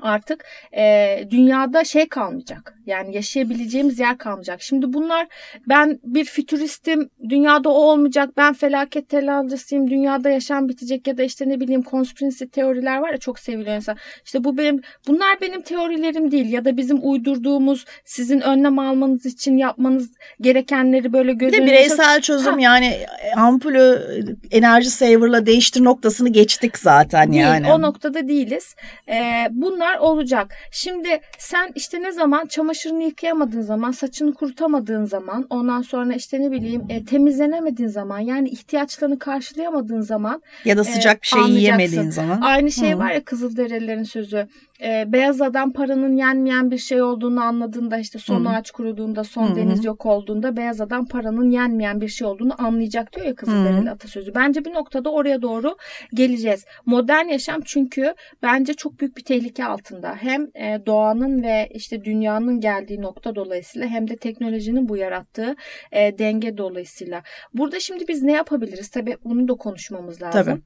artık 0.02 0.44
e, 0.76 1.18
dünyada 1.30 1.84
şey 1.84 2.08
kalmayacak. 2.08 2.74
Yani 2.86 3.16
yaşayabileceğimiz 3.16 3.98
yer 3.98 4.18
kalmayacak. 4.18 4.62
Şimdi 4.62 4.92
bunlar 4.92 5.26
ben 5.68 5.98
bir 6.04 6.24
fütüristim, 6.24 7.10
dünyada 7.28 7.68
o 7.68 7.72
olmayacak, 7.72 8.30
ben 8.36 8.52
felaket 8.54 9.08
telancısıyım, 9.08 9.90
dünyada 9.90 10.30
yaşam 10.30 10.68
bitecek 10.68 11.06
ya 11.06 11.18
da 11.18 11.22
işte 11.22 11.48
ne 11.48 11.60
bileyim 11.60 11.82
konspirasi 11.82 12.50
teoriler 12.50 12.98
var 12.98 13.10
ya 13.10 13.18
çok 13.18 13.38
seviliyor 13.38 13.76
insan. 13.76 13.96
İşte 14.24 14.44
bu 14.44 14.58
benim, 14.58 14.80
bunlar 15.08 15.40
benim 15.40 15.62
teorilerim 15.62 16.30
değil 16.30 16.52
ya 16.52 16.64
da 16.64 16.76
bizim 16.76 16.98
uydurduğumuz 17.02 17.84
sizin 18.04 18.40
önlem 18.40 18.78
almanız 18.78 19.26
için 19.26 19.56
yapmanız 19.56 20.10
gerekenleri 20.40 21.12
böyle 21.12 21.32
göz 21.32 21.52
Bir 21.52 21.62
de 21.62 21.66
bireysel 21.66 22.20
çözüm 22.20 22.54
Ha. 22.54 22.60
yani 22.60 22.96
ampulü 23.36 24.02
enerji 24.50 24.90
saver'la 24.90 25.46
değiştir 25.46 25.84
noktasını 25.84 26.28
geçtik 26.28 26.78
zaten 26.78 27.32
Değil, 27.32 27.42
yani. 27.42 27.72
o 27.72 27.82
noktada 27.82 28.28
değiliz. 28.28 28.74
Ee, 29.08 29.48
bunlar 29.50 29.87
olacak. 29.96 30.54
Şimdi 30.70 31.20
sen 31.38 31.72
işte 31.74 32.02
ne 32.02 32.12
zaman 32.12 32.46
çamaşırını 32.46 33.02
yıkayamadığın 33.02 33.62
zaman, 33.62 33.90
saçını 33.90 34.34
kurutamadığın 34.34 35.04
zaman, 35.04 35.46
ondan 35.50 35.82
sonra 35.82 36.14
işte 36.14 36.40
ne 36.40 36.50
bileyim 36.50 36.86
e, 36.88 37.04
temizlenemediğin 37.04 37.88
zaman, 37.88 38.18
yani 38.18 38.48
ihtiyaçlarını 38.48 39.18
karşılayamadığın 39.18 40.00
zaman 40.00 40.42
ya 40.64 40.76
da 40.76 40.84
sıcak 40.84 41.22
bir 41.22 41.26
şey 41.26 41.42
yiyemediğin 41.42 42.10
zaman. 42.10 42.40
aynı 42.40 42.72
şey 42.72 42.92
Hı. 42.92 42.98
var 42.98 43.10
ya 43.10 43.24
Kızılderililerin 43.24 44.02
sözü. 44.02 44.48
Ee, 44.82 45.04
beyaz 45.12 45.42
adam 45.42 45.72
paranın 45.72 46.16
yenmeyen 46.16 46.70
bir 46.70 46.78
şey 46.78 47.02
olduğunu 47.02 47.40
anladığında 47.40 47.98
işte 47.98 48.18
son 48.18 48.44
Hı. 48.44 48.48
ağaç 48.48 48.70
kuruduğunda, 48.70 49.24
son 49.24 49.46
Hı 49.46 49.50
hı. 49.52 49.56
deniz 49.56 49.84
yok 49.84 50.06
olduğunda 50.06 50.56
beyaz 50.56 50.80
adam 50.80 51.06
paranın 51.06 51.50
yenmeyen 51.50 52.00
bir 52.00 52.08
şey 52.08 52.26
olduğunu 52.26 52.62
anlayacak 52.62 53.16
diyor 53.16 53.26
ya 53.26 53.34
Kızılderili 53.34 53.90
atasözü. 53.90 54.34
Bence 54.34 54.64
bir 54.64 54.74
noktada 54.74 55.12
oraya 55.12 55.42
doğru 55.42 55.76
geleceğiz. 56.14 56.64
Modern 56.86 57.28
yaşam 57.28 57.60
çünkü 57.64 58.14
bence 58.42 58.74
çok 58.74 59.00
büyük 59.00 59.16
bir 59.16 59.24
tehlike 59.24 59.64
altında. 59.64 60.14
Hem 60.14 60.42
e, 60.54 60.86
doğanın 60.86 61.42
ve 61.42 61.68
işte 61.74 62.04
dünyanın 62.04 62.60
geldiği 62.60 63.02
nokta 63.02 63.34
dolayısıyla 63.34 63.88
hem 63.88 64.08
de 64.08 64.16
teknolojinin 64.16 64.88
bu 64.88 64.96
yarattığı 64.96 65.56
e, 65.92 66.18
denge 66.18 66.56
dolayısıyla. 66.56 67.22
Burada 67.54 67.80
şimdi 67.80 68.08
biz 68.08 68.22
ne 68.22 68.32
yapabiliriz? 68.32 68.90
Tabii 68.90 69.16
bunu 69.24 69.48
da 69.48 69.54
konuşmamız 69.54 70.22
lazım. 70.22 70.44
Tabii. 70.44 70.60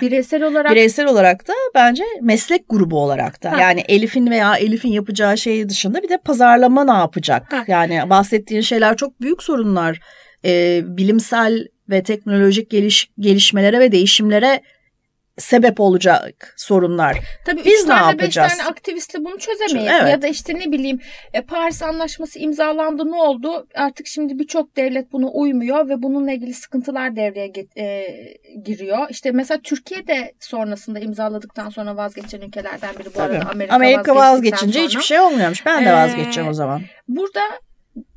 Bireysel 0.00 0.42
olarak 0.42 0.70
Bireysel 0.70 1.06
olarak 1.06 1.48
da 1.48 1.52
bence 1.74 2.04
meslek 2.20 2.64
grubu 2.68 3.00
olarak 3.00 3.42
da 3.42 3.52
Ha. 3.52 3.60
yani 3.60 3.80
Elif'in 3.80 4.30
veya 4.30 4.56
Elif'in 4.56 4.88
yapacağı 4.92 5.38
şey 5.38 5.68
dışında 5.68 6.02
bir 6.02 6.08
de 6.08 6.18
pazarlama 6.18 6.84
ne 6.84 6.98
yapacak? 6.98 7.52
Ha. 7.52 7.64
Yani 7.68 8.10
bahsettiğin 8.10 8.60
şeyler 8.60 8.96
çok 8.96 9.20
büyük 9.20 9.42
sorunlar. 9.42 10.00
Ee, 10.44 10.80
bilimsel 10.84 11.66
ve 11.90 12.02
teknolojik 12.02 12.70
geliş, 12.70 13.10
gelişmelere 13.18 13.80
ve 13.80 13.92
değişimlere 13.92 14.60
sebep 15.38 15.80
olacak 15.80 16.54
sorunlar. 16.56 17.16
Tabii 17.46 17.64
Biz 17.64 17.82
ne 17.82 17.88
tane 17.88 18.12
beş 18.18 18.22
yapacağız? 18.22 18.56
tane 18.56 18.68
aktivistle 18.68 19.24
bunu 19.24 19.38
çözemeyiz. 19.38 19.92
Evet. 20.00 20.10
Ya 20.10 20.22
da 20.22 20.26
işte 20.26 20.54
ne 20.54 20.72
bileyim 20.72 21.00
e, 21.32 21.40
Paris 21.40 21.82
Anlaşması 21.82 22.38
imzalandı 22.38 23.06
ne 23.10 23.16
oldu? 23.16 23.66
Artık 23.74 24.06
şimdi 24.06 24.38
birçok 24.38 24.76
devlet 24.76 25.12
buna 25.12 25.28
uymuyor 25.28 25.88
ve 25.88 26.02
bununla 26.02 26.32
ilgili 26.32 26.54
sıkıntılar 26.54 27.16
devreye 27.16 27.52
e, 27.76 28.06
giriyor. 28.64 29.06
İşte 29.10 29.30
mesela 29.30 29.60
Türkiye 29.64 30.06
de 30.06 30.32
sonrasında 30.40 30.98
imzaladıktan 30.98 31.70
sonra 31.70 31.96
vazgeçen 31.96 32.40
ülkelerden 32.40 32.94
biri 32.98 33.06
bu 33.06 33.12
Tabii. 33.12 33.36
arada 33.36 33.50
Amerika, 33.50 33.74
Amerika 33.74 34.14
vazgeçince 34.14 34.72
sonra. 34.78 34.86
hiçbir 34.88 35.02
şey 35.02 35.20
olmuyormuş. 35.20 35.66
Ben 35.66 35.84
de 35.84 35.88
Ee, 35.88 35.92
vazgeçeceğim 35.92 36.50
o 36.50 36.54
zaman. 36.54 36.82
Burada 37.08 37.40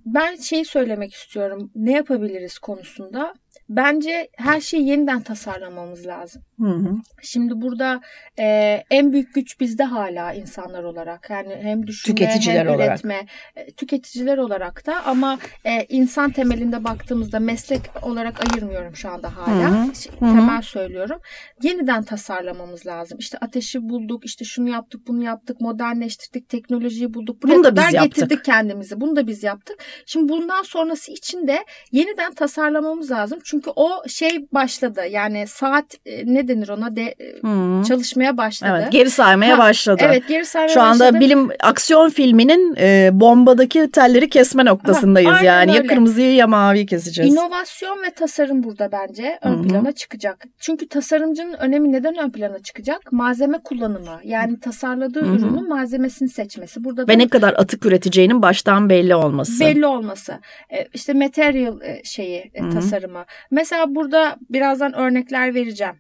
ben 0.06 0.36
şeyi 0.36 0.66
söylemek 0.66 1.14
istiyorum. 1.14 1.72
Ne 1.76 1.92
yapabiliriz 1.92 2.60
konusunda. 2.60 3.34
Bence 3.70 4.30
her 4.38 4.62
şeyi 4.62 4.88
yeniden 4.88 5.22
tasarlamamız 5.22 6.08
lazım. 6.08 6.42
Hı 6.60 6.68
hı. 6.68 6.96
Şimdi 7.22 7.62
burada 7.62 8.02
e, 8.40 8.46
en 8.90 9.14
büyük 9.14 9.34
güç 9.34 9.60
bizde 9.60 9.84
hala 9.84 10.34
insanlar 10.34 10.84
olarak. 10.84 11.30
Yani 11.30 11.56
hem 11.62 11.88
düşünme 11.88 12.16
Tüketiciler 12.16 12.66
hem 12.66 12.76
olarak. 12.76 12.90
üretme. 12.90 13.26
E, 13.56 13.72
tüketiciler 13.72 14.38
olarak 14.38 14.86
da 14.86 15.04
ama 15.06 15.40
e, 15.66 15.86
insan 15.90 16.32
temelinde 16.32 16.84
baktığımızda 16.84 17.40
meslek 17.40 17.82
olarak 18.02 18.36
ayırmıyorum 18.54 18.96
şu 18.96 19.10
anda 19.10 19.38
hala. 19.38 19.72
Hı 19.72 19.90
hı. 19.90 19.96
Şey, 19.96 20.12
Hı 20.20 20.26
hı. 20.26 20.30
Temel 20.36 20.62
söylüyorum. 20.62 21.20
Yeniden 21.64 22.04
tasarlamamız 22.04 22.86
lazım. 22.88 23.18
İşte 23.20 23.38
ateşi 23.38 23.90
bulduk, 23.90 24.26
işte 24.26 24.46
şunu 24.46 24.70
yaptık, 24.70 25.02
bunu 25.08 25.24
yaptık, 25.24 25.62
modernleştirdik, 25.62 26.50
teknolojiyi 26.50 27.14
bulduk. 27.14 27.44
Buraya 27.44 27.56
Bunu 27.56 27.64
da 27.64 27.76
biz 27.76 27.84
kadar 27.84 27.94
yaptık. 27.94 28.16
getirdik 28.16 28.46
kendimizi. 28.46 29.02
Bunu 29.02 29.16
da 29.16 29.28
biz 29.28 29.44
yaptık. 29.44 29.76
Şimdi 30.06 30.30
bundan 30.30 30.64
sonrası 30.64 31.12
için 31.12 31.48
de 31.48 31.66
yeniden 31.92 32.34
tasarlamamız 32.34 33.12
lazım. 33.12 33.40
Çünkü 33.44 33.55
o 33.76 33.90
şey 34.08 34.48
başladı. 34.54 35.02
Yani 35.12 35.48
saat 35.48 35.86
e, 36.06 36.34
ne 36.34 36.48
denir 36.48 36.70
ona 36.70 36.96
de 36.96 37.16
hı. 37.42 37.84
çalışmaya 37.88 38.38
başladı. 38.38 38.72
Evet, 38.82 38.92
geri 38.92 39.10
saymaya 39.10 39.58
Ha, 39.58 39.62
başladı. 39.62 40.02
Evet 40.06 40.28
geri 40.28 40.46
saymaya 40.46 40.74
Şu 40.74 40.82
anda 40.82 41.04
başladı. 41.06 41.20
bilim 41.20 41.50
aksiyon 41.60 42.10
filminin 42.10 42.76
e, 42.80 43.10
bombadaki 43.14 43.92
telleri 43.92 44.30
kesme 44.30 44.66
noktasındayız 44.66 45.30
aynen 45.30 45.44
yani. 45.44 45.72
Ya 45.72 45.78
öyle. 45.78 45.88
kırmızıyı 45.88 46.36
ya 46.36 46.48
maviyi 46.48 46.86
keseceğiz. 46.86 47.34
İnovasyon 47.34 48.04
ve 48.04 48.12
tasarım 48.12 48.64
burada 48.64 48.92
bence 48.92 49.40
ön 49.42 49.64
hı. 49.64 49.68
plana 49.68 49.92
çıkacak. 49.92 50.46
Çünkü 50.60 50.88
tasarımcının 50.88 51.54
önemi 51.54 51.92
neden 51.92 52.18
ön 52.18 52.30
plana 52.30 52.60
çıkacak? 52.60 53.12
Malzeme 53.12 53.58
kullanımı. 53.64 54.20
Yani 54.24 54.60
tasarladığı 54.60 55.22
hı. 55.22 55.36
ürünün 55.36 55.70
malzemesini 55.70 56.30
seçmesi. 56.30 56.84
Burada 56.84 57.08
Ve 57.08 57.18
ne 57.18 57.28
kadar 57.28 57.54
atık 57.54 57.86
üreteceğinin 57.86 58.42
baştan 58.42 58.90
belli 58.90 59.16
olması. 59.16 59.60
belli 59.60 59.86
olması. 59.86 60.40
E, 60.74 60.88
işte 60.94 61.14
material 61.14 61.82
e, 61.82 62.02
şeyi 62.04 62.52
hı. 62.60 62.70
tasarımı. 62.70 63.26
Mesela 63.52 63.96
burada 63.96 64.38
birazdan 64.50 64.94
örnekler 64.94 65.56
vereceğim. 65.56 65.96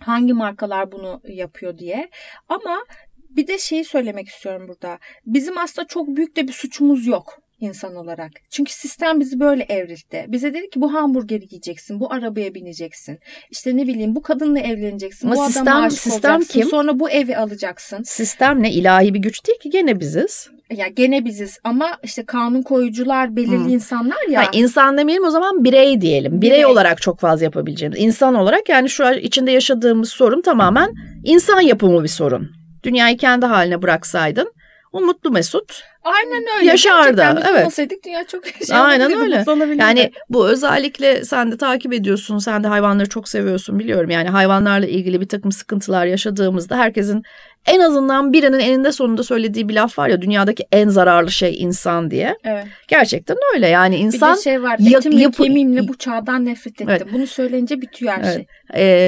Hangi 0.00 0.32
markalar 0.32 0.92
bunu 0.92 1.20
yapıyor 1.28 1.78
diye. 1.78 2.10
Ama 2.48 2.84
bir 3.30 3.46
de 3.46 3.58
şeyi 3.58 3.84
söylemek 3.84 4.28
istiyorum 4.28 4.68
burada. 4.68 4.98
Bizim 5.26 5.58
aslında 5.58 5.88
çok 5.88 6.08
büyük 6.08 6.36
de 6.36 6.48
bir 6.48 6.52
suçumuz 6.52 7.06
yok 7.06 7.43
insan 7.64 7.96
olarak. 7.96 8.30
Çünkü 8.50 8.72
sistem 8.72 9.20
bizi 9.20 9.40
böyle 9.40 9.62
evrildi. 9.62 10.24
Bize 10.28 10.54
dedi 10.54 10.70
ki 10.70 10.80
bu 10.80 10.94
hamburgeri 10.94 11.44
yiyeceksin, 11.50 12.00
bu 12.00 12.12
arabaya 12.12 12.54
bineceksin. 12.54 13.18
İşte 13.50 13.76
ne 13.76 13.86
bileyim 13.86 14.14
bu 14.14 14.22
kadınla 14.22 14.58
evleneceksin, 14.60 15.26
Ama 15.30 15.36
bu 15.36 15.46
sistem- 15.46 15.62
adama 15.62 15.86
aşık 15.86 15.98
sistem 15.98 16.34
olacaksın, 16.34 16.60
kim? 16.60 16.68
sonra 16.68 17.00
bu 17.00 17.10
evi 17.10 17.36
alacaksın. 17.36 18.02
Sistem 18.02 18.62
ne? 18.62 18.70
ilahi 18.72 19.14
bir 19.14 19.18
güç 19.18 19.46
değil 19.46 19.58
ki 19.58 19.70
gene 19.70 20.00
biziz. 20.00 20.48
Ya 20.76 20.86
gene 20.88 21.24
biziz 21.24 21.58
ama 21.64 21.98
işte 22.02 22.24
kanun 22.24 22.62
koyucular 22.62 23.36
belirli 23.36 23.64
Hı. 23.64 23.70
insanlar 23.70 24.28
ya. 24.30 24.42
Ha, 24.42 24.50
insan 24.52 24.98
demeyelim 24.98 25.24
o 25.24 25.30
zaman 25.30 25.64
birey 25.64 26.00
diyelim. 26.00 26.40
Birey, 26.42 26.50
Birey. 26.50 26.66
olarak 26.66 27.02
çok 27.02 27.20
fazla 27.20 27.44
yapabileceğimiz. 27.44 27.98
İnsan 28.00 28.34
olarak 28.34 28.68
yani 28.68 28.88
şu 28.90 29.06
an 29.06 29.14
içinde 29.18 29.50
yaşadığımız 29.50 30.08
sorun 30.10 30.42
tamamen 30.42 30.90
insan 31.24 31.60
yapımı 31.60 32.02
bir 32.02 32.08
sorun. 32.08 32.50
Dünyayı 32.82 33.16
kendi 33.16 33.46
haline 33.46 33.82
bıraksaydın 33.82 34.52
o 34.94 35.00
mutlu 35.00 35.30
mesut. 35.30 35.82
Aynen 36.02 36.44
öyle. 36.58 36.66
Yaşardı, 36.70 37.16
Gerçekten 37.16 37.50
evet. 37.50 37.60
olmasaydık 37.60 38.04
dünya 38.04 38.24
çok 38.24 38.46
şey 38.46 38.76
Aynen 38.76 39.12
öyle. 39.20 39.44
Yani 39.78 40.10
bu 40.30 40.48
özellikle 40.48 41.24
sen 41.24 41.52
de 41.52 41.56
takip 41.56 41.92
ediyorsun. 41.92 42.38
Sen 42.38 42.64
de 42.64 42.68
hayvanları 42.68 43.08
çok 43.08 43.28
seviyorsun 43.28 43.78
biliyorum. 43.78 44.10
Yani 44.10 44.28
hayvanlarla 44.28 44.86
ilgili 44.86 45.20
bir 45.20 45.28
takım 45.28 45.52
sıkıntılar 45.52 46.06
yaşadığımızda 46.06 46.76
herkesin 46.76 47.22
en 47.66 47.80
azından 47.80 48.32
birinin 48.32 48.58
eninde 48.58 48.92
sonunda 48.92 49.22
söylediği 49.22 49.68
bir 49.68 49.74
laf 49.74 49.98
var 49.98 50.08
ya 50.08 50.22
dünyadaki 50.22 50.64
en 50.72 50.88
zararlı 50.88 51.30
şey 51.30 51.56
insan 51.62 52.10
diye. 52.10 52.36
evet. 52.44 52.64
Gerçekten 52.88 53.36
öyle 53.54 53.68
yani 53.68 53.94
Bir 53.96 54.00
insan 54.00 54.36
de 54.36 54.40
şey 54.42 54.62
var. 54.62 54.76
yak- 54.78 55.06
etimle 55.06 55.30
kemiğimle 55.30 55.88
bu 55.88 55.98
çağdan 55.98 56.44
nefret 56.44 56.72
ettim. 56.74 56.88
Evet. 56.88 57.02
Bunu 57.12 57.26
söyleyince 57.26 57.80
bitiyor 57.80 58.12
her 58.12 58.22
Evet. 58.24 58.34
şey. 58.34 58.46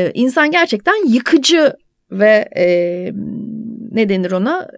e, 0.07 0.11
insan 0.15 0.51
gerçekten 0.51 1.09
yıkıcı 1.09 1.73
ve 2.11 2.49
e, 2.57 2.65
ne 3.93 4.09
denir 4.09 4.33
ona 4.33 4.69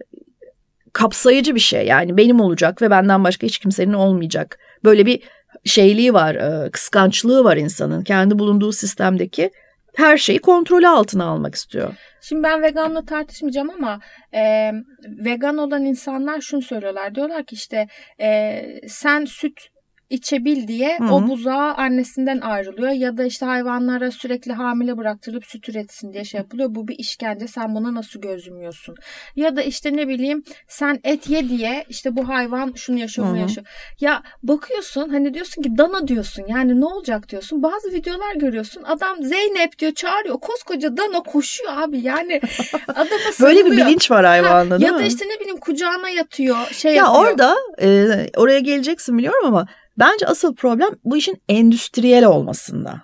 kapsayıcı 0.98 1.54
bir 1.54 1.60
şey 1.60 1.86
yani 1.86 2.16
benim 2.16 2.40
olacak 2.40 2.82
ve 2.82 2.90
benden 2.90 3.24
başka 3.24 3.46
hiç 3.46 3.58
kimsenin 3.58 3.92
olmayacak 3.92 4.58
böyle 4.84 5.06
bir 5.06 5.22
şeyliği 5.64 6.14
var 6.14 6.34
e, 6.34 6.70
kıskançlığı 6.70 7.44
var 7.44 7.56
insanın 7.56 8.04
kendi 8.04 8.38
bulunduğu 8.38 8.72
sistemdeki 8.72 9.50
her 9.96 10.16
şeyi 10.16 10.38
kontrolü 10.38 10.88
altına 10.88 11.24
almak 11.24 11.54
istiyor. 11.54 11.94
Şimdi 12.20 12.42
ben 12.42 12.62
veganla 12.62 13.04
tartışmayacağım 13.04 13.70
ama 13.70 14.00
e, 14.34 14.72
vegan 15.04 15.58
olan 15.58 15.84
insanlar 15.84 16.40
şunu 16.40 16.62
söylüyorlar. 16.62 17.14
Diyorlar 17.14 17.44
ki 17.44 17.54
işte 17.54 17.86
e, 18.20 18.62
sen 18.88 19.24
süt 19.24 19.68
içebil 20.10 20.68
diye 20.68 20.98
Hı 20.98 21.04
hı. 21.04 21.12
o 21.14 21.28
buzağı 21.28 21.74
annesinden 21.74 22.40
ayrılıyor 22.40 22.90
ya 22.90 23.16
da 23.16 23.24
işte 23.24 23.46
hayvanlara 23.46 24.10
sürekli 24.10 24.52
hamile 24.52 24.96
bıraktırılıp 24.96 25.44
süt 25.46 25.68
üretsin 25.68 26.12
diye 26.12 26.24
şey 26.24 26.38
yapılıyor. 26.38 26.68
Bu 26.74 26.88
bir 26.88 26.98
işkence 26.98 27.46
sen 27.48 27.74
buna 27.74 27.94
nasıl 27.94 28.20
göz 28.20 28.46
yumuyorsun? 28.46 28.94
Ya 29.36 29.56
da 29.56 29.62
işte 29.62 29.96
ne 29.96 30.08
bileyim 30.08 30.44
sen 30.68 31.00
et 31.04 31.28
ye 31.30 31.48
diye 31.48 31.84
işte 31.88 32.16
bu 32.16 32.28
hayvan 32.28 32.72
şunu 32.76 32.98
yaşıyor 32.98 33.28
bunu 33.28 33.36
yaşıyor. 33.38 33.66
Ya 34.00 34.22
bakıyorsun 34.42 35.08
hani 35.08 35.34
diyorsun 35.34 35.62
ki 35.62 35.78
dana 35.78 36.08
diyorsun 36.08 36.44
yani 36.48 36.80
ne 36.80 36.84
olacak 36.84 37.28
diyorsun. 37.28 37.62
Bazı 37.62 37.92
videolar 37.92 38.34
görüyorsun 38.34 38.82
adam 38.82 39.22
Zeynep 39.22 39.78
diyor 39.78 39.92
çağırıyor 39.92 40.40
koskoca 40.40 40.96
dana 40.96 41.20
koşuyor 41.22 41.72
abi 41.76 42.00
yani 42.00 42.40
adama 42.88 43.08
Böyle 43.40 43.66
bir 43.66 43.70
bilinç 43.70 44.10
var 44.10 44.24
Ha, 44.24 44.30
hayvanda 44.30 44.80
değil 44.80 44.92
ya 44.92 44.98
da 44.98 45.02
işte 45.02 45.24
ne 45.24 45.40
bileyim 45.40 45.56
kucağına 45.60 46.08
yatıyor 46.08 46.66
şey 46.72 46.94
Ya 46.94 47.04
yapıyor. 47.04 47.24
orada 47.26 47.56
e, 47.82 48.08
oraya 48.36 48.58
geleceksin 48.60 49.18
biliyorum 49.18 49.46
ama 49.46 49.66
bence 49.98 50.26
asıl 50.26 50.54
problem 50.54 50.90
bu 51.04 51.16
işin 51.16 51.42
endüstriyel 51.48 52.24
olmasında. 52.24 53.02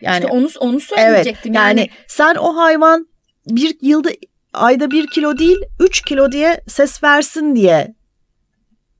Yani 0.00 0.24
işte 0.24 0.36
onu 0.36 0.48
onu 0.60 0.74
Evet 0.76 0.82
söyleyecektim. 0.82 1.54
yani, 1.54 1.80
yani, 1.80 1.90
sen 2.08 2.34
o 2.34 2.56
hayvan 2.56 3.08
bir 3.46 3.76
yılda 3.82 4.10
ayda 4.52 4.90
bir 4.90 5.06
kilo 5.06 5.38
değil 5.38 5.58
üç 5.80 6.02
kilo 6.02 6.32
diye 6.32 6.60
ses 6.68 7.02
versin 7.02 7.56
diye 7.56 7.94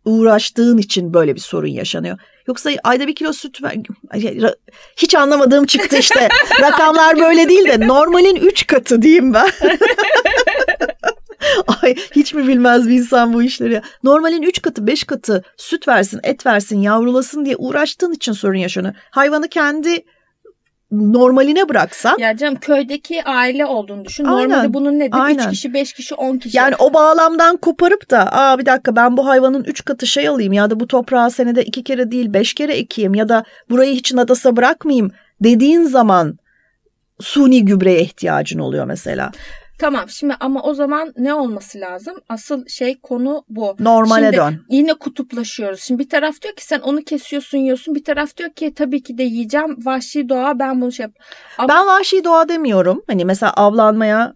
uğraştığın 0.04 0.78
için 0.78 1.14
böyle 1.14 1.35
bir 1.35 1.40
sorun 1.40 1.68
yaşanıyor. 1.68 2.18
Yoksa 2.48 2.70
ayda 2.85 3.07
bir 3.07 3.14
kilo 3.14 3.33
süt 3.33 3.62
ver... 3.62 3.76
Hiç 4.96 5.14
anlamadığım 5.14 5.66
çıktı 5.66 5.96
işte. 5.96 6.28
Rakamlar 6.61 7.16
böyle 7.16 7.48
değil 7.48 7.64
de 7.64 7.88
normalin 7.88 8.37
üç 8.37 8.66
katı 8.66 9.02
diyeyim 9.02 9.35
ben. 9.35 9.50
Ay 11.82 11.94
hiç 11.94 12.34
mi 12.34 12.48
bilmez 12.48 12.88
bir 12.88 12.94
insan 12.94 13.32
bu 13.32 13.42
işleri. 13.42 13.82
Normalin 14.02 14.42
üç 14.42 14.62
katı 14.62 14.86
beş 14.86 15.04
katı 15.04 15.42
süt 15.56 15.88
versin 15.88 16.20
et 16.22 16.46
versin 16.46 16.80
yavrulasın 16.80 17.44
diye 17.44 17.56
uğraştığın 17.56 18.12
için 18.12 18.32
sorun 18.32 18.58
yaşanıyor. 18.58 18.94
Hayvanı 19.10 19.48
kendi 19.48 20.04
normaline 20.92 21.68
bıraksan 21.68 22.18
Ya 22.18 22.36
canım 22.36 22.56
köydeki 22.56 23.24
aile 23.24 23.66
olduğunu 23.66 24.04
düşün. 24.04 24.24
Aynen, 24.24 24.50
Normalde 24.50 24.74
bunun 24.74 24.98
nedir? 24.98 25.18
aynen. 25.20 25.48
3 25.48 25.50
kişi, 25.50 25.74
5 25.74 25.92
kişi, 25.92 26.14
10 26.14 26.38
kişi. 26.38 26.56
Yani 26.56 26.74
o 26.78 26.94
bağlamdan 26.94 27.56
koparıp 27.56 28.10
da 28.10 28.32
aa 28.32 28.58
bir 28.58 28.66
dakika 28.66 28.96
ben 28.96 29.16
bu 29.16 29.26
hayvanın 29.26 29.64
üç 29.64 29.84
katı 29.84 30.06
şey 30.06 30.28
alayım 30.28 30.52
ya 30.52 30.70
da 30.70 30.80
bu 30.80 30.86
toprağı 30.86 31.30
senede 31.30 31.64
iki 31.64 31.84
kere 31.84 32.10
değil 32.10 32.32
beş 32.32 32.54
kere 32.54 32.72
ekeyim 32.72 33.14
ya 33.14 33.28
da 33.28 33.44
burayı 33.70 33.94
hiç 33.94 34.12
nadasa 34.12 34.56
bırakmayayım 34.56 35.10
dediğin 35.40 35.82
zaman 35.82 36.38
suni 37.20 37.64
gübreye 37.64 38.00
ihtiyacın 38.00 38.58
oluyor 38.58 38.84
mesela. 38.86 39.32
Tamam 39.78 40.08
şimdi 40.08 40.34
ama 40.40 40.62
o 40.62 40.74
zaman 40.74 41.12
ne 41.16 41.34
olması 41.34 41.80
lazım? 41.80 42.14
Asıl 42.28 42.66
şey 42.66 43.00
konu 43.00 43.44
bu. 43.48 43.76
Normale 43.80 44.24
Şimdi 44.24 44.37
dön. 44.37 44.66
Yine 44.68 44.94
kutuplaşıyoruz. 44.94 45.80
Şimdi 45.80 46.02
bir 46.04 46.08
taraf 46.08 46.42
diyor 46.42 46.54
ki 46.54 46.64
sen 46.66 46.80
onu 46.80 47.04
kesiyorsun 47.04 47.58
yiyorsun. 47.58 47.94
Bir 47.94 48.04
taraf 48.04 48.37
diyor 48.37 48.50
ki 48.50 48.74
tabii 48.74 49.02
ki 49.02 49.18
de 49.18 49.22
yiyeceğim. 49.22 49.76
Vahşi 49.84 50.28
doğa 50.28 50.58
ben 50.58 50.80
bunu 50.80 50.92
şey 50.92 51.04
yap. 51.04 51.12
Ama 51.58 51.68
Ben 51.68 51.87
vahşi 51.87 52.24
doğa 52.24 52.48
demiyorum. 52.48 53.02
Hani 53.06 53.24
mesela 53.24 53.52
avlanmaya 53.52 54.34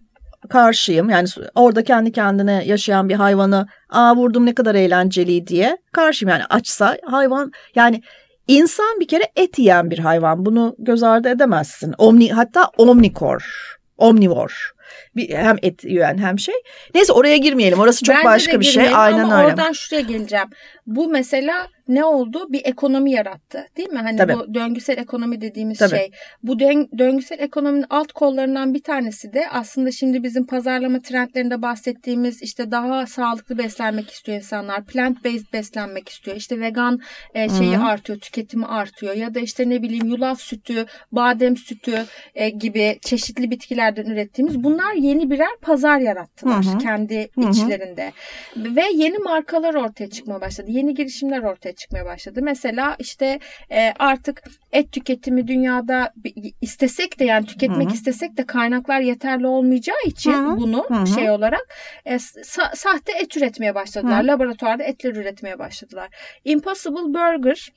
karşıyım. 0.48 1.11
Yani 1.11 1.29
orada 1.55 1.85
kendi 1.85 2.12
kendine 2.12 2.64
yaşayan 2.66 3.09
bir 3.09 3.14
hayvanı 3.14 3.66
aa 3.90 4.16
vurdum 4.16 4.46
ne 4.46 4.55
kadar 4.55 4.74
eğlenceli 4.74 5.46
diye 5.46 5.77
karşıyım. 5.92 6.31
Yani 6.31 6.44
açsa 6.51 6.96
hayvan 7.05 7.53
yani 7.74 8.03
insan 8.48 9.01
bir 9.01 9.09
kere 9.09 9.24
et 9.37 9.59
yiyen 9.59 9.90
bir 9.90 9.98
hayvan. 9.98 10.46
Bunu 10.46 10.77
göz 10.79 11.03
ardı 11.03 11.29
edemezsin. 11.29 11.94
Omni, 11.98 12.33
hatta 12.33 12.70
omnikor. 12.77 13.74
Omnivor. 13.98 14.78
Bir, 15.18 15.35
hem 15.35 15.57
et 15.62 15.85
yiyen 15.85 16.18
hem 16.18 16.38
şey. 16.38 16.54
Neyse 16.94 17.12
oraya 17.12 17.37
girmeyelim. 17.37 17.78
Orası 17.78 18.04
çok 18.04 18.16
Bence 18.16 18.24
başka 18.24 18.61
bir 18.61 18.64
şey. 18.64 18.94
Aynen 18.94 19.18
ama 19.24 19.38
öyle. 19.38 19.46
oradan 19.46 19.72
şuraya 19.72 20.02
geleceğim. 20.02 20.48
Bu 20.88 21.09
mesela 21.09 21.66
ne 21.88 22.05
oldu? 22.05 22.46
Bir 22.53 22.61
ekonomi 22.64 23.12
yarattı. 23.12 23.66
Değil 23.77 23.88
mi? 23.88 23.98
Hani 23.98 24.16
Tabii. 24.16 24.35
bu 24.35 24.55
döngüsel 24.55 24.98
ekonomi 24.98 25.40
dediğimiz 25.40 25.79
Tabii. 25.79 25.90
şey. 25.90 26.11
Bu 26.42 26.59
dön- 26.59 26.88
döngüsel 26.98 27.38
ekonominin 27.38 27.85
alt 27.90 28.12
kollarından 28.12 28.74
bir 28.74 28.83
tanesi 28.83 29.33
de 29.33 29.48
aslında 29.51 29.90
şimdi 29.90 30.22
bizim 30.22 30.46
pazarlama 30.46 31.01
trendlerinde 31.01 31.62
bahsettiğimiz 31.62 32.42
işte 32.42 32.70
daha 32.70 33.07
sağlıklı 33.07 33.59
beslenmek 33.59 34.11
istiyor 34.11 34.38
insanlar. 34.38 34.85
Plant 34.85 35.24
based 35.24 35.53
beslenmek 35.53 36.09
istiyor. 36.09 36.37
İşte 36.37 36.61
vegan 36.61 37.01
e, 37.35 37.48
şeyi 37.48 37.77
Hı 37.77 37.81
hı. 37.81 37.85
artıyor, 37.85 38.18
tüketimi 38.18 38.66
artıyor 38.66 39.14
ya 39.14 39.35
da 39.35 39.40
işte 39.40 39.68
ne 39.68 39.83
bileyim 39.83 40.07
yulaf 40.07 40.40
sütü, 40.40 40.87
badem 41.12 41.57
sütü 41.57 42.05
e, 42.35 42.48
gibi 42.51 42.98
çeşitli 43.03 43.51
bitkilerden 43.51 44.05
ürettiğimiz 44.07 44.64
bunlar 44.64 44.92
yeni 44.92 45.31
birer 45.31 45.57
pazar 45.62 45.98
yarattılar 45.98 46.64
Hı 46.64 46.70
hı. 46.70 46.79
kendi 46.79 47.29
Hı 47.35 47.40
hı. 47.40 47.51
içlerinde. 47.51 48.12
Ve 48.57 48.83
yeni 48.94 49.18
markalar 49.18 49.74
ortaya 49.74 50.11
çıkmaya 50.11 50.40
başladı. 50.40 50.70
Yeni 50.79 50.95
girişimler 50.95 51.43
ortaya 51.43 51.73
çıkmaya 51.73 52.05
başladı. 52.05 52.41
Mesela 52.43 52.97
işte 52.99 53.38
e, 53.71 53.93
artık 53.99 54.43
et 54.73 54.93
tüketimi 54.93 55.49
dünyada 55.49 56.12
istesek 56.61 57.19
de 57.19 57.25
yani 57.25 57.47
tüketmek 57.47 57.87
Hı 57.87 57.91
hı. 57.91 57.95
istesek 57.95 58.37
de 58.37 58.47
kaynaklar 58.47 59.01
yeterli 59.01 59.47
olmayacağı 59.47 60.03
için 60.07 60.33
Hı 60.33 60.37
hı. 60.37 60.57
bunu 60.57 60.85
Hı 60.88 60.95
hı. 60.95 61.07
şey 61.07 61.31
olarak 61.31 61.75
e, 62.05 62.14
sa- 62.14 62.77
sahte 62.77 63.12
et 63.12 63.37
üretmeye 63.37 63.75
başladılar. 63.75 64.23
Hı. 64.23 64.27
Laboratuvarda 64.27 64.85
etler 64.85 65.11
üretmeye 65.14 65.59
başladılar. 65.59 66.09
Impossible 66.45 67.14
Burger 67.14 67.73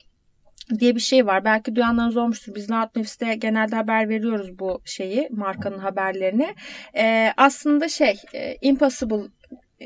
diye 0.78 0.94
bir 0.94 1.00
şey 1.00 1.26
var. 1.26 1.44
Belki 1.44 1.76
duyanlarınız 1.76 2.16
olmuştur. 2.16 2.54
Biz 2.54 2.70
Loud 2.70 2.96
News'te 2.96 3.34
genelde 3.34 3.76
haber 3.76 4.08
veriyoruz 4.08 4.58
bu 4.58 4.82
şeyi, 4.84 5.28
markanın 5.30 5.78
haberlerini. 5.78 6.54
Ee, 6.96 7.32
aslında 7.36 7.88
şey, 7.88 8.14
e, 8.34 8.56
Impossible 8.60 9.22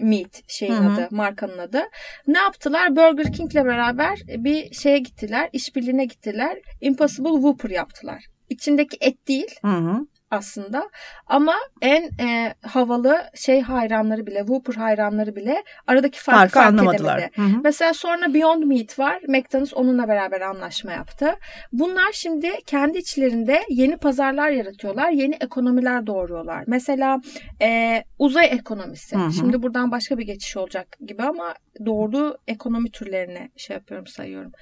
Meat 0.03 0.43
şeyin 0.49 0.73
Hı 0.73 0.79
hı. 0.81 0.93
adı, 0.93 1.09
markanın 1.11 1.59
adı. 1.59 1.83
Ne 2.27 2.39
yaptılar? 2.39 2.97
Burger 2.97 3.33
King'le 3.33 3.55
beraber 3.55 4.19
bir 4.27 4.75
şeye 4.75 4.99
gittiler, 4.99 5.49
işbirliğine 5.53 6.05
gittiler. 6.05 6.59
Impossible 6.81 7.33
Whopper 7.35 7.71
yaptılar. 7.71 8.25
İçindeki 8.49 8.97
et 9.01 9.29
değil 9.29 9.55
Hı 9.63 9.77
hı. 9.77 10.07
Aslında 10.31 10.91
ama 11.27 11.55
en 11.83 12.03
e, 12.21 12.55
havalı 12.63 13.19
şey 13.35 13.61
hayranları 13.61 14.27
bile, 14.27 14.39
Whopper 14.39 14.75
hayranları 14.75 15.37
bile 15.37 15.65
aradaki 15.87 16.21
farkı 16.21 16.39
Farkı 16.41 16.55
fark 16.55 16.67
anlamadılar. 16.69 17.19
edemedi. 17.19 17.33
Hı 17.37 17.43
hı. 17.43 17.61
Mesela 17.65 17.95
sonra 17.95 18.35
Beyond 18.35 18.63
Meat 18.63 18.99
var. 18.99 19.21
McDonald's 19.29 19.75
onunla 19.75 20.09
beraber 20.09 20.41
anlaşma 20.41 20.93
yaptı. 20.93 21.35
Bunlar 21.73 22.13
şimdi 22.13 22.53
kendi 22.67 22.99
içlerinde 22.99 23.63
yeni 23.69 23.97
pazarlar 23.97 24.51
yaratıyorlar. 24.51 25.11
Yeni 25.11 25.35
ekonomiler 25.41 26.07
doğuruyorlar. 26.07 26.65
Mesela 26.67 27.21
e, 27.63 28.03
uzay 28.19 28.47
ekonomisi. 28.47 29.17
Hı 29.17 29.21
hı. 29.21 29.33
Şimdi 29.33 29.63
buradan 29.63 29.91
başka 29.91 30.19
bir 30.19 30.27
geçiş 30.27 30.57
olacak 30.57 30.97
gibi 31.07 31.23
ama 31.23 31.55
doğurduğu 31.87 32.39
ekonomi 32.49 32.91
türlerine 32.91 33.51
şey 33.57 33.75
yapıyorum 33.75 34.07
sayıyorum. 34.07 34.53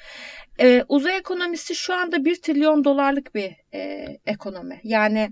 E, 0.60 0.84
uzay 0.88 1.16
ekonomisi 1.16 1.74
şu 1.74 1.94
anda 1.94 2.24
1 2.24 2.42
trilyon 2.42 2.84
dolarlık 2.84 3.34
bir 3.34 3.52
e, 3.74 4.06
ekonomi. 4.26 4.80
Yani 4.84 5.30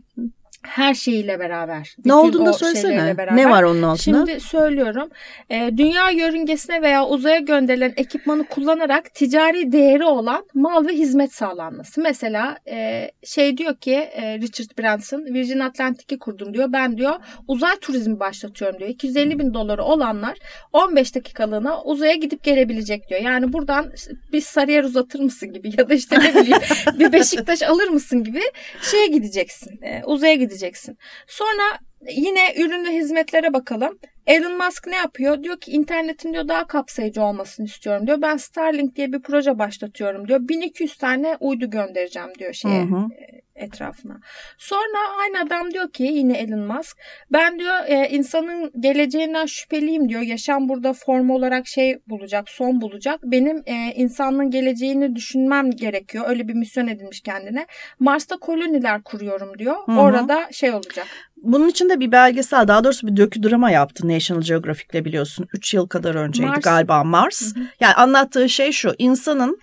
her 0.63 0.95
şeyiyle 0.95 1.39
beraber. 1.39 1.97
Ne 2.05 2.15
olduğunu 2.15 2.47
da 2.47 2.53
söylesene. 2.53 3.17
Ne 3.33 3.51
var 3.51 3.63
onun 3.63 3.83
altında? 3.83 4.27
Şimdi 4.27 4.41
söylüyorum. 4.41 5.09
E, 5.51 5.71
dünya 5.77 6.11
yörüngesine 6.11 6.83
veya 6.83 7.07
uzaya 7.07 7.39
gönderilen 7.39 7.93
ekipmanı 7.97 8.45
kullanarak 8.45 9.15
ticari 9.15 9.73
değeri 9.73 10.05
olan 10.05 10.47
mal 10.55 10.87
ve 10.87 10.93
hizmet 10.93 11.35
sağlanması. 11.35 12.01
Mesela 12.01 12.59
e, 12.69 13.11
şey 13.25 13.57
diyor 13.57 13.77
ki 13.77 13.95
e, 13.95 14.39
Richard 14.39 14.79
Branson 14.79 15.25
Virgin 15.25 15.59
Atlantic'i 15.59 16.19
kurdum 16.19 16.55
diyor. 16.55 16.73
Ben 16.73 16.99
diyor 16.99 17.15
uzay 17.49 17.77
turizmi 17.77 18.21
başlatıyorum 18.21 18.79
diyor. 18.79 18.91
250 18.91 19.39
bin 19.39 19.55
doları 19.55 19.85
olanlar 19.85 20.39
15 20.73 21.15
dakikalığına 21.15 21.83
uzaya 21.83 22.15
gidip 22.15 22.45
gelebilecek 22.45 23.09
diyor. 23.09 23.21
Yani 23.21 23.53
buradan 23.53 23.93
bir 24.33 24.41
Sarıyer 24.41 24.85
uzatır 24.85 25.21
mısın 25.21 25.53
gibi 25.53 25.71
ya 25.79 25.89
da 25.89 25.95
işte 25.95 26.19
ne 26.19 26.35
bileyim 26.35 26.59
bir 26.99 27.13
Beşiktaş 27.13 27.63
alır 27.63 27.89
mısın 27.89 28.25
gibi 28.25 28.41
şeye 28.83 29.07
gideceksin. 29.07 29.83
E, 29.83 30.03
uzaya 30.05 30.35
gideceksin 30.35 30.52
gideceksin. 30.53 30.99
Sonra 31.27 31.79
yine 32.11 32.55
ürün 32.57 32.85
ve 32.85 32.91
hizmetlere 32.91 33.53
bakalım. 33.53 33.99
Elon 34.27 34.57
Musk 34.57 34.87
ne 34.87 34.97
yapıyor? 34.97 35.43
Diyor 35.43 35.61
ki 35.61 35.71
internetin 35.71 36.33
diyor 36.33 36.49
daha 36.49 36.67
kapsayıcı 36.67 37.23
olmasını 37.23 37.67
istiyorum 37.67 38.07
diyor. 38.07 38.23
Ben 38.23 38.37
Starlink 38.37 38.97
diye 38.97 39.13
bir 39.13 39.23
proje 39.23 39.59
başlatıyorum 39.59 40.29
diyor. 40.29 40.41
1200 40.49 40.97
tane 40.97 41.37
uydu 41.41 41.71
göndereceğim 41.71 42.31
diyor 42.39 42.53
şeye. 42.53 42.83
Hı 42.83 42.95
hı 42.95 43.09
etrafına. 43.55 44.21
Sonra 44.59 44.99
aynı 45.21 45.47
adam 45.47 45.71
diyor 45.71 45.91
ki 45.91 46.03
yine 46.03 46.39
Elon 46.39 46.61
Musk 46.61 46.99
ben 47.33 47.59
diyor 47.59 47.75
e, 47.87 48.09
insanın 48.09 48.73
geleceğinden 48.81 49.47
şüpheliyim 49.47 50.09
diyor. 50.09 50.21
Yaşam 50.21 50.69
burada 50.69 50.93
form 50.93 51.31
olarak 51.31 51.67
şey 51.67 51.99
bulacak, 52.07 52.49
son 52.49 52.81
bulacak. 52.81 53.21
Benim 53.23 53.63
e, 53.67 53.93
insanlığın 53.95 54.51
geleceğini 54.51 55.17
düşünmem 55.17 55.71
gerekiyor. 55.71 56.25
Öyle 56.29 56.49
bir 56.49 56.55
misyon 56.55 56.87
edinmiş 56.87 57.21
kendine. 57.21 57.67
Mars'ta 57.99 58.37
koloniler 58.37 59.03
kuruyorum 59.03 59.59
diyor. 59.59 59.77
Hı-hı. 59.87 60.01
Orada 60.01 60.49
şey 60.53 60.71
olacak. 60.71 61.07
Bunun 61.37 61.69
için 61.69 61.89
de 61.89 62.01
bir 62.01 62.13
belgesel 62.13 62.69
daha 62.69 62.85
doğrusu 62.85 63.07
bir 63.07 63.17
dökü 63.17 63.43
drama 63.43 63.71
yaptı 63.71 64.09
National 64.15 64.43
Geographic'le 64.43 65.05
biliyorsun. 65.05 65.47
3 65.53 65.75
yıl 65.75 65.87
kadar 65.87 66.15
önceydi 66.15 66.51
Mars. 66.51 66.61
galiba 66.61 67.05
Mars. 67.05 67.43
Hı 67.43 67.61
hı. 67.61 67.65
Yani 67.81 67.95
anlattığı 67.95 68.49
şey 68.49 68.73
şu 68.73 68.95
insanın 68.99 69.59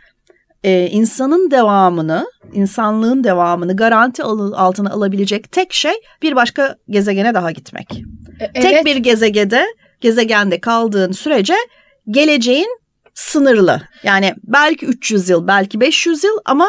e, 0.64 0.88
insanın 0.88 1.52
devamını, 1.52 2.32
insanlığın 2.54 3.24
devamını 3.24 3.76
garanti 3.76 4.24
altına 4.24 4.90
alabilecek 4.90 5.52
tek 5.52 5.74
şey 5.74 5.94
bir 6.22 6.36
başka 6.36 6.76
gezegene 6.90 7.34
daha 7.34 7.52
gitmek. 7.52 7.92
E, 8.40 8.52
evet. 8.54 8.62
Tek 8.62 8.86
bir 8.86 8.96
gezegede, 8.96 9.66
gezegende 10.02 10.62
kaldığın 10.62 11.12
sürece 11.12 11.56
geleceğin 12.10 12.80
sınırlı. 13.14 13.82
Yani 14.04 14.36
belki 14.44 14.86
300 14.86 15.30
yıl, 15.30 15.48
belki 15.48 15.80
500 15.80 16.24
yıl 16.24 16.38
ama 16.46 16.68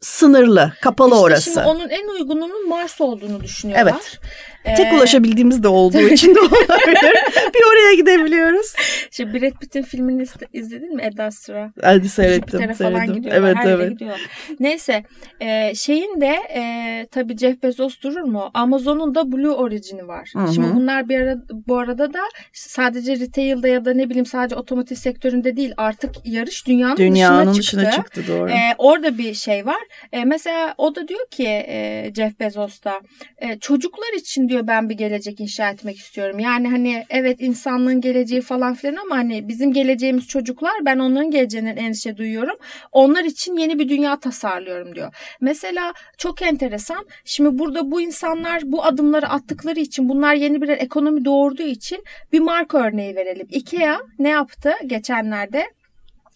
sınırlı, 0.00 0.72
kapalı 0.80 1.14
işte 1.14 1.24
orası. 1.24 1.50
Şimdi 1.50 1.66
onun 1.66 1.88
en 1.88 2.08
uygununun 2.08 2.68
Mars 2.68 3.00
olduğunu 3.00 3.40
düşünüyorlar. 3.40 3.92
Evet. 3.92 4.20
Tek 4.64 4.86
ee, 4.86 4.96
ulaşabildiğimiz 4.96 5.62
de 5.62 5.68
olduğu 5.68 6.08
için 6.08 6.34
de 6.34 6.40
olabilir. 6.40 7.14
bir 7.54 7.72
oraya 7.72 7.94
gidebiliyoruz. 7.94 8.74
Şimdi 9.10 9.42
Brad 9.42 9.60
Pitt'in 9.60 9.82
filmini 9.82 10.24
izledin 10.52 10.96
mi 10.96 11.02
Ed 11.02 11.18
Astra? 11.18 11.72
Hadi 11.82 12.08
seyrettim. 12.08 12.60
Jüpiter'e 12.60 12.74
falan 12.74 13.06
gidiyorlar. 13.14 13.42
Evet, 13.42 13.56
her 13.56 13.70
evet. 13.70 13.90
gidiyorlar. 13.90 14.20
Neyse 14.60 15.04
e, 15.40 15.74
şeyin 15.74 16.20
de 16.20 16.36
e, 16.54 17.06
tabii 17.10 17.36
Jeff 17.36 17.62
Bezos 17.62 18.00
durur 18.02 18.20
mu? 18.20 18.50
Amazon'un 18.54 19.14
da 19.14 19.32
Blue 19.32 19.50
Origin'i 19.50 20.08
var. 20.08 20.30
Hı-hı. 20.32 20.52
Şimdi 20.54 20.74
bunlar 20.74 21.08
bir 21.08 21.20
ara, 21.20 21.36
bu 21.66 21.78
arada 21.78 22.12
da 22.14 22.20
sadece 22.52 23.18
retail'da 23.18 23.68
ya 23.68 23.84
da 23.84 23.94
ne 23.94 24.10
bileyim 24.10 24.26
sadece 24.26 24.56
otomotiv 24.56 24.96
sektöründe 24.96 25.56
değil 25.56 25.72
artık 25.76 26.10
yarış 26.24 26.66
dünyanın, 26.66 26.96
dünyanın 26.96 27.54
dışına, 27.54 27.80
dışına 27.80 27.92
çıktı. 27.92 28.24
doğru. 28.28 28.50
E, 28.50 28.74
orada 28.78 29.18
bir 29.18 29.34
şey 29.34 29.66
var. 29.66 29.82
E, 30.12 30.24
mesela 30.24 30.74
o 30.78 30.94
da 30.94 31.08
diyor 31.08 31.28
ki 31.30 31.46
e, 31.46 32.10
Jeff 32.16 32.40
Bezos 32.40 32.82
da 32.82 33.00
e, 33.38 33.58
çocuklar 33.58 34.12
için 34.16 34.49
diyor 34.50 34.66
ben 34.66 34.88
bir 34.88 34.94
gelecek 34.94 35.40
inşa 35.40 35.70
etmek 35.70 35.98
istiyorum. 35.98 36.38
Yani 36.38 36.68
hani 36.68 37.04
evet 37.10 37.40
insanlığın 37.40 38.00
geleceği 38.00 38.40
falan 38.40 38.74
filan 38.74 38.96
ama 38.96 39.16
hani 39.16 39.48
bizim 39.48 39.72
geleceğimiz 39.72 40.28
çocuklar 40.28 40.72
ben 40.84 40.98
onların 40.98 41.30
geleceğinden 41.30 41.76
endişe 41.76 42.16
duyuyorum. 42.16 42.56
Onlar 42.92 43.24
için 43.24 43.56
yeni 43.56 43.78
bir 43.78 43.88
dünya 43.88 44.20
tasarlıyorum 44.20 44.94
diyor. 44.94 45.14
Mesela 45.40 45.92
çok 46.18 46.42
enteresan. 46.42 47.06
Şimdi 47.24 47.58
burada 47.58 47.90
bu 47.90 48.00
insanlar 48.00 48.62
bu 48.64 48.84
adımları 48.84 49.28
attıkları 49.28 49.80
için 49.80 50.08
bunlar 50.08 50.34
yeni 50.34 50.62
bir 50.62 50.68
ekonomi 50.68 51.24
doğurduğu 51.24 51.62
için 51.62 52.04
bir 52.32 52.40
marka 52.40 52.78
örneği 52.78 53.16
verelim. 53.16 53.46
IKEA 53.50 53.98
ne 54.18 54.28
yaptı 54.28 54.72
geçenlerde? 54.86 55.66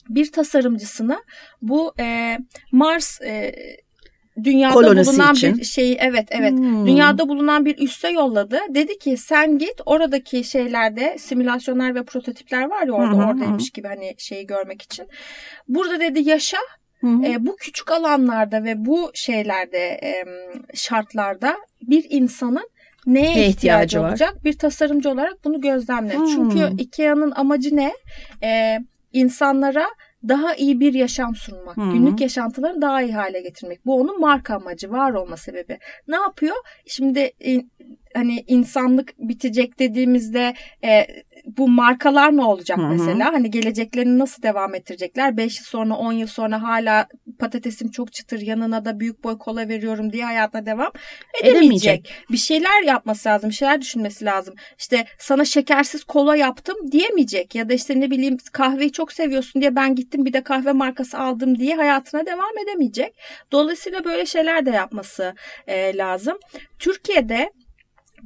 bir 0.09 0.33
tasarımcısını 0.33 1.23
bu 1.63 1.95
e, 2.01 2.39
Mars 2.73 3.21
e, 3.23 3.55
dünyada 4.43 4.75
Kolonisi 4.75 5.13
bulunan 5.13 5.35
için. 5.35 5.59
bir 5.59 5.65
şeyi 5.65 5.97
evet 6.01 6.29
evet 6.31 6.53
hmm. 6.53 6.87
dünyada 6.87 7.29
bulunan 7.29 7.65
bir 7.65 7.79
üsse 7.79 8.09
yolladı. 8.09 8.59
Dedi 8.69 8.99
ki 8.99 9.17
sen 9.17 9.59
git 9.59 9.81
oradaki 9.87 10.45
şeylerde 10.45 11.17
simülasyonlar 11.19 11.95
ve 11.95 12.05
prototipler 12.05 12.71
var 12.71 12.87
ya 12.87 12.93
orada 12.93 13.13
hmm. 13.13 13.25
oradaymış 13.25 13.71
gibi 13.71 13.89
hani 13.89 14.15
şeyi 14.19 14.47
görmek 14.47 14.83
için. 14.83 15.07
Burada 15.69 16.01
dedi 16.01 16.29
yaşa 16.29 16.59
E, 17.05 17.47
bu 17.47 17.57
küçük 17.57 17.93
alanlarda 17.93 18.65
ve 18.65 18.85
bu 18.85 19.11
şeylerde 19.15 19.79
e, 19.79 20.25
şartlarda 20.75 21.57
bir 21.83 22.07
insanın 22.11 22.69
neye 23.07 23.25
ne 23.25 23.31
ihtiyacı, 23.31 23.51
ihtiyacı 23.51 24.01
olacak? 24.03 24.45
Bir 24.45 24.59
tasarımcı 24.59 25.11
olarak 25.11 25.45
bunu 25.45 25.61
gözlemle. 25.61 26.13
Çünkü 26.13 26.83
IKEA'nın 26.83 27.31
amacı 27.37 27.77
ne? 27.77 27.93
E, 28.43 28.79
insanlara 29.13 29.87
daha 30.29 30.55
iyi 30.55 30.81
bir 30.81 30.95
yaşam 30.95 31.35
sunmak, 31.35 31.77
Hı-hı. 31.77 31.93
günlük 31.93 32.21
yaşantılarını 32.21 32.83
daha 32.83 33.03
iyi 33.03 33.13
hale 33.13 33.41
getirmek. 33.41 33.87
Bu 33.87 34.01
onun 34.01 34.21
marka 34.21 34.55
amacı, 34.55 34.91
var 34.91 35.13
olma 35.13 35.37
sebebi. 35.37 35.79
Ne 36.09 36.17
yapıyor? 36.17 36.57
Şimdi 36.87 37.33
hani 38.15 38.45
insanlık 38.47 39.15
bitecek 39.19 39.79
dediğimizde 39.79 40.55
e, 40.85 41.07
bu 41.47 41.69
markalar 41.69 42.37
ne 42.37 42.45
olacak 42.45 42.79
Hı-hı. 42.79 42.89
mesela? 42.89 43.33
Hani 43.33 43.51
geleceklerini 43.51 44.19
nasıl 44.19 44.43
devam 44.43 44.75
ettirecekler? 44.75 45.37
5 45.37 45.59
yıl 45.59 45.65
sonra 45.65 45.95
10 45.95 46.13
yıl 46.13 46.27
sonra 46.27 46.63
hala 46.63 47.07
patatesim 47.39 47.91
çok 47.91 48.13
çıtır 48.13 48.41
yanına 48.41 48.85
da 48.85 49.01
büyük 49.01 49.25
boy 49.25 49.39
kola 49.39 49.69
veriyorum 49.69 50.13
diye 50.13 50.25
hayatına 50.25 50.67
devam 50.67 50.91
edemeyecek. 51.43 51.63
edemeyecek. 51.63 52.13
Bir 52.31 52.37
şeyler 52.37 52.83
yapması 52.83 53.29
lazım. 53.29 53.51
Bir 53.51 53.55
şeyler 53.55 53.81
düşünmesi 53.81 54.25
lazım. 54.25 54.55
İşte 54.79 55.05
sana 55.19 55.45
şekersiz 55.45 56.05
kola 56.05 56.37
yaptım 56.37 56.93
diyemeyecek. 56.93 57.55
Ya 57.55 57.69
da 57.69 57.73
işte 57.73 58.01
ne 58.01 58.11
bileyim 58.11 58.37
kahveyi 58.53 58.93
çok 58.93 59.13
seviyorsun 59.13 59.63
diye 59.63 59.77
ben 59.77 59.95
gittim 59.95 60.25
bir 60.25 60.33
de 60.33 60.43
kahve 60.43 60.73
markası 60.73 61.19
aldım 61.19 61.59
diye 61.59 61.75
hayatına 61.77 62.27
devam 62.27 62.59
edemeyecek. 62.65 63.15
Dolayısıyla 63.53 64.05
böyle 64.05 64.27
şeyler 64.27 64.67
de 64.67 64.71
yapması 64.71 65.35
e, 65.67 65.97
lazım. 65.97 66.39
Türkiye'de 66.79 67.51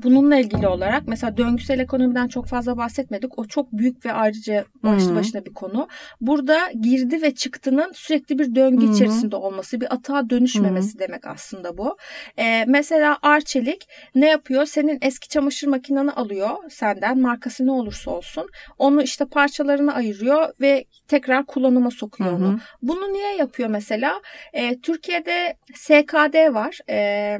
Bununla 0.03 0.37
ilgili 0.37 0.69
olarak 0.69 1.03
mesela 1.07 1.37
döngüsel 1.37 1.79
ekonomiden 1.79 2.29
çok 2.29 2.47
fazla 2.47 2.77
bahsetmedik. 2.77 3.39
O 3.39 3.45
çok 3.45 3.73
büyük 3.73 4.07
ve 4.07 4.13
ayrıca 4.13 4.65
başlı 4.83 5.15
başına 5.15 5.45
bir 5.45 5.55
konu. 5.55 5.89
Burada 6.21 6.71
girdi 6.81 7.23
ve 7.23 7.35
çıktının 7.35 7.93
sürekli 7.93 8.39
bir 8.39 8.55
döngü 8.55 8.87
Hı-hı. 8.87 8.95
içerisinde 8.95 9.37
olması, 9.37 9.81
bir 9.81 9.95
atağa 9.95 10.31
dönüşmemesi 10.31 10.93
Hı-hı. 10.93 10.99
demek 10.99 11.27
aslında 11.27 11.79
bu. 11.79 11.97
Ee, 12.39 12.65
mesela 12.69 13.19
Arçelik 13.23 13.89
ne 14.15 14.29
yapıyor? 14.29 14.67
Senin 14.67 14.99
eski 15.03 15.29
çamaşır 15.29 15.69
makineni 15.69 16.11
alıyor 16.11 16.57
senden 16.71 17.19
markası 17.19 17.67
ne 17.67 17.71
olursa 17.71 18.11
olsun. 18.11 18.49
Onu 18.79 19.03
işte 19.03 19.25
parçalarına 19.25 19.95
ayırıyor 19.95 20.53
ve 20.61 20.85
tekrar 21.09 21.47
kullanıma 21.47 21.91
sokuyor 21.91 22.31
Hı-hı. 22.31 22.39
onu. 22.39 22.61
Bunu 22.83 23.13
niye 23.13 23.37
yapıyor 23.37 23.69
mesela? 23.69 24.23
Ee, 24.53 24.81
Türkiye'de 24.81 25.57
SKD 25.75 26.55
var. 26.55 26.79
Ee, 26.91 27.39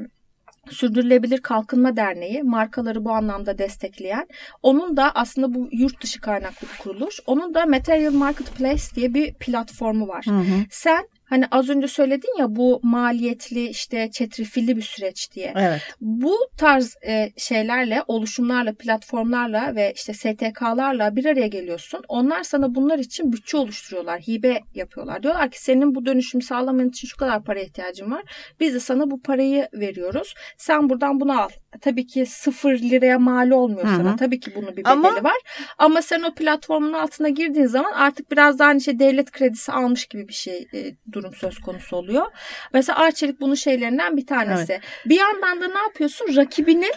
Sürdürülebilir 0.69 1.41
Kalkınma 1.41 1.95
Derneği 1.95 2.43
markaları 2.43 3.05
bu 3.05 3.11
anlamda 3.11 3.57
destekleyen. 3.57 4.27
Onun 4.63 4.97
da 4.97 5.11
aslında 5.15 5.53
bu 5.53 5.69
yurt 5.71 6.01
dışı 6.03 6.21
kaynaklı 6.21 6.67
bir 6.73 6.83
kuruluş. 6.83 7.19
Onun 7.25 7.53
da 7.53 7.65
Material 7.65 8.13
Marketplace 8.13 8.83
diye 8.95 9.13
bir 9.13 9.33
platformu 9.33 10.07
var. 10.07 10.25
Hı 10.25 10.37
hı. 10.37 10.65
Sen 10.69 11.07
Hani 11.29 11.45
az 11.51 11.69
önce 11.69 11.87
söyledin 11.87 12.39
ya 12.39 12.55
bu 12.55 12.79
maliyetli 12.83 13.67
işte 13.67 14.11
çetrefilli 14.11 14.77
bir 14.77 14.81
süreç 14.81 15.31
diye. 15.31 15.53
Evet. 15.55 15.81
Bu 16.01 16.37
tarz 16.57 16.95
e, 17.07 17.31
şeylerle, 17.37 18.03
oluşumlarla, 18.07 18.73
platformlarla 18.73 19.75
ve 19.75 19.93
işte 19.95 20.13
STK'larla 20.13 21.15
bir 21.15 21.25
araya 21.25 21.47
geliyorsun. 21.47 22.03
Onlar 22.07 22.43
sana 22.43 22.75
bunlar 22.75 22.99
için 22.99 23.33
bütçe 23.33 23.57
oluşturuyorlar, 23.57 24.21
hibe 24.21 24.59
yapıyorlar. 24.75 25.23
Diyorlar 25.23 25.51
ki 25.51 25.61
senin 25.63 25.95
bu 25.95 26.05
dönüşümü 26.05 26.43
sağlaman 26.43 26.89
için 26.89 27.07
şu 27.07 27.17
kadar 27.17 27.43
para 27.43 27.59
ihtiyacın 27.59 28.11
var. 28.11 28.23
Biz 28.59 28.73
de 28.73 28.79
sana 28.79 29.11
bu 29.11 29.21
parayı 29.21 29.69
veriyoruz. 29.73 30.33
Sen 30.57 30.89
buradan 30.89 31.19
bunu 31.19 31.41
al. 31.41 31.49
Tabii 31.81 32.07
ki 32.07 32.25
sıfır 32.25 32.79
liraya 32.79 33.19
mal 33.19 33.51
olmuyor 33.51 33.87
Hı-hı. 33.87 33.95
sana. 33.95 34.15
Tabii 34.15 34.39
ki 34.39 34.51
bunun 34.55 34.71
bir 34.71 34.77
bedeli 34.77 34.91
Ama... 34.91 35.23
var. 35.23 35.37
Ama 35.77 36.01
sen 36.01 36.21
o 36.21 36.33
platformun 36.33 36.93
altına 36.93 37.29
girdiğin 37.29 37.67
zaman 37.67 37.91
artık 37.91 38.31
biraz 38.31 38.59
daha 38.59 38.67
hani 38.67 38.81
şey 38.81 38.99
devlet 38.99 39.31
kredisi 39.31 39.71
almış 39.71 40.05
gibi 40.05 40.27
bir 40.27 40.33
şey 40.33 40.67
e, 40.73 40.95
durum 41.19 41.35
söz 41.35 41.59
konusu 41.59 41.95
oluyor. 41.95 42.25
Mesela 42.73 42.99
Arçelik 42.99 43.41
bunun 43.41 43.55
şeylerinden 43.55 44.17
bir 44.17 44.25
tanesi. 44.25 44.73
Evet. 44.73 44.81
Bir 45.05 45.17
yandan 45.17 45.61
da 45.61 45.67
ne 45.73 45.79
yapıyorsun? 45.79 46.35
Rakibinin 46.35 46.93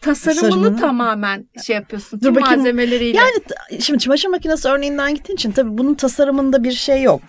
tasarımını, 0.00 0.40
tasarımını 0.42 0.80
tamamen 0.80 1.46
şey 1.66 1.76
yapıyorsun. 1.76 2.20
Dur 2.20 2.34
bakayım. 2.34 2.58
malzemeleriyle. 2.58 3.18
Yani 3.18 3.32
şimdi 3.82 3.98
çamaşır 3.98 4.28
makinesi 4.28 4.68
örneğinden 4.68 5.14
gittiğin 5.14 5.36
için 5.36 5.52
tabii 5.52 5.78
bunun 5.78 5.94
tasarımında 5.94 6.64
bir 6.64 6.72
şey 6.72 7.02
yok. 7.02 7.22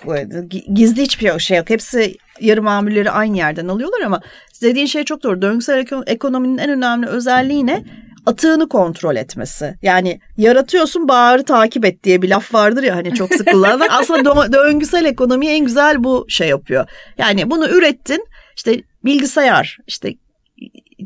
Gizli 0.73 1.01
hiçbir 1.01 1.39
şey 1.39 1.57
yok. 1.57 1.69
Hepsi 1.69 2.17
yarı 2.39 2.61
mamulleri 2.61 3.11
aynı 3.11 3.37
yerden 3.37 3.67
alıyorlar 3.67 4.01
ama 4.01 4.21
dediğin 4.61 4.85
şey 4.85 5.03
çok 5.03 5.23
doğru. 5.23 5.41
Döngüsel 5.41 5.85
ekonominin 6.07 6.57
en 6.57 6.69
önemli 6.69 7.07
özelliği 7.07 7.65
ne? 7.65 7.83
Atığını 8.25 8.69
kontrol 8.69 9.15
etmesi. 9.15 9.75
Yani 9.81 10.19
yaratıyorsun 10.37 11.07
bağırı 11.07 11.43
takip 11.43 11.85
et 11.85 12.03
diye 12.03 12.21
bir 12.21 12.29
laf 12.29 12.53
vardır 12.53 12.83
ya 12.83 12.95
hani 12.95 13.13
çok 13.13 13.33
sık 13.33 13.47
kullanılan. 13.47 13.87
Aslında 13.91 14.53
döngüsel 14.53 15.05
ekonomi 15.05 15.47
en 15.47 15.65
güzel 15.65 16.03
bu 16.03 16.25
şey 16.29 16.47
yapıyor. 16.47 16.89
Yani 17.17 17.49
bunu 17.49 17.67
ürettin 17.69 18.25
işte 18.55 18.81
bilgisayar 19.05 19.77
işte 19.87 20.13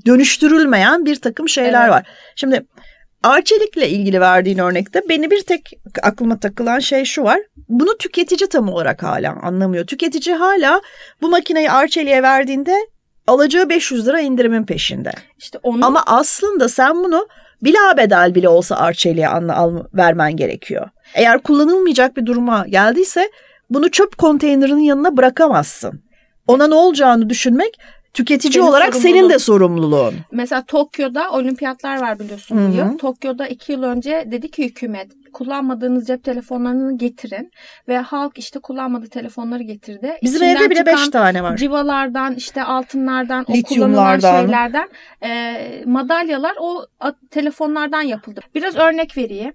dönüştürülmeyen 0.06 1.06
bir 1.06 1.16
takım 1.16 1.50
şeyler 1.50 1.84
evet. 1.84 1.92
var. 1.92 2.08
Şimdi 2.36 2.66
Arçelik'le 3.24 3.88
ilgili 3.88 4.22
verdiğin 4.22 4.58
örnekte 4.58 5.02
beni 5.10 5.32
bir 5.32 5.42
tek 5.42 5.72
aklıma 6.04 6.40
takılan 6.40 6.80
şey 6.80 7.06
şu 7.06 7.24
var. 7.24 7.40
Bunu 7.70 7.98
tüketici 7.98 8.50
tam 8.50 8.70
olarak 8.70 9.04
hala 9.04 9.36
anlamıyor. 9.42 9.86
Tüketici 9.86 10.36
hala 10.36 10.82
bu 11.22 11.30
makineyi 11.30 11.72
Arçelik'e 11.72 12.24
verdiğinde 12.24 12.76
alacağı 13.30 13.70
500 13.70 14.08
lira 14.08 14.22
indirimin 14.22 14.64
peşinde. 14.64 15.12
İşte 15.38 15.60
onu... 15.64 15.86
Ama 15.86 16.04
aslında 16.06 16.70
sen 16.70 17.04
bunu 17.04 17.28
bila 17.62 17.98
bedel 17.98 18.36
bile 18.36 18.50
olsa 18.50 18.76
Arçelik'e 18.76 19.28
al, 19.28 19.84
vermen 19.94 20.36
gerekiyor. 20.36 20.90
Eğer 21.14 21.40
kullanılmayacak 21.40 22.18
bir 22.18 22.26
duruma 22.26 22.68
geldiyse 22.68 23.32
bunu 23.70 23.92
çöp 23.92 24.18
konteynerinin 24.18 24.82
yanına 24.82 25.18
bırakamazsın. 25.18 26.02
Ona 26.48 26.68
ne 26.68 26.76
olacağını 26.76 27.30
düşünmek 27.30 27.80
tüketici 28.14 28.54
senin 28.54 28.66
olarak 28.66 28.96
senin 28.96 29.30
de 29.30 29.40
sorumluluğun. 29.40 30.14
Mesela 30.32 30.66
Tokyo'da 30.66 31.32
olimpiyatlar 31.32 32.02
var 32.02 32.20
biliyorsun 32.20 32.72
yıl. 32.72 32.98
Tokyo'da 32.98 33.48
iki 33.48 33.72
yıl 33.72 33.84
önce 33.84 34.28
dedi 34.32 34.52
ki 34.52 34.66
hükümet 34.66 35.12
kullanmadığınız 35.32 36.08
cep 36.08 36.24
telefonlarını 36.24 36.98
getirin 36.98 37.52
ve 37.88 37.98
halk 37.98 38.38
işte 38.38 38.60
kullanmadığı 38.60 39.10
telefonları 39.10 39.64
getirdi. 39.64 40.18
Bizim 40.22 40.42
İçinden 40.42 40.56
evde 40.56 40.70
bile 40.70 40.86
beş 40.86 41.10
tane 41.10 41.44
var. 41.44 41.58
Civalardan 41.58 42.36
işte 42.36 42.64
altınlardan 42.64 43.46
o 43.48 43.54
kullanılan 43.68 44.20
şeylerden 44.20 44.90
e, 45.24 45.84
madalyalar 45.86 46.56
o 46.60 46.86
telefonlardan 47.32 48.02
yapıldı. 48.02 48.42
Biraz 48.56 48.76
örnek 48.76 49.18
vereyim. 49.18 49.54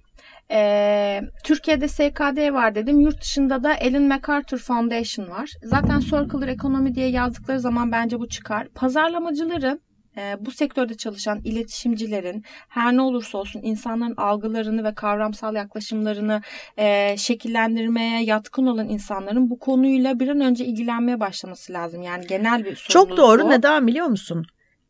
Ee, 0.50 1.20
Türkiye'de 1.44 1.88
SKD 1.88 2.52
var 2.52 2.74
dedim. 2.74 3.00
Yurt 3.00 3.20
dışında 3.20 3.62
da 3.62 3.74
Ellen 3.74 4.02
MacArthur 4.02 4.58
Foundation 4.58 5.30
var. 5.30 5.50
Zaten 5.62 6.00
Circular 6.00 6.48
Economy 6.48 6.94
diye 6.94 7.08
yazdıkları 7.08 7.60
zaman 7.60 7.92
bence 7.92 8.18
bu 8.18 8.28
çıkar. 8.28 8.68
Pazarlamacıların 8.68 9.76
e, 9.76 9.93
bu 10.40 10.50
sektörde 10.50 10.94
çalışan 10.94 11.40
iletişimcilerin 11.44 12.44
her 12.68 12.96
ne 12.96 13.02
olursa 13.02 13.38
olsun 13.38 13.60
insanların 13.62 14.14
algılarını 14.16 14.84
ve 14.84 14.94
kavramsal 14.94 15.54
yaklaşımlarını 15.54 16.42
e, 16.76 17.16
şekillendirmeye 17.16 18.24
yatkın 18.24 18.66
olan 18.66 18.88
insanların 18.88 19.50
bu 19.50 19.58
konuyla 19.58 20.20
bir 20.20 20.28
an 20.28 20.40
önce 20.40 20.64
ilgilenmeye 20.64 21.20
başlaması 21.20 21.72
lazım. 21.72 22.02
Yani 22.02 22.26
genel 22.26 22.64
bir 22.64 22.76
sorumluluk 22.76 22.90
Çok 22.90 23.16
doğru. 23.16 23.42
Bu. 23.42 23.50
Neden 23.50 23.86
biliyor 23.86 24.06
musun? 24.06 24.46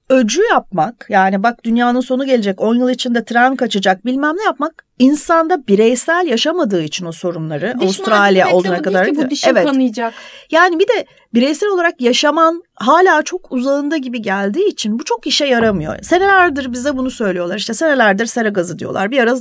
Öcü 0.09 0.43
yapmak 0.51 1.07
yani 1.09 1.43
bak 1.43 1.65
dünyanın 1.65 2.01
sonu 2.01 2.27
gelecek 2.27 2.61
10 2.61 2.75
yıl 2.75 2.91
içinde 2.91 3.25
tren 3.25 3.57
kaçacak 3.57 4.05
bilmem 4.07 4.37
ne 4.37 4.43
yapmak 4.43 4.85
insanda 4.99 5.67
bireysel 5.67 6.27
yaşamadığı 6.27 6.83
için 6.83 7.07
o 7.07 7.13
sorunları 7.13 7.75
Diş 7.81 7.85
Avustralya 7.85 8.53
olduğuna 8.53 8.83
kadar 8.83 9.07
ki 9.07 9.17
bu 9.17 9.31
dişin 9.31 9.51
evet. 9.51 9.67
kanayacak. 9.67 10.15
Yani 10.51 10.79
bir 10.79 10.89
de 10.89 11.07
bireysel 11.35 11.69
olarak 11.69 12.01
yaşaman 12.01 12.63
hala 12.75 13.23
çok 13.23 13.53
uzağında 13.53 13.97
gibi 13.97 14.23
geldiği 14.23 14.69
için 14.69 14.99
bu 14.99 15.05
çok 15.05 15.27
işe 15.27 15.47
yaramıyor. 15.47 16.03
Senelerdir 16.03 16.73
bize 16.73 16.97
bunu 16.97 17.11
söylüyorlar 17.11 17.57
işte 17.57 17.75
senelerdir 17.75 18.27
sera 18.27 18.49
gazı 18.49 18.79
diyorlar 18.79 19.11
bir 19.11 19.19
ara 19.19 19.37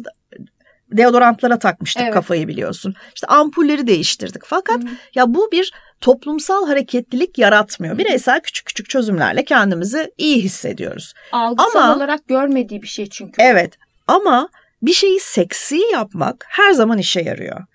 deodorantlara 0.92 1.60
takmıştık 1.60 2.04
evet. 2.04 2.14
kafayı 2.14 2.48
biliyorsun. 2.48 2.94
İşte 3.16 3.28
ampulleri 3.28 3.88
değiştirdik 3.88 4.42
fakat 4.46 4.84
Hı. 4.84 4.88
ya 5.16 5.34
bu 5.34 5.50
bir 5.52 5.74
toplumsal 6.04 6.68
hareketlilik 6.68 7.38
yaratmıyor. 7.38 7.98
Bireysel 7.98 8.42
küçük 8.42 8.66
küçük 8.66 8.90
çözümlerle 8.90 9.46
kendimizi 9.46 10.12
iyi 10.18 10.44
hissediyoruz. 10.44 11.14
Algısal 11.32 11.80
ama, 11.80 11.96
olarak 11.96 12.28
görmediği 12.28 12.82
bir 12.82 12.88
şey 12.88 13.10
çünkü. 13.10 13.42
Evet 13.42 13.74
ama 14.08 14.50
bir 14.82 14.94
şeyi 14.94 15.20
seksi 15.20 15.78
yapmak 15.78 16.46
her 16.50 16.72
zaman 16.72 16.98
işe 16.98 17.22
yarıyor. 17.22 17.66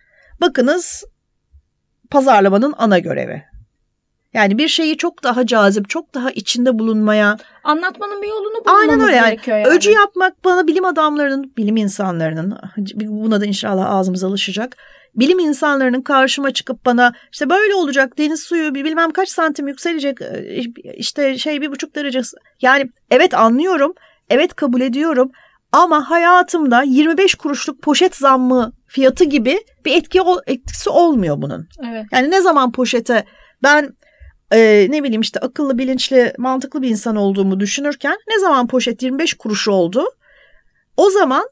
Bakınız 0.40 1.04
pazarlamanın 2.10 2.74
ana 2.78 2.98
görevi. 2.98 3.42
Yani 4.34 4.58
bir 4.58 4.68
şeyi 4.68 4.96
çok 4.96 5.24
daha 5.24 5.46
cazip, 5.46 5.88
çok 5.88 6.14
daha 6.14 6.30
içinde 6.30 6.78
bulunmaya... 6.78 7.36
Anlatmanın 7.64 8.22
bir 8.22 8.28
yolunu 8.28 8.64
bulmamız 8.64 8.80
Aynen 8.80 9.00
öyle 9.00 9.16
yani. 9.16 9.30
gerekiyor 9.30 9.58
yani. 9.58 9.68
Öcü 9.68 9.90
yapmak 9.90 10.44
bana 10.44 10.66
bilim 10.66 10.84
adamlarının, 10.84 11.52
bilim 11.56 11.76
insanlarının, 11.76 12.58
buna 12.94 13.40
da 13.40 13.46
inşallah 13.46 13.90
ağzımız 13.90 14.24
alışacak 14.24 14.76
bilim 15.14 15.38
insanlarının 15.38 16.02
karşıma 16.02 16.50
çıkıp 16.50 16.86
bana 16.86 17.12
işte 17.32 17.50
böyle 17.50 17.74
olacak 17.74 18.18
deniz 18.18 18.40
suyu 18.40 18.74
bilmem 18.74 19.10
kaç 19.10 19.28
santim 19.28 19.68
yükselecek 19.68 20.22
e, 20.22 20.62
işte 20.96 21.38
şey 21.38 21.60
bir 21.60 21.70
buçuk 21.70 21.94
derece 21.94 22.20
yani 22.62 22.90
evet 23.10 23.34
anlıyorum 23.34 23.94
evet 24.30 24.54
kabul 24.54 24.80
ediyorum 24.80 25.30
ama 25.72 26.10
hayatımda 26.10 26.82
25 26.82 27.34
kuruşluk 27.34 27.82
poşet 27.82 28.16
zammı 28.16 28.72
fiyatı 28.86 29.24
gibi 29.24 29.58
bir 29.84 29.96
etki 29.96 30.20
etkisi 30.46 30.90
olmuyor 30.90 31.42
bunun. 31.42 31.68
Evet. 31.88 32.06
Yani 32.12 32.30
ne 32.30 32.40
zaman 32.40 32.72
poşete 32.72 33.24
ben 33.62 33.96
e, 34.52 34.86
ne 34.90 35.02
bileyim 35.02 35.20
işte 35.20 35.40
akıllı, 35.40 35.78
bilinçli, 35.78 36.32
mantıklı 36.38 36.82
bir 36.82 36.88
insan 36.88 37.16
olduğumu 37.16 37.60
düşünürken 37.60 38.16
ne 38.28 38.38
zaman 38.38 38.66
poşet 38.66 39.02
25 39.02 39.34
kuruş 39.34 39.68
oldu? 39.68 40.04
O 40.96 41.10
zaman 41.10 41.48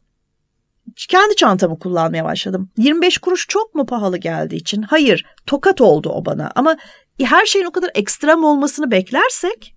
kendi 0.96 1.36
çantamı 1.36 1.78
kullanmaya 1.78 2.24
başladım. 2.24 2.70
25 2.78 3.18
kuruş 3.18 3.46
çok 3.48 3.74
mu 3.74 3.86
pahalı 3.86 4.16
geldiği 4.16 4.56
için? 4.56 4.82
Hayır, 4.82 5.24
tokat 5.46 5.80
oldu 5.80 6.08
o 6.08 6.24
bana. 6.24 6.50
Ama 6.54 6.76
her 7.22 7.46
şeyin 7.46 7.66
o 7.66 7.70
kadar 7.70 7.90
ekstrem 7.94 8.44
olmasını 8.44 8.90
beklersek 8.90 9.74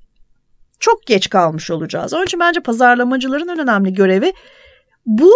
çok 0.80 1.06
geç 1.06 1.30
kalmış 1.30 1.72
olacağız. 1.72 2.14
Onun 2.14 2.26
için 2.26 2.40
bence 2.40 2.60
pazarlamacıların 2.60 3.48
en 3.48 3.60
önemli 3.60 3.94
görevi 3.94 4.34
bu 5.06 5.34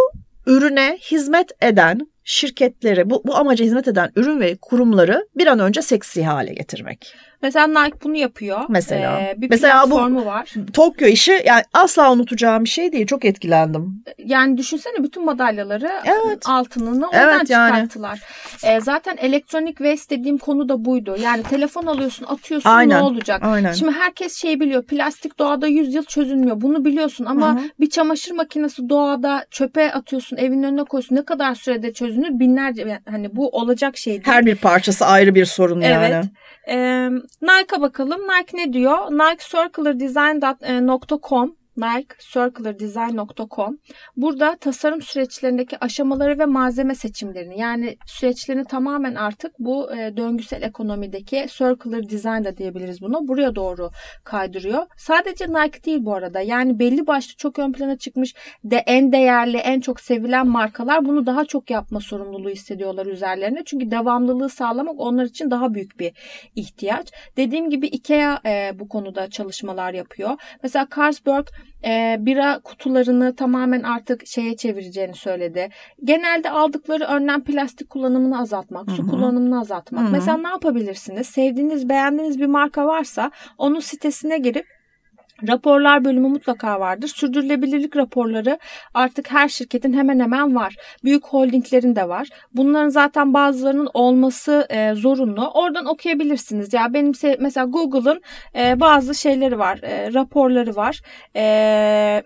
ürüne 0.48 0.98
hizmet 1.12 1.52
eden 1.62 2.08
şirketleri, 2.24 3.10
bu, 3.10 3.24
bu 3.26 3.36
amaca 3.36 3.66
hizmet 3.66 3.88
eden 3.88 4.12
ürün 4.16 4.40
ve 4.40 4.58
kurumları 4.62 5.28
bir 5.36 5.48
an 5.48 5.60
önce 5.60 5.82
seksi 5.82 6.24
hale 6.24 6.54
getirmek. 6.54 7.16
Mesela 7.44 7.68
Nike 7.68 7.98
bunu 8.04 8.16
yapıyor. 8.16 8.60
Mesela. 8.70 9.22
Ee, 9.22 9.36
bir 9.38 9.50
Mesela 9.50 9.92
bu 9.92 10.26
var. 10.26 10.54
Tokyo 10.74 11.08
işi 11.08 11.42
yani 11.46 11.64
asla 11.74 12.12
unutacağım 12.12 12.64
bir 12.64 12.70
şey 12.70 12.92
değil. 12.92 13.08
Çok 13.08 13.26
etkilendim. 13.26 14.04
Yani 14.18 14.58
düşünsene 14.58 15.04
bütün 15.04 15.26
madalyaları 15.26 15.92
evet. 16.06 16.50
altınını 16.50 17.08
oradan 17.08 17.38
evet, 17.38 17.50
yani. 17.50 17.70
çıkarttılar. 17.70 18.20
Ee, 18.64 18.82
zaten 18.82 19.18
elektronik 19.18 19.78
waste 19.78 20.20
dediğim 20.20 20.38
konu 20.38 20.70
da 20.70 20.86
buydu. 20.86 21.16
Yani 21.22 21.44
telefon 21.44 21.86
alıyorsun 21.86 22.26
atıyorsun 22.26 22.70
Aynen. 22.70 23.00
ne 23.00 23.04
olacak? 23.04 23.42
Aynen. 23.44 23.74
Şimdi 23.74 23.92
herkes 23.92 24.36
şey 24.36 24.60
biliyor. 24.60 24.84
Plastik 24.84 25.40
doğada 25.40 25.68
100 25.68 25.94
yıl 25.94 26.04
çözülmüyor. 26.04 26.62
Bunu 26.62 26.86
biliyorsun 26.86 27.26
ama 27.26 27.56
Hı-hı. 27.56 27.64
bir 27.80 27.90
çamaşır 27.90 28.32
makinesi 28.32 28.90
doğada 28.90 29.46
çöpe 29.52 29.92
atıyorsun 29.92 30.38
evin 30.38 30.64
önüne 30.64 30.84
koyuyorsun. 30.84 31.16
Ne 31.16 31.26
kadar 31.26 31.56
sürede 31.56 31.94
çözünür? 31.94 32.40
Binlerce 32.40 33.00
hani 33.10 33.36
bu 33.36 33.50
olacak 33.50 33.98
şey 33.98 34.14
değil. 34.14 34.24
Her 34.26 34.46
bir 34.46 34.56
parçası 34.56 35.06
ayrı 35.06 35.36
bir 35.36 35.46
sorun 35.46 35.82
evet. 35.82 36.12
yani. 36.12 36.26
Ee, 36.68 37.10
Nike'a 37.42 37.82
bakalım. 37.82 38.22
Nike 38.22 38.58
ne 38.58 38.74
diyor? 38.74 39.12
Nike 39.12 39.44
circulardesign.com 39.50 41.48
Nike 41.48 41.63
circulardesign.com 42.20 43.78
Burada 44.18 44.58
tasarım 44.58 45.02
süreçlerindeki 45.02 45.78
aşamaları 45.80 46.40
ve 46.40 46.46
malzeme 46.46 46.96
seçimlerini 46.96 47.60
yani 47.60 47.98
süreçlerini 48.06 48.66
tamamen 48.66 49.16
artık 49.16 49.60
bu 49.60 49.96
e, 49.96 50.18
döngüsel 50.18 50.62
ekonomideki 50.62 51.48
circular 51.50 52.10
design 52.10 52.44
da 52.44 52.58
diyebiliriz 52.58 53.02
bunu. 53.02 53.28
Buraya 53.28 53.56
doğru 53.56 53.90
kaydırıyor. 54.24 54.86
Sadece 54.98 55.48
Nike 55.48 55.84
değil 55.84 56.00
bu 56.02 56.16
arada. 56.16 56.42
Yani 56.42 56.80
belli 56.80 57.08
başlı 57.08 57.36
çok 57.38 57.60
ön 57.60 57.72
plana 57.72 57.98
çıkmış 57.98 58.34
de 58.64 58.78
en 58.78 59.12
değerli, 59.12 59.58
en 59.58 59.80
çok 59.80 60.00
sevilen 60.00 60.48
markalar 60.48 61.06
bunu 61.06 61.26
daha 61.26 61.46
çok 61.46 61.70
yapma 61.70 62.00
sorumluluğu 62.00 62.50
hissediyorlar 62.50 63.06
üzerlerine. 63.06 63.64
Çünkü 63.66 63.92
devamlılığı 63.92 64.50
sağlamak 64.50 65.00
onlar 65.00 65.26
için 65.26 65.52
daha 65.52 65.74
büyük 65.74 66.00
bir 66.00 66.14
ihtiyaç. 66.56 67.12
Dediğim 67.38 67.70
gibi 67.70 67.88
IKEA 67.88 68.42
e, 68.46 68.72
bu 68.80 68.90
konuda 68.90 69.30
çalışmalar 69.30 69.94
yapıyor. 69.94 70.32
Mesela 70.64 70.88
Carlsberg 70.98 71.48
e, 71.86 72.18
bira 72.20 72.60
kutularını 72.60 73.36
tamamen 73.36 73.84
artık 73.84 74.28
şeye 74.28 74.56
çevireceğini 74.56 75.16
söyledi. 75.16 75.70
Genelde 76.04 76.50
aldıkları 76.50 77.04
önlem 77.04 77.44
plastik 77.44 77.90
kullanımını 77.90 78.40
azaltmak, 78.40 78.88
Hı-hı. 78.88 78.96
su 78.96 79.08
kullanımını 79.08 79.60
azaltmak. 79.60 80.04
Hı-hı. 80.04 80.12
Mesela 80.12 80.38
ne 80.38 80.48
yapabilirsiniz? 80.48 81.28
Sevdiğiniz, 81.28 81.90
beğendiğiniz 81.90 82.40
bir 82.40 82.46
marka 82.46 82.86
varsa 82.86 83.32
onun 83.58 83.80
sitesine 83.80 84.38
girip 84.38 84.66
Raporlar 85.48 86.06
bölümü 86.06 86.28
mutlaka 86.28 86.80
vardır. 86.80 87.08
Sürdürülebilirlik 87.08 87.96
raporları 87.96 88.60
artık 88.94 89.32
her 89.32 89.50
şirketin 89.50 89.94
hemen 89.94 90.20
hemen 90.20 90.56
var. 90.56 90.76
Büyük 91.04 91.26
holdinglerin 91.26 91.96
de 91.96 92.10
var. 92.10 92.28
Bunların 92.54 92.90
zaten 92.90 93.34
bazılarının 93.34 93.90
olması 93.94 94.68
e, 94.70 94.94
zorunlu. 94.94 95.48
Oradan 95.48 95.86
okuyabilirsiniz. 95.86 96.74
Ya 96.74 96.94
benim 96.94 97.14
mesela 97.40 97.66
Google'ın 97.66 98.22
e, 98.56 98.80
bazı 98.80 99.16
şeyleri 99.16 99.60
var, 99.60 99.80
e, 99.84 100.14
raporları 100.14 100.76
var. 100.76 101.02
E, 101.36 102.24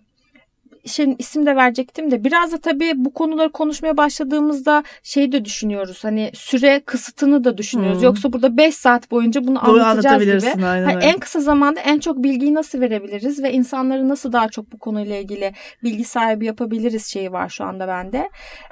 şey 0.87 1.15
isim 1.19 1.45
de 1.45 1.55
verecektim 1.55 2.11
de 2.11 2.23
biraz 2.23 2.51
da 2.51 2.57
tabii 2.57 2.93
bu 2.95 3.13
konuları 3.13 3.51
konuşmaya 3.51 3.97
başladığımızda 3.97 4.83
şey 5.03 5.31
de 5.31 5.45
düşünüyoruz. 5.45 6.03
Hani 6.03 6.31
süre 6.33 6.81
kısıtını 6.85 7.43
da 7.43 7.57
düşünüyoruz. 7.57 7.97
Hmm. 7.97 8.05
Yoksa 8.05 8.33
burada 8.33 8.57
5 8.57 8.75
saat 8.75 9.11
boyunca 9.11 9.47
bunu 9.47 9.59
Doğru 9.65 9.83
anlatacağız 9.83 10.23
gibi. 10.23 10.61
Hani 10.61 11.03
en 11.03 11.19
kısa 11.19 11.39
zamanda 11.39 11.79
en 11.79 11.99
çok 11.99 12.23
bilgiyi 12.23 12.53
nasıl 12.53 12.81
verebiliriz 12.81 13.43
ve 13.43 13.51
insanları 13.51 14.09
nasıl 14.09 14.31
daha 14.31 14.49
çok 14.49 14.71
bu 14.71 14.79
konuyla 14.79 15.15
ilgili 15.15 15.53
bilgi 15.83 16.03
sahibi 16.03 16.45
yapabiliriz 16.45 17.05
şeyi 17.05 17.31
var 17.31 17.49
şu 17.49 17.63
anda 17.63 17.87
bende. 17.87 18.29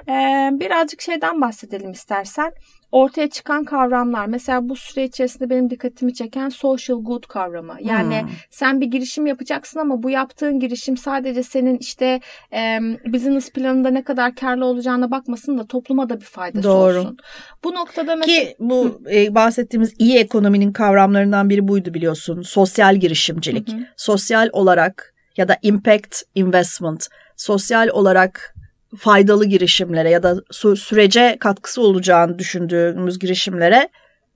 Ee, 0.08 0.50
birazcık 0.52 1.00
şeyden 1.00 1.40
bahsedelim 1.40 1.92
istersen 1.92 2.52
ortaya 2.96 3.30
çıkan 3.30 3.64
kavramlar. 3.64 4.26
Mesela 4.26 4.68
bu 4.68 4.76
süre 4.76 5.04
içerisinde 5.04 5.50
benim 5.50 5.70
dikkatimi 5.70 6.14
çeken 6.14 6.48
social 6.48 6.96
good 7.02 7.24
kavramı. 7.28 7.76
Yani 7.80 8.20
hmm. 8.20 8.28
sen 8.50 8.80
bir 8.80 8.86
girişim 8.86 9.26
yapacaksın 9.26 9.80
ama 9.80 10.02
bu 10.02 10.10
yaptığın 10.10 10.60
girişim 10.60 10.96
sadece 10.96 11.42
senin 11.42 11.78
işte 11.78 12.20
e, 12.52 12.78
business 13.12 13.50
planında 13.50 13.90
ne 13.90 14.04
kadar 14.04 14.34
karlı 14.34 14.64
olacağına 14.64 15.10
bakmasın 15.10 15.58
da 15.58 15.66
topluma 15.66 16.08
da 16.08 16.20
bir 16.20 16.24
faydası 16.24 16.68
Doğru. 16.68 16.98
olsun. 16.98 17.16
Bu 17.64 17.74
noktada 17.74 18.16
mesela... 18.16 18.38
Ki 18.38 18.56
bu 18.60 19.02
e, 19.12 19.34
bahsettiğimiz 19.34 19.94
iyi 19.98 20.18
ekonominin 20.18 20.72
kavramlarından 20.72 21.50
biri 21.50 21.68
buydu 21.68 21.94
biliyorsun. 21.94 22.42
Sosyal 22.42 22.96
girişimcilik. 22.96 23.72
Hı 23.72 23.76
Sosyal 23.96 24.48
olarak 24.52 25.14
ya 25.36 25.48
da 25.48 25.56
impact 25.62 26.22
investment. 26.34 27.08
Sosyal 27.36 27.88
olarak 27.88 28.55
faydalı 28.98 29.44
girişimlere 29.44 30.10
ya 30.10 30.22
da 30.22 30.36
sürece 30.76 31.36
katkısı 31.40 31.82
olacağını 31.82 32.38
düşündüğümüz 32.38 33.18
girişimlere 33.18 33.88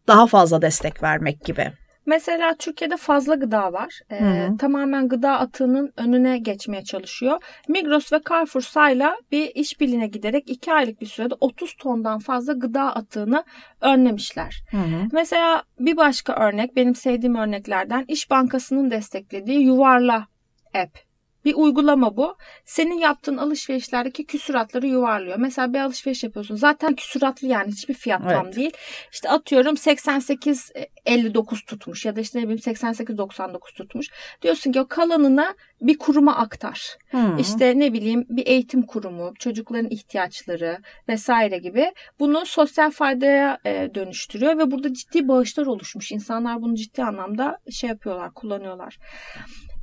daha 0.09 0.27
fazla 0.27 0.63
destek 0.63 1.03
vermek 1.03 1.45
gibi. 1.45 1.73
Mesela 2.07 2.55
Türkiye'de 2.59 2.97
fazla 2.97 3.35
gıda 3.35 3.73
var. 3.73 4.01
Ee, 4.13 4.49
tamamen 4.59 5.09
gıda 5.09 5.39
atığının 5.39 5.93
önüne 5.97 6.39
geçmeye 6.39 6.85
çalışıyor. 6.85 7.43
Migros 7.69 8.13
ve 8.13 8.21
Carrefour 8.31 8.63
sayla 8.63 9.17
bir 9.33 9.55
işbirliğine 9.55 10.07
giderek 10.07 10.51
2 10.51 10.73
aylık 10.73 11.01
bir 11.01 11.07
sürede 11.07 11.35
30 11.41 11.75
tondan 11.75 12.19
fazla 12.19 12.53
gıda 12.53 12.83
atığını 12.97 13.45
önlemişler. 13.81 14.63
Hı 14.71 14.77
hı. 14.77 15.09
Mesela 15.13 15.63
bir 15.81 15.97
başka 15.97 16.33
örnek 16.33 16.77
benim 16.77 16.95
sevdiğim 16.95 17.35
örneklerden 17.35 18.05
İş 18.09 18.31
Bankası'nın 18.31 18.91
desteklediği 18.91 19.61
Yuvarla 19.61 20.27
app 20.75 21.10
bir 21.45 21.55
uygulama 21.55 22.17
bu. 22.17 22.37
Senin 22.65 22.99
yaptığın 22.99 23.37
alışverişlerdeki 23.37 24.27
küsuratları 24.27 24.87
yuvarlıyor. 24.87 25.37
Mesela 25.39 25.73
bir 25.73 25.79
alışveriş 25.79 26.25
yapıyorsun. 26.25 26.57
Zaten 26.57 26.95
küsuratlı 26.95 27.49
yani 27.49 27.73
hiçbir 27.73 27.95
fiyat 27.95 28.21
evet. 28.25 28.33
tam 28.33 28.53
değil. 28.53 28.71
İşte 29.13 29.31
atıyorum 29.31 29.75
88.59 29.75 31.67
tutmuş 31.67 32.05
ya 32.05 32.17
da 32.17 32.21
işte 32.21 32.39
ne 32.39 32.43
bileyim 32.43 32.61
88.99 32.61 33.75
tutmuş. 33.77 34.09
Diyorsun 34.43 34.73
ki 34.73 34.81
o 34.81 34.87
kalanına 34.89 35.55
bir 35.81 35.99
kuruma 35.99 36.37
aktar. 36.37 36.97
Hmm. 37.11 37.39
İşte 37.39 37.79
ne 37.79 37.93
bileyim 37.93 38.27
bir 38.29 38.47
eğitim 38.47 38.83
kurumu, 38.83 39.35
çocukların 39.39 39.91
ihtiyaçları 39.91 40.79
vesaire 41.09 41.59
gibi 41.59 41.93
bunu 42.19 42.47
sosyal 42.47 42.91
faydaya 42.91 43.59
e, 43.67 43.91
dönüştürüyor 43.95 44.59
ve 44.59 44.71
burada 44.71 44.95
ciddi 44.95 45.29
bağışlar 45.29 45.67
oluşmuş. 45.67 46.13
İnsanlar 46.13 46.63
bunu 46.63 46.75
ciddi 46.75 47.05
anlamda 47.05 47.59
şey 47.71 47.91
yapıyorlar, 47.91 48.35
kullanıyorlar. 48.35 48.99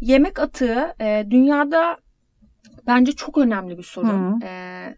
Yemek 0.02 0.40
atığı 0.40 0.96
e, 1.02 1.28
dünyada 1.30 1.98
bence 2.88 3.12
çok 3.12 3.38
önemli 3.38 3.78
bir 3.78 3.84
sorun. 3.84 4.42
Hı. 4.42 4.46
E, 4.46 4.96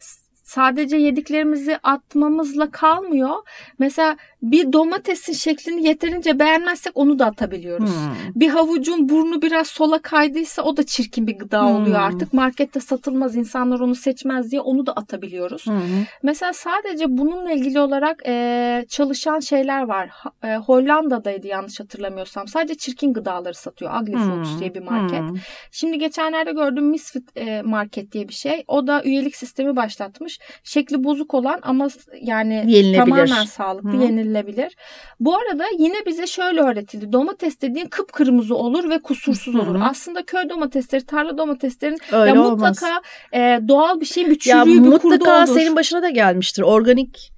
sadece 0.50 0.98
yediklerimizi 0.98 1.78
atmamızla 1.84 2.72
kalmıyor. 2.72 3.36
Mesela 3.80 4.18
bir 4.42 4.74
domatesin 4.74 5.34
şeklini 5.34 5.88
yeterince 5.88 6.40
beğenmezsek 6.40 6.92
onu 6.96 7.20
da 7.20 7.26
atabiliyoruz. 7.26 7.90
Hmm. 7.90 8.34
Bir 8.36 8.50
havucun 8.50 9.10
burnu 9.10 9.42
biraz 9.42 9.68
sola 9.68 10.00
kaydıysa 10.02 10.62
o 10.62 10.78
da 10.78 10.86
çirkin 10.86 11.28
bir 11.28 11.38
gıda 11.38 11.62
hmm. 11.62 11.76
oluyor 11.76 12.00
artık. 12.00 12.34
Markette 12.34 12.80
satılmaz 12.80 13.36
insanlar 13.36 13.80
onu 13.80 13.96
seçmez 13.96 14.52
diye 14.52 14.62
onu 14.62 14.86
da 14.86 14.94
atabiliyoruz. 14.94 15.66
Hmm. 15.66 15.80
Mesela 16.24 16.54
sadece 16.54 17.06
bununla 17.18 17.52
ilgili 17.52 17.80
olarak 17.80 18.22
e, 18.26 18.86
çalışan 18.90 19.40
şeyler 19.40 19.82
var. 19.82 20.10
E, 20.44 20.56
Hollanda'daydı 20.56 21.48
yanlış 21.48 21.80
hatırlamıyorsam. 21.80 22.48
Sadece 22.48 22.76
çirkin 22.76 23.14
gıdaları 23.14 23.54
satıyor. 23.54 23.92
Hmm. 23.92 24.30
Foods 24.30 24.60
diye 24.60 24.76
bir 24.76 24.82
market. 24.82 25.20
Hmm. 25.20 25.36
Şimdi 25.72 25.98
geçenlerde 25.98 26.52
gördüm 26.52 26.86
Misfit 26.86 27.38
e, 27.38 27.62
Market 27.62 28.12
diye 28.12 28.28
bir 28.28 28.34
şey. 28.34 28.64
O 28.68 28.88
da 28.88 29.04
üyelik 29.04 29.36
sistemi 29.36 29.76
başlatmış. 29.76 30.39
Şekli 30.64 31.04
bozuk 31.04 31.34
olan 31.34 31.60
ama 31.62 31.88
yani 32.22 32.94
tamamen 32.96 33.46
sağlıklı 33.46 33.92
hmm. 33.92 34.02
yenilebilir. 34.02 34.76
Bu 35.20 35.38
arada 35.38 35.66
yine 35.78 36.06
bize 36.06 36.28
şöyle 36.28 36.62
öğretildi. 36.62 37.14
Domates 37.14 37.62
dediğin 37.62 37.88
kıpkırmızı 37.88 38.56
olur 38.56 38.90
ve 38.90 39.02
kusursuz 39.02 39.56
olur. 39.56 39.76
Hı-hı. 39.76 39.84
Aslında 39.84 40.26
köy 40.26 40.50
domatesleri, 40.50 41.06
tarla 41.06 41.38
domateslerin 41.38 41.98
Öyle 42.12 42.30
ya 42.30 42.36
mutlaka 42.36 43.02
e, 43.34 43.60
doğal 43.68 44.00
bir 44.00 44.06
şeyin 44.06 44.30
bir 44.30 44.40
çürüğü 44.40 44.56
ya, 44.56 44.66
bir 44.66 44.80
mutlaka 44.80 45.18
kurdu 45.18 45.52
olur. 45.52 45.60
senin 45.60 45.76
başına 45.76 46.02
da 46.02 46.10
gelmiştir. 46.10 46.62
Organik 46.62 47.32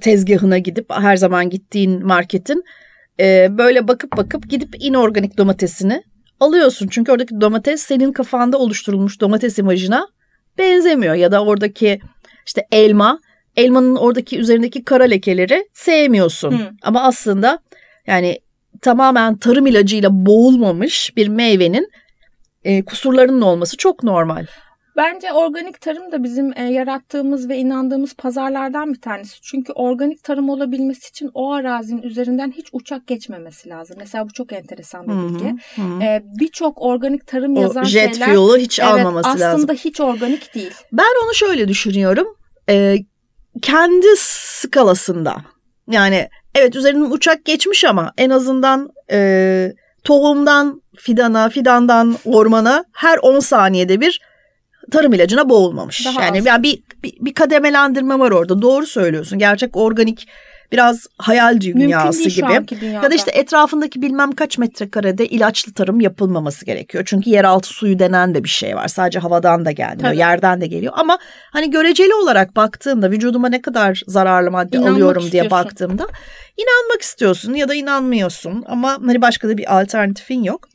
tezgahına 0.00 0.58
gidip 0.58 0.86
her 0.90 1.16
zaman 1.16 1.50
gittiğin 1.50 2.06
marketin 2.06 2.64
e, 3.20 3.58
böyle 3.58 3.88
bakıp 3.88 4.16
bakıp 4.16 4.50
gidip 4.50 4.76
inorganik 4.78 5.38
domatesini 5.38 6.02
alıyorsun. 6.40 6.88
Çünkü 6.90 7.12
oradaki 7.12 7.40
domates 7.40 7.82
senin 7.82 8.12
kafanda 8.12 8.58
oluşturulmuş 8.58 9.20
domates 9.20 9.58
imajına 9.58 10.08
benzemiyor 10.58 11.14
ya 11.14 11.32
da 11.32 11.44
oradaki 11.44 12.00
işte 12.46 12.66
elma 12.72 13.20
elmanın 13.56 13.96
oradaki 13.96 14.38
üzerindeki 14.38 14.84
kara 14.84 15.04
lekeleri 15.04 15.68
sevmiyorsun. 15.72 16.52
Hı. 16.52 16.70
Ama 16.82 17.02
aslında 17.02 17.58
yani 18.06 18.40
tamamen 18.82 19.36
tarım 19.36 19.66
ilacıyla 19.66 20.08
boğulmamış 20.12 21.16
bir 21.16 21.28
meyvenin 21.28 21.90
e, 22.64 22.84
kusurlarının 22.84 23.40
olması 23.40 23.76
çok 23.76 24.02
normal. 24.02 24.46
Bence 24.96 25.32
organik 25.32 25.80
tarım 25.80 26.12
da 26.12 26.22
bizim 26.22 26.58
e, 26.58 26.62
yarattığımız 26.62 27.48
ve 27.48 27.56
inandığımız 27.56 28.14
pazarlardan 28.14 28.94
bir 28.94 29.00
tanesi. 29.00 29.40
Çünkü 29.42 29.72
organik 29.72 30.24
tarım 30.24 30.48
olabilmesi 30.48 31.08
için 31.08 31.30
o 31.34 31.52
arazinin 31.52 32.02
üzerinden 32.02 32.52
hiç 32.56 32.66
uçak 32.72 33.06
geçmemesi 33.06 33.68
lazım. 33.68 33.96
Mesela 33.98 34.24
bu 34.24 34.32
çok 34.32 34.52
enteresan 34.52 35.08
bir 35.08 35.34
bilgi. 35.34 35.54
E, 36.04 36.22
Birçok 36.40 36.82
organik 36.82 37.26
tarım 37.26 37.56
yazan 37.56 37.82
o 37.82 37.86
jet 37.86 38.14
şeyler 38.14 38.26
fuel'u 38.26 38.56
hiç 38.56 38.80
evet, 38.80 38.90
almaması 38.90 39.28
aslında 39.28 39.44
lazım. 39.44 39.60
Aslında 39.60 39.72
hiç 39.72 40.00
organik 40.00 40.54
değil. 40.54 40.72
Ben 40.92 41.24
onu 41.24 41.34
şöyle 41.34 41.68
düşünüyorum. 41.68 42.26
E, 42.68 42.96
kendi 43.62 44.06
skalasında 44.16 45.36
yani 45.90 46.28
evet 46.54 46.76
üzerinden 46.76 47.10
uçak 47.10 47.44
geçmiş 47.44 47.84
ama 47.84 48.12
en 48.18 48.30
azından 48.30 48.90
e, 49.10 49.72
tohumdan 50.04 50.82
fidana, 50.96 51.48
fidandan 51.48 52.16
ormana 52.24 52.84
her 52.92 53.18
10 53.18 53.40
saniyede 53.40 54.00
bir 54.00 54.20
tarım 54.90 55.12
ilacına 55.12 55.48
boğulmamış. 55.48 56.06
Daha 56.06 56.24
yani, 56.24 56.42
yani 56.44 56.62
bir, 56.62 56.82
bir, 57.02 57.12
bir 57.20 57.34
kademelendirme 57.34 58.18
var 58.18 58.30
orada. 58.30 58.62
Doğru 58.62 58.86
söylüyorsun. 58.86 59.38
Gerçek 59.38 59.76
organik 59.76 60.28
biraz 60.72 61.06
hayal 61.18 61.60
dünyası 61.60 62.28
gibi. 62.28 62.84
Ya 62.92 63.10
da 63.10 63.14
işte 63.14 63.30
etrafındaki 63.30 64.02
bilmem 64.02 64.32
kaç 64.32 64.58
metrekarede 64.58 65.26
ilaçlı 65.26 65.72
tarım 65.72 66.00
yapılmaması 66.00 66.64
gerekiyor. 66.64 67.04
Çünkü 67.06 67.30
yeraltı 67.30 67.68
suyu 67.68 67.98
denen 67.98 68.34
de 68.34 68.44
bir 68.44 68.48
şey 68.48 68.76
var. 68.76 68.88
Sadece 68.88 69.18
havadan 69.18 69.64
da 69.64 69.70
gelmiyor, 69.70 70.08
Tabii. 70.08 70.18
yerden 70.18 70.60
de 70.60 70.66
geliyor. 70.66 70.92
Ama 70.96 71.18
hani 71.52 71.70
göreceli 71.70 72.14
olarak 72.14 72.56
baktığında 72.56 73.10
vücuduma 73.10 73.48
ne 73.48 73.62
kadar 73.62 74.02
zararlı 74.06 74.50
madde 74.50 74.76
İnanmak 74.76 74.92
alıyorum 74.92 75.24
istiyorsun. 75.24 75.50
diye 75.50 75.64
baktığımda 75.64 76.06
inanmak 76.56 77.02
istiyorsun 77.02 77.54
ya 77.54 77.68
da 77.68 77.74
inanmıyorsun 77.74 78.64
ama 78.66 78.98
hani 79.06 79.22
başka 79.22 79.48
da 79.48 79.58
bir 79.58 79.80
alternatifin 79.80 80.42
yok. 80.42 80.68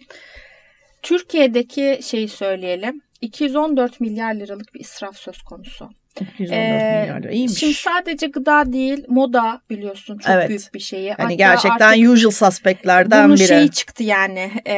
Türkiye'deki 1.02 2.00
şeyi 2.04 2.30
söyleyelim. 2.30 3.02
214 3.22 4.00
milyar 4.00 4.34
liralık 4.34 4.74
bir 4.74 4.80
israf 4.80 5.18
söz 5.18 5.42
konusu. 5.42 5.90
214 6.22 6.54
ee, 6.54 7.02
milyar 7.02 7.22
lira 7.22 7.32
iyiymiş. 7.32 7.60
Şimdi 7.60 7.74
sadece 7.74 8.28
gıda 8.28 8.74
değil 8.74 9.06
moda 9.08 9.62
biliyorsun 9.70 10.18
çok 10.18 10.32
evet. 10.32 10.50
büyük 10.50 10.74
bir 10.74 10.80
şeyi. 10.80 11.14
Hani 11.14 11.24
Hatta 11.24 11.34
gerçekten 11.34 12.02
usual 12.02 12.32
suspectlerden 12.32 13.26
bunun 13.26 13.36
biri. 13.36 13.50
Bunun 13.50 13.60
şeyi 13.60 13.72
çıktı 13.72 14.04
yani 14.04 14.52
e, 14.68 14.76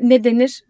ne 0.00 0.24
denir 0.24 0.62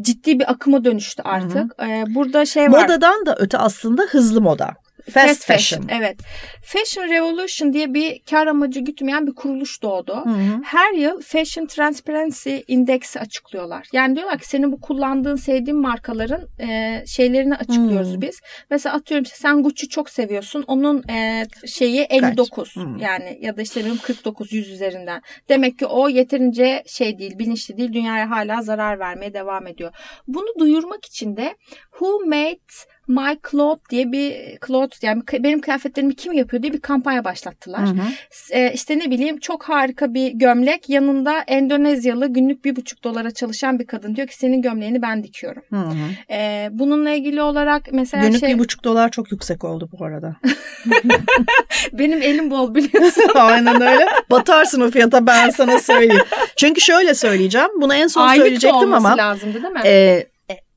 ciddi 0.00 0.38
bir 0.38 0.50
akıma 0.50 0.84
dönüştü 0.84 1.22
artık. 1.22 1.80
Hı 1.80 1.86
hı. 1.86 1.90
Ee, 1.90 2.04
burada 2.14 2.46
şey 2.46 2.72
var. 2.72 2.82
Modadan 2.82 3.26
da 3.26 3.36
öte 3.38 3.58
aslında 3.58 4.02
hızlı 4.02 4.40
moda. 4.40 4.74
Fast, 5.10 5.46
fashion. 5.46 5.80
fashion. 5.80 6.00
Evet. 6.00 6.18
Fashion 6.62 7.08
Revolution 7.08 7.72
diye 7.72 7.94
bir 7.94 8.20
kar 8.30 8.46
amacı 8.46 8.80
gütmeyen 8.80 9.26
bir 9.26 9.34
kuruluş 9.34 9.82
doğdu. 9.82 10.16
Hı 10.24 10.30
hı. 10.30 10.60
Her 10.64 10.92
yıl 10.92 11.20
Fashion 11.20 11.66
Transparency 11.66 12.56
Index'i 12.68 13.20
açıklıyorlar. 13.20 13.86
Yani 13.92 14.16
diyorlar 14.16 14.38
ki 14.38 14.48
senin 14.48 14.72
bu 14.72 14.80
kullandığın, 14.80 15.36
sevdiğin 15.36 15.78
markaların 15.78 16.48
e, 16.60 17.02
şeylerini 17.06 17.54
açıklıyoruz 17.54 18.16
hı. 18.16 18.20
biz. 18.20 18.40
Mesela 18.70 18.94
atıyorum 18.94 19.26
sen 19.26 19.62
Gucci 19.62 19.88
çok 19.88 20.10
seviyorsun. 20.10 20.64
Onun 20.66 21.08
e, 21.08 21.46
şeyi 21.66 22.00
59. 22.00 22.76
Hı. 22.76 22.80
Yani 23.00 23.38
ya 23.40 23.56
da 23.56 23.62
işte 23.62 23.84
benim 23.84 23.96
49 23.96 24.52
100 24.52 24.70
üzerinden. 24.70 25.22
Demek 25.48 25.78
ki 25.78 25.86
o 25.86 26.08
yeterince 26.08 26.82
şey 26.86 27.18
değil, 27.18 27.38
bilinçli 27.38 27.76
değil. 27.76 27.92
Dünyaya 27.92 28.30
hala 28.30 28.62
zarar 28.62 28.98
vermeye 28.98 29.34
devam 29.34 29.66
ediyor. 29.66 29.92
Bunu 30.26 30.58
duyurmak 30.58 31.06
için 31.06 31.36
de 31.36 31.56
Who 31.90 32.20
Made 32.26 32.58
My 33.08 33.38
Cloth 33.50 33.90
diye 33.90 34.12
bir 34.12 34.58
cloth 34.66 35.04
yani 35.04 35.22
benim 35.32 35.60
kıyafetlerimi 35.60 36.16
kim 36.16 36.32
yapıyor 36.32 36.62
diye 36.62 36.72
bir 36.72 36.80
kampanya 36.80 37.24
başlattılar. 37.24 37.86
Hı 37.86 37.90
hı. 37.90 38.02
E, 38.50 38.72
işte 38.74 38.98
ne 38.98 39.10
bileyim 39.10 39.38
çok 39.38 39.64
harika 39.64 40.14
bir 40.14 40.32
gömlek 40.32 40.88
yanında 40.88 41.40
Endonezyalı 41.40 42.26
günlük 42.26 42.64
bir 42.64 42.76
buçuk 42.76 43.04
dolara 43.04 43.30
çalışan 43.30 43.78
bir 43.78 43.86
kadın 43.86 44.16
diyor 44.16 44.28
ki 44.28 44.36
senin 44.36 44.62
gömleğini 44.62 45.02
ben 45.02 45.24
dikiyorum. 45.24 45.62
Hı 45.70 45.76
hı. 45.76 46.34
E, 46.34 46.68
bununla 46.72 47.10
ilgili 47.10 47.42
olarak 47.42 47.82
mesela 47.92 48.26
günlük 48.26 48.40
şey... 48.40 48.54
bir 48.54 48.58
buçuk 48.58 48.84
dolar 48.84 49.10
çok 49.10 49.32
yüksek 49.32 49.64
oldu 49.64 49.88
bu 49.92 50.04
arada. 50.04 50.36
benim 51.92 52.22
elim 52.22 52.50
bol 52.50 52.74
biliyorsun. 52.74 53.24
Aynen 53.34 53.80
öyle. 53.80 54.06
Batarsın 54.30 54.80
o 54.80 54.90
fiyata 54.90 55.26
ben 55.26 55.50
sana 55.50 55.78
söyleyeyim. 55.78 56.24
Çünkü 56.56 56.80
şöyle 56.80 57.14
söyleyeceğim. 57.14 57.70
Bunu 57.80 57.94
en 57.94 58.06
son 58.06 58.22
Aylık 58.22 58.44
söyleyecektim 58.44 58.94
ama. 58.94 59.16
lazımdı 59.16 59.62
değil 59.62 59.74
mi? 59.74 59.80
E, 59.84 60.26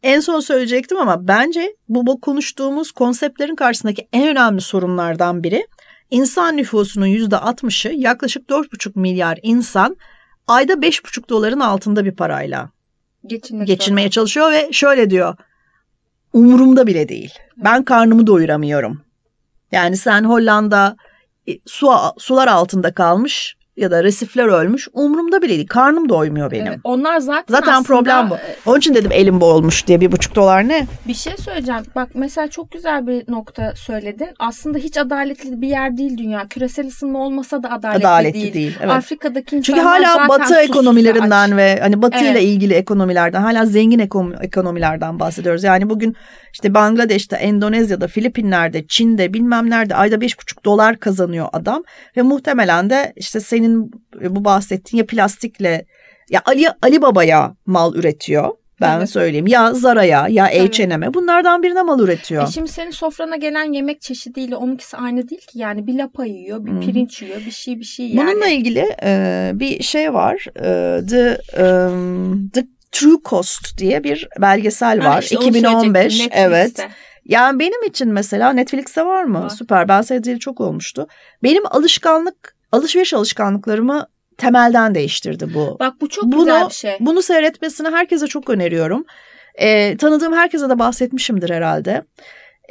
en 0.04 0.20
son 0.20 0.40
söyleyecektim 0.40 0.98
ama 0.98 1.28
bence 1.28 1.76
bu, 1.90 2.08
bu 2.08 2.22
konuştuğumuz 2.22 2.92
konseptlerin 2.92 3.56
karşısındaki 3.56 4.08
en 4.14 4.28
önemli 4.28 4.62
sorunlardan 4.62 5.44
biri 5.44 5.68
insan 6.12 6.58
nüfusunun 6.58 7.08
%60'ı 7.08 7.94
yaklaşık 7.94 8.50
4,5 8.50 9.00
milyar 9.00 9.40
insan 9.44 9.98
ayda 10.48 10.74
5,5 10.74 11.30
doların 11.30 11.60
altında 11.60 12.06
bir 12.06 12.12
parayla 12.12 12.70
Geçinmek 13.28 13.68
geçinmeye 13.68 14.06
sonra. 14.06 14.12
çalışıyor 14.12 14.52
ve 14.52 14.70
şöyle 14.72 15.10
diyor 15.10 15.36
umurumda 16.34 16.88
bile 16.88 17.10
değil. 17.10 17.34
Ben 17.58 17.84
karnımı 17.84 18.28
doyuramıyorum. 18.28 19.02
Yani 19.72 19.98
sen 19.98 20.24
Hollanda 20.24 20.96
e, 21.48 21.52
su, 21.66 21.92
sular 22.18 22.48
altında 22.48 22.94
kalmış 22.94 23.56
ya 23.82 23.92
da 23.92 24.04
resifler 24.04 24.46
ölmüş 24.46 24.88
umurumda 24.94 25.42
bile 25.42 25.50
değil. 25.50 25.68
Karnım 25.68 26.10
doymuyor 26.10 26.52
benim. 26.52 26.68
Evet, 26.68 26.80
onlar 26.84 27.20
zaten 27.20 27.54
Zaten 27.54 27.72
aslında, 27.72 27.88
problem 27.88 28.30
bu. 28.30 28.38
Onun 28.66 28.78
için 28.78 28.96
dedim 28.96 29.12
elim 29.12 29.42
boğulmuş 29.42 29.88
diye 29.88 30.02
bir 30.02 30.12
buçuk 30.12 30.36
dolar 30.36 30.68
ne? 30.68 30.88
Bir 31.08 31.14
şey 31.14 31.38
söyleyeceğim. 31.38 31.82
Bak 31.96 32.10
mesela 32.14 32.48
çok 32.48 32.72
güzel 32.72 33.08
bir 33.08 33.32
nokta 33.32 33.74
söyledin. 33.76 34.28
Aslında 34.40 34.78
hiç 34.78 34.98
adaletli 34.98 35.62
bir 35.62 35.68
yer 35.68 35.98
değil 35.98 36.18
dünya. 36.18 36.48
Küresel 36.48 36.88
ısınma 36.88 37.20
olmasa 37.20 37.64
da 37.64 37.72
adaletli, 37.72 38.08
adaletli 38.08 38.42
değil. 38.42 38.54
değil 38.54 38.78
evet. 38.80 38.92
Afrika'daki 38.92 39.58
insanlar 39.58 39.82
Çünkü 39.82 40.06
hala 40.06 40.30
batı 40.30 40.56
ekonomilerinden 40.56 41.58
ve 41.58 41.80
hani 41.82 42.02
batı 42.02 42.18
evet. 42.18 42.32
ile 42.32 42.44
ilgili 42.44 42.74
ekonomilerden 42.74 43.42
hala 43.42 43.66
zengin 43.66 44.00
ekonomilerden 44.42 45.20
bahsediyoruz. 45.20 45.64
Yani 45.64 45.90
bugün 45.90 46.16
işte 46.54 46.74
Bangladeş'te, 46.74 47.36
Endonezya'da, 47.36 48.08
Filipinler'de, 48.08 48.88
Çin'de 48.88 49.34
bilmem 49.34 49.70
nerede 49.70 49.96
ayda 49.96 50.22
beş 50.22 50.40
buçuk 50.40 50.66
dolar 50.66 51.00
kazanıyor 51.00 51.48
adam. 51.54 51.84
Ve 52.18 52.22
muhtemelen 52.22 52.90
de 52.90 53.14
işte 53.16 53.40
senin 53.40 53.92
bu 54.30 54.46
bahsettiğin 54.46 55.04
ya 55.04 55.06
plastikle 55.06 55.86
ya 56.30 56.42
Ali, 56.46 56.66
Ali 56.82 57.02
Baba'ya 57.02 57.56
mal 57.66 57.96
üretiyor. 57.96 58.50
Ben 58.82 58.98
evet. 58.98 59.10
söyleyeyim 59.10 59.48
ya 59.48 59.74
Zara'ya 59.74 60.28
ya 60.28 60.46
H&M'e 60.46 61.14
bunlardan 61.14 61.64
birine 61.64 61.82
mal 61.82 62.00
üretiyor. 62.00 62.44
E 62.44 62.52
şimdi 62.52 62.72
senin 62.72 62.92
sofrana 62.92 63.36
gelen 63.36 63.74
yemek 63.74 64.02
çeşidiyle 64.02 64.56
onunkisi 64.56 64.98
aynı 64.98 65.30
değil 65.30 65.42
ki. 65.42 65.60
Yani 65.60 65.88
bir 65.88 65.94
lapa 65.94 66.26
yiyor, 66.26 66.66
bir 66.66 66.72
hmm. 66.72 66.82
pirinç 66.82 67.22
yiyor, 67.22 67.38
bir 67.46 67.52
şey 67.52 67.80
bir 67.80 67.86
şey 67.86 68.08
yani. 68.08 68.32
Bununla 68.32 68.48
ilgili 68.48 68.96
e, 69.04 69.52
bir 69.54 69.84
şey 69.84 70.14
var. 70.14 70.46
E, 70.56 71.02
the, 71.08 71.38
um, 71.64 72.50
the 72.50 72.68
True 72.92 73.18
Cost 73.26 73.78
diye 73.78 74.04
bir 74.04 74.28
belgesel 74.42 75.00
var. 75.00 75.14
Ha, 75.14 75.20
işte 75.20 75.36
2015 75.36 76.28
evet. 76.32 76.88
Yani 77.26 77.60
benim 77.60 77.84
için 77.84 78.10
mesela 78.10 78.54
Netflix'te 78.54 79.06
var 79.06 79.24
mı? 79.24 79.44
Var. 79.44 79.50
Süper. 79.50 79.88
Ben 79.88 80.02
seyredeli 80.02 80.40
çok 80.40 80.62
olmuştu. 80.62 81.08
Benim 81.44 81.64
alışkanlık, 81.66 82.56
alışveriş 82.72 83.14
alışkanlıklarımı 83.14 84.08
temelden 84.38 84.96
değiştirdi 84.96 85.54
bu. 85.54 85.78
Bak 85.80 85.94
bu 86.02 86.10
çok 86.10 86.24
bunu, 86.24 86.40
güzel 86.40 86.68
bir 86.70 86.74
şey. 86.74 86.98
Bunu 87.00 87.22
seyretmesini 87.22 87.90
herkese 87.90 88.28
çok 88.28 88.50
öneriyorum. 88.50 89.06
Ee, 89.56 89.98
tanıdığım 89.98 90.34
herkese 90.34 90.70
de 90.70 90.80
bahsetmişimdir 90.80 91.50
herhalde. 91.50 92.04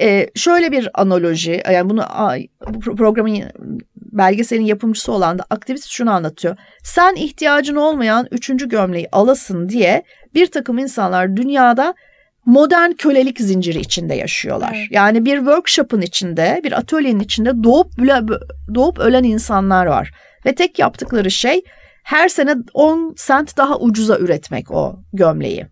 Ee, 0.01 0.27
şöyle 0.35 0.73
bir 0.73 0.89
analoji, 0.95 1.63
yani 1.73 1.91
bunu 1.91 2.05
bu 2.69 2.97
programın 2.97 3.53
belgeselin 4.13 4.65
yapımcısı 4.65 5.13
olan 5.13 5.39
da 5.39 5.45
aktivist 5.51 5.89
şunu 5.89 6.11
anlatıyor. 6.11 6.57
Sen 6.83 7.15
ihtiyacın 7.15 7.77
olmayan 7.77 8.27
üçüncü 8.31 8.69
gömleği 8.69 9.09
alasın 9.13 9.69
diye 9.69 10.03
bir 10.35 10.47
takım 10.47 10.79
insanlar 10.79 11.37
dünyada 11.37 11.95
modern 12.47 12.93
kölelik 12.93 13.41
zinciri 13.41 13.79
içinde 13.79 14.15
yaşıyorlar. 14.15 14.73
Evet. 14.77 14.89
Yani 14.91 15.25
bir 15.25 15.37
workshop'ın 15.37 16.01
içinde, 16.01 16.61
bir 16.65 16.73
atölyenin 16.73 17.21
içinde 17.21 17.65
doğup 17.65 17.93
doğup 18.75 18.99
ölen 18.99 19.25
insanlar 19.25 19.87
var. 19.87 20.13
Ve 20.47 20.55
tek 20.55 20.79
yaptıkları 20.79 21.31
şey 21.31 21.63
her 22.03 22.29
sene 22.29 22.55
10 22.75 23.15
sent 23.17 23.57
daha 23.57 23.79
ucuza 23.79 24.19
üretmek 24.19 24.71
o 24.71 25.01
gömleği. 25.13 25.67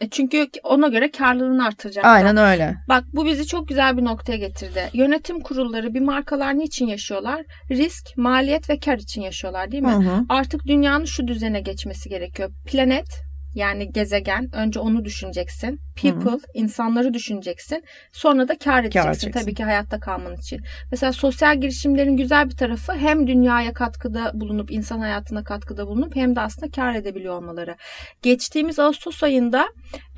E, 0.00 0.08
çünkü 0.08 0.46
ona 0.62 0.88
göre 0.88 1.10
karlılığını 1.10 1.66
artıracak. 1.66 2.04
Aynen 2.04 2.36
öyle. 2.36 2.76
Bak 2.88 3.04
bu 3.12 3.26
bizi 3.26 3.46
çok 3.46 3.68
güzel 3.68 3.96
bir 3.96 4.04
noktaya 4.04 4.36
getirdi. 4.36 4.90
Yönetim 4.92 5.40
kurulları 5.40 5.94
bir 5.94 6.00
markalar 6.00 6.58
niçin 6.58 6.86
yaşıyorlar? 6.86 7.42
Risk, 7.70 8.16
maliyet 8.16 8.70
ve 8.70 8.78
kar 8.78 8.98
için 8.98 9.22
yaşıyorlar 9.22 9.72
değil 9.72 9.82
mi? 9.82 9.92
Hı 9.92 9.96
hı. 9.96 10.24
Artık 10.28 10.66
dünyanın 10.66 11.04
şu 11.04 11.28
düzene 11.28 11.60
geçmesi 11.60 12.08
gerekiyor. 12.08 12.50
Planet 12.66 13.27
yani 13.54 13.92
gezegen 13.92 14.54
önce 14.54 14.80
onu 14.80 15.04
düşüneceksin. 15.04 15.80
People 16.02 16.30
Hı-hı. 16.30 16.40
insanları 16.54 17.14
düşüneceksin. 17.14 17.84
Sonra 18.12 18.48
da 18.48 18.58
kar 18.58 18.80
edeceksin, 18.80 19.00
kar 19.02 19.10
edeceksin 19.10 19.40
tabii 19.40 19.54
ki 19.54 19.64
hayatta 19.64 20.00
kalman 20.00 20.36
için. 20.36 20.60
Mesela 20.90 21.12
sosyal 21.12 21.60
girişimlerin 21.60 22.16
güzel 22.16 22.50
bir 22.50 22.56
tarafı 22.56 22.92
hem 22.92 23.26
dünyaya 23.26 23.72
katkıda 23.72 24.30
bulunup 24.34 24.70
insan 24.70 24.98
hayatına 24.98 25.44
katkıda 25.44 25.86
bulunup 25.86 26.16
hem 26.16 26.36
de 26.36 26.40
aslında 26.40 26.70
kar 26.70 26.94
edebiliyor 26.94 27.34
olmaları. 27.34 27.76
Geçtiğimiz 28.22 28.78
Ağustos 28.78 29.22
ayında 29.22 29.68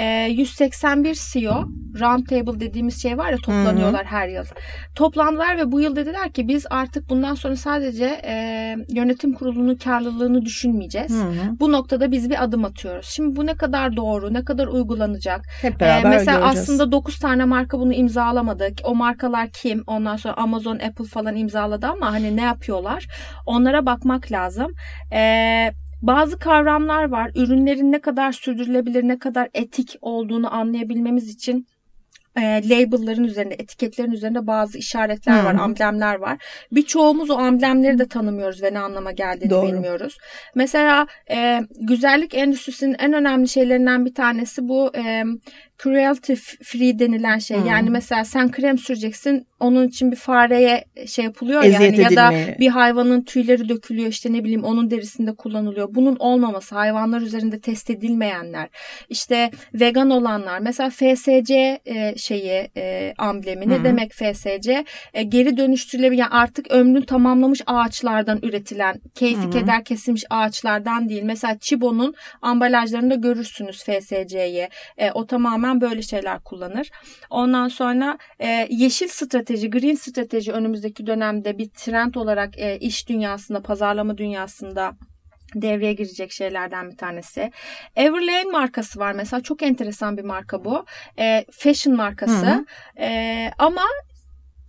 e, 0.00 0.28
181 0.30 1.18
CEO 1.32 1.64
roundtable 2.00 2.60
dediğimiz 2.60 3.02
şey 3.02 3.18
var 3.18 3.30
ya 3.30 3.36
toplanıyorlar 3.36 4.06
Hı-hı. 4.06 4.16
her 4.16 4.28
yıl. 4.28 4.44
Toplandılar 4.94 5.58
ve 5.58 5.72
bu 5.72 5.80
yıl 5.80 5.96
dediler 5.96 6.32
ki 6.32 6.48
biz 6.48 6.66
artık 6.70 7.08
bundan 7.08 7.34
sonra 7.34 7.56
sadece 7.56 8.20
e, 8.24 8.76
yönetim 8.88 9.34
kurulunun 9.34 9.74
karlılığını 9.74 10.44
düşünmeyeceğiz. 10.44 11.12
Hı-hı. 11.12 11.60
Bu 11.60 11.72
noktada 11.72 12.12
biz 12.12 12.30
bir 12.30 12.42
adım 12.44 12.64
atıyoruz. 12.64 13.06
Şimdi 13.06 13.36
bu 13.36 13.46
ne 13.46 13.54
kadar 13.54 13.96
doğru, 13.96 14.34
ne 14.34 14.44
kadar 14.44 14.66
uygulanacak? 14.66 15.44
Hep 15.62 15.74
ee, 15.76 15.80
beraber 15.80 16.04
ee, 16.04 16.08
Mesela 16.08 16.38
göreceğiz. 16.38 16.60
aslında 16.60 16.92
9 16.92 17.18
tane 17.18 17.44
marka 17.44 17.78
bunu 17.78 17.92
imzalamadı. 17.92 18.68
O 18.84 18.94
markalar 18.94 19.48
kim? 19.50 19.84
Ondan 19.86 20.16
sonra 20.16 20.34
Amazon, 20.36 20.78
Apple 20.78 21.04
falan 21.04 21.36
imzaladı 21.36 21.86
ama 21.86 22.12
hani 22.12 22.36
ne 22.36 22.42
yapıyorlar? 22.42 23.06
Onlara 23.46 23.86
bakmak 23.86 24.32
lazım. 24.32 24.72
Ee, 25.12 25.72
bazı 26.02 26.38
kavramlar 26.38 27.08
var. 27.08 27.30
Ürünlerin 27.34 27.92
ne 27.92 28.00
kadar 28.00 28.32
sürdürülebilir, 28.32 29.08
ne 29.08 29.18
kadar 29.18 29.48
etik 29.54 29.96
olduğunu 30.00 30.54
anlayabilmemiz 30.54 31.28
için 31.28 31.66
e, 32.36 32.68
label'ların 32.68 33.24
üzerinde, 33.24 33.54
etiketlerin 33.54 34.12
üzerinde 34.12 34.46
bazı 34.46 34.78
işaretler 34.78 35.34
Hı-hı. 35.34 35.44
var, 35.44 35.54
amblemler 35.54 36.14
var. 36.14 36.38
Birçoğumuz 36.72 37.30
o 37.30 37.34
amblemleri 37.34 37.98
de 37.98 38.08
tanımıyoruz 38.08 38.62
ve 38.62 38.74
ne 38.74 38.78
anlama 38.78 39.12
geldiğini 39.12 39.50
Doğru. 39.50 39.66
bilmiyoruz. 39.66 40.18
Mesela 40.54 41.06
e, 41.30 41.60
güzellik 41.80 42.34
endüstrisinin 42.34 42.96
en 42.98 43.12
önemli 43.12 43.48
şeylerinden 43.48 44.04
bir 44.04 44.14
tanesi 44.14 44.68
bu 44.68 44.96
e, 44.96 45.24
cruelty 45.82 46.34
free 46.62 46.98
denilen 46.98 47.38
şey. 47.38 47.56
Hmm. 47.56 47.66
Yani 47.66 47.90
mesela 47.90 48.24
sen 48.24 48.50
krem 48.50 48.78
süreceksin 48.78 49.46
onun 49.60 49.88
için 49.88 50.12
bir 50.12 50.16
fareye 50.16 50.84
şey 51.06 51.24
yapılıyor 51.24 51.64
Eziyet 51.64 51.98
yani 51.98 52.14
ya 52.14 52.16
da 52.16 52.34
bir 52.60 52.68
hayvanın 52.68 53.22
tüyleri 53.22 53.68
dökülüyor 53.68 54.08
işte 54.08 54.32
ne 54.32 54.44
bileyim 54.44 54.64
onun 54.64 54.90
derisinde 54.90 55.34
kullanılıyor. 55.34 55.88
Bunun 55.94 56.16
olmaması 56.16 56.74
hayvanlar 56.74 57.20
üzerinde 57.20 57.60
test 57.60 57.90
edilmeyenler 57.90 58.68
işte 59.08 59.50
vegan 59.74 60.10
olanlar 60.10 60.58
mesela 60.58 60.90
FSC 60.90 61.80
e, 61.84 62.14
şeyi 62.16 62.70
e, 62.76 63.14
amblemi 63.18 63.68
ne 63.68 63.76
hmm. 63.76 63.84
demek 63.84 64.12
FSC 64.12 64.84
e, 65.14 65.22
geri 65.22 65.56
dönüştürülebilen 65.56 66.20
yani 66.20 66.30
artık 66.30 66.70
ömrünü 66.70 67.06
tamamlamış 67.06 67.60
ağaçlardan 67.66 68.38
üretilen 68.42 69.00
keyfi 69.14 69.42
hmm. 69.42 69.50
keder 69.50 69.84
kesilmiş 69.84 70.24
ağaçlardan 70.30 71.08
değil. 71.08 71.22
Mesela 71.22 71.58
Chibo'nun 71.58 72.14
ambalajlarında 72.42 73.14
görürsünüz 73.14 73.84
FSC'yi 73.84 74.68
e, 74.98 75.10
o 75.12 75.26
tamamen 75.26 75.69
tamamen 75.70 75.80
böyle 75.80 76.02
şeyler 76.02 76.40
kullanır. 76.40 76.90
Ondan 77.30 77.68
sonra 77.68 78.18
e, 78.38 78.66
yeşil 78.70 79.08
strateji, 79.08 79.70
green 79.70 79.94
strateji 79.94 80.52
önümüzdeki 80.52 81.06
dönemde 81.06 81.58
bir 81.58 81.68
trend 81.68 82.14
olarak 82.14 82.58
e, 82.58 82.78
iş 82.78 83.08
dünyasında, 83.08 83.62
pazarlama 83.62 84.18
dünyasında 84.18 84.92
devreye 85.54 85.92
girecek 85.92 86.32
şeylerden 86.32 86.90
bir 86.90 86.96
tanesi. 86.96 87.50
Everlane 87.96 88.50
markası 88.52 88.98
var 88.98 89.12
mesela 89.12 89.42
çok 89.42 89.62
enteresan 89.62 90.16
bir 90.16 90.24
marka 90.24 90.64
bu. 90.64 90.84
E, 91.18 91.44
fashion 91.50 91.96
markası. 91.96 92.46
Hı 92.46 92.50
hı. 92.50 92.64
E, 93.02 93.50
ama 93.58 93.84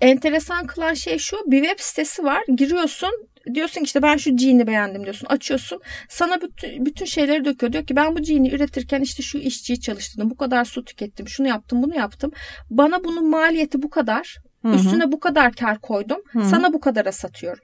enteresan 0.01 0.67
kılan 0.67 0.93
şey 0.93 1.17
şu 1.17 1.37
bir 1.45 1.63
web 1.63 1.79
sitesi 1.79 2.23
var 2.23 2.43
giriyorsun 2.55 3.11
diyorsun 3.53 3.81
ki 3.81 3.85
işte 3.85 4.01
ben 4.01 4.17
şu 4.17 4.37
jean'i 4.37 4.67
beğendim 4.67 5.03
diyorsun. 5.03 5.27
Açıyorsun. 5.27 5.81
Sana 6.09 6.41
bütün, 6.41 6.85
bütün 6.85 7.05
şeyleri 7.05 7.45
döküyor. 7.45 7.73
Diyor 7.73 7.85
ki 7.85 7.95
ben 7.95 8.15
bu 8.17 8.23
jean'i 8.23 8.53
üretirken 8.53 9.01
işte 9.01 9.23
şu 9.23 9.37
işçiyi 9.37 9.81
çalıştırdım. 9.81 10.29
Bu 10.29 10.37
kadar 10.37 10.65
su 10.65 10.85
tükettim. 10.85 11.27
Şunu 11.27 11.47
yaptım 11.47 11.83
bunu 11.83 11.95
yaptım. 11.95 12.31
Bana 12.69 13.03
bunun 13.03 13.29
maliyeti 13.29 13.81
bu 13.81 13.89
kadar. 13.89 14.37
Hı-hı. 14.61 14.75
Üstüne 14.75 15.11
bu 15.11 15.19
kadar 15.19 15.53
kar 15.53 15.79
koydum. 15.79 16.21
Hı-hı. 16.31 16.45
Sana 16.45 16.73
bu 16.73 16.79
kadara 16.79 17.11
satıyorum. 17.11 17.63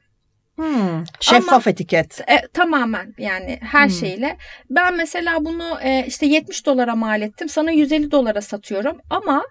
Hmm, 0.57 1.03
şeffaf 1.19 1.67
Ama, 1.67 1.71
etiket. 1.71 2.21
E, 2.21 2.47
tamamen 2.53 3.13
yani 3.17 3.59
her 3.61 3.87
hmm. 3.87 3.95
şeyle. 3.95 4.37
Ben 4.69 4.97
mesela 4.97 5.45
bunu 5.45 5.79
e, 5.83 6.05
işte 6.07 6.25
70 6.25 6.65
dolara 6.65 6.95
mal 6.95 7.21
ettim. 7.21 7.49
Sana 7.49 7.71
150 7.71 8.11
dolara 8.11 8.41
satıyorum. 8.41 8.97
Ama 9.09 9.43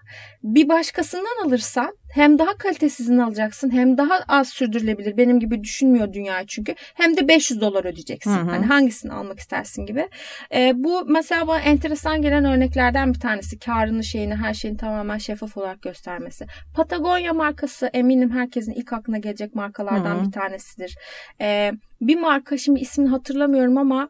bir 0.43 0.69
başkasından 0.69 1.45
alırsan 1.45 1.97
hem 2.11 2.39
daha 2.39 2.57
kalitesizini 2.57 3.23
alacaksın 3.23 3.71
hem 3.71 3.97
daha 3.97 4.19
az 4.27 4.49
sürdürülebilir. 4.49 5.17
Benim 5.17 5.39
gibi 5.39 5.63
düşünmüyor 5.63 6.13
dünya 6.13 6.47
çünkü. 6.47 6.75
Hem 6.93 7.17
de 7.17 7.27
500 7.27 7.61
dolar 7.61 7.85
ödeyeceksin. 7.85 8.31
Hı 8.31 8.41
hı. 8.41 8.49
Hani 8.49 8.65
hangisini 8.65 9.13
almak 9.13 9.39
istersin 9.39 9.85
gibi. 9.85 10.09
E, 10.53 10.71
bu 10.75 11.05
mesela 11.05 11.47
bana 11.47 11.59
enteresan 11.59 12.21
gelen 12.21 12.45
örneklerden 12.45 13.13
bir 13.13 13.19
tanesi. 13.19 13.59
Karını 13.59 14.03
şeyini 14.03 14.35
her 14.35 14.53
şeyini 14.53 14.77
tamamen 14.77 15.17
şeffaf 15.17 15.57
olarak 15.57 15.81
göstermesi. 15.81 16.45
Patagonya 16.75 17.33
markası 17.33 17.89
eminim 17.93 18.31
herkesin 18.31 18.71
ilk 18.71 18.93
aklına 18.93 19.17
gelecek 19.17 19.55
markalardan 19.55 20.15
hı 20.15 20.19
hı. 20.19 20.25
bir 20.25 20.31
tanesidir. 20.31 20.97
E, 21.41 21.71
bir 22.01 22.19
marka 22.19 22.57
şimdi 22.57 22.79
ismini 22.79 23.09
hatırlamıyorum 23.09 23.77
ama 23.77 24.09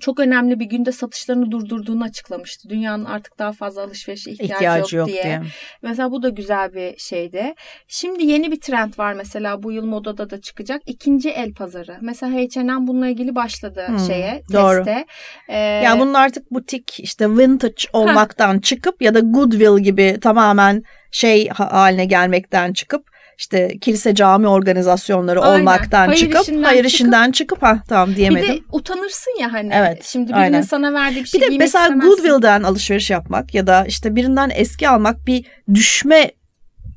çok 0.00 0.20
önemli 0.20 0.60
bir 0.60 0.64
günde 0.64 0.92
satışlarını 0.92 1.50
durdurduğunu 1.50 2.04
açıklamıştı. 2.04 2.68
Dünyanın 2.68 3.04
artık 3.04 3.38
daha 3.38 3.52
fazla 3.52 3.82
alışverişe 3.82 4.30
ihtiyacı, 4.30 4.54
ihtiyacı 4.54 4.96
yok, 4.96 5.08
yok 5.08 5.08
diye. 5.08 5.22
diye. 5.22 5.42
Mesela 5.82 6.10
bu 6.10 6.22
da 6.22 6.28
güzel 6.28 6.74
bir 6.74 6.98
şeydi. 6.98 7.54
Şimdi 7.88 8.26
yeni 8.26 8.52
bir 8.52 8.60
trend 8.60 8.98
var 8.98 9.12
mesela 9.12 9.62
bu 9.62 9.72
yıl 9.72 9.84
modada 9.84 10.30
da 10.30 10.40
çıkacak. 10.40 10.82
İkinci 10.86 11.30
el 11.30 11.54
pazarı. 11.54 11.98
Mesela 12.00 12.32
H&M 12.32 12.86
bununla 12.86 13.08
ilgili 13.08 13.34
başladı 13.34 13.84
hmm, 13.88 13.98
şeye, 13.98 14.42
doğru. 14.52 14.84
teste. 14.84 15.06
Ee, 15.48 15.58
yani 15.58 16.00
bunun 16.00 16.14
artık 16.14 16.50
butik 16.50 17.00
işte 17.00 17.30
vintage 17.30 17.82
olmaktan 17.92 18.54
ha. 18.54 18.60
çıkıp 18.60 19.02
ya 19.02 19.14
da 19.14 19.20
Goodwill 19.20 19.78
gibi 19.82 20.18
tamamen 20.20 20.82
şey 21.10 21.48
haline 21.48 22.04
gelmekten 22.04 22.72
çıkıp 22.72 23.15
işte 23.38 23.78
kilise 23.78 24.14
cami 24.14 24.48
organizasyonları 24.48 25.42
Aynen. 25.42 25.60
olmaktan 25.60 26.06
hayır 26.06 26.20
çıkıp 26.20 26.42
işinden 26.42 26.62
hayır 26.62 26.84
işinden 26.84 27.30
çıkıp, 27.30 27.58
çıkıp 27.58 27.62
ha 27.62 27.82
tamam 27.88 28.16
diyemedim. 28.16 28.48
Bir 28.48 28.60
de 28.60 28.62
utanırsın 28.72 29.40
ya 29.40 29.52
hani. 29.52 29.70
Evet. 29.74 30.04
Şimdi 30.04 30.28
birinin 30.28 30.42
aynen. 30.42 30.62
sana 30.62 30.92
verdiği 30.92 31.24
bir 31.24 31.28
şey 31.28 31.40
Bir 31.40 31.50
de 31.50 31.58
mesela 31.58 31.84
istemezsin. 31.84 32.10
Goodwill'den 32.10 32.62
alışveriş 32.62 33.10
yapmak 33.10 33.54
ya 33.54 33.66
da 33.66 33.84
işte 33.86 34.16
birinden 34.16 34.50
eski 34.54 34.88
almak 34.88 35.26
bir 35.26 35.44
düşme 35.74 36.30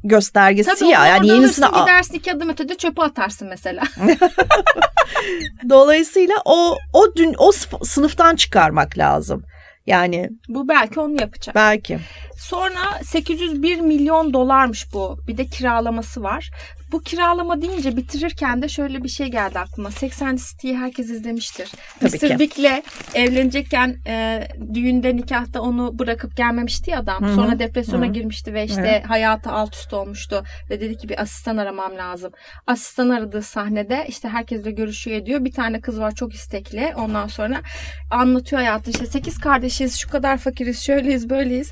göstergesi 0.04 0.70
Tabii 0.80 0.90
ya. 0.90 1.08
Yani 1.08 1.28
yenisini 1.28 1.66
alırsın, 1.66 1.86
gidersin 1.86 2.14
iki 2.14 2.32
adım 2.34 2.50
ötede 2.50 2.76
çöpe 2.76 3.02
atarsın 3.02 3.48
mesela. 3.48 3.84
Dolayısıyla 5.70 6.36
o 6.46 6.78
o 6.94 7.16
dün 7.16 7.36
o 7.38 7.52
sınıftan 7.84 8.36
çıkarmak 8.36 8.98
lazım. 8.98 9.44
Yani 9.90 10.30
bu 10.48 10.68
belki 10.68 11.00
onu 11.00 11.22
yapacak. 11.22 11.56
Belki. 11.56 12.00
Sonra 12.38 13.04
801 13.04 13.80
milyon 13.82 14.34
dolarmış 14.34 14.94
bu. 14.94 15.20
Bir 15.28 15.38
de 15.38 15.46
kiralaması 15.46 16.24
var. 16.24 16.52
Bu 16.92 17.02
kiralama 17.02 17.62
deyince 17.62 17.98
bitirirken 17.98 18.62
de 18.62 18.70
şöyle 18.70 19.04
bir 19.04 19.10
şey 19.10 19.28
geldi 19.28 19.60
aklıma. 19.60 19.92
80 19.92 20.36
City'yi 20.36 20.78
herkes 20.78 21.10
izlemiştir. 21.10 21.72
Tabii 22.00 22.12
Mr. 22.12 22.20
Ki. 22.20 22.40
Big'le 22.40 22.84
evlenecekken 23.14 23.98
e, 24.08 24.48
düğünde 24.74 25.16
nikahta 25.16 25.62
onu 25.62 26.00
bırakıp 26.00 26.38
gelmemişti 26.38 26.92
ya 26.92 27.00
adam. 27.00 27.24
Hı-hı. 27.24 27.36
Sonra 27.36 27.60
depresyona 27.60 28.06
Hı-hı. 28.06 28.14
girmişti 28.14 28.54
ve 28.54 28.66
işte 28.66 28.82
evet. 28.82 29.10
hayatı 29.10 29.50
alt 29.50 29.76
üst 29.76 29.94
olmuştu. 29.94 30.44
Ve 30.70 30.82
dedi 30.82 30.98
ki 30.98 31.10
bir 31.10 31.22
asistan 31.22 31.58
aramam 31.58 31.98
lazım. 31.98 32.32
Asistan 32.68 33.10
aradığı 33.10 33.42
sahnede 33.42 34.06
işte 34.08 34.30
herkesle 34.30 34.72
görüşüyor 34.72 35.18
ediyor. 35.18 35.46
Bir 35.46 35.52
tane 35.52 35.82
kız 35.82 36.00
var 36.00 36.16
çok 36.16 36.34
istekli. 36.34 36.94
Ondan 36.96 37.28
sonra 37.28 37.62
anlatıyor 38.12 38.62
hayatını. 38.62 38.94
İşte 38.94 39.06
8 39.06 39.38
kardeşiz, 39.38 39.98
şu 39.98 40.10
kadar 40.10 40.38
fakiriz, 40.38 40.84
şöyleyiz, 40.84 41.30
böyleyiz. 41.30 41.72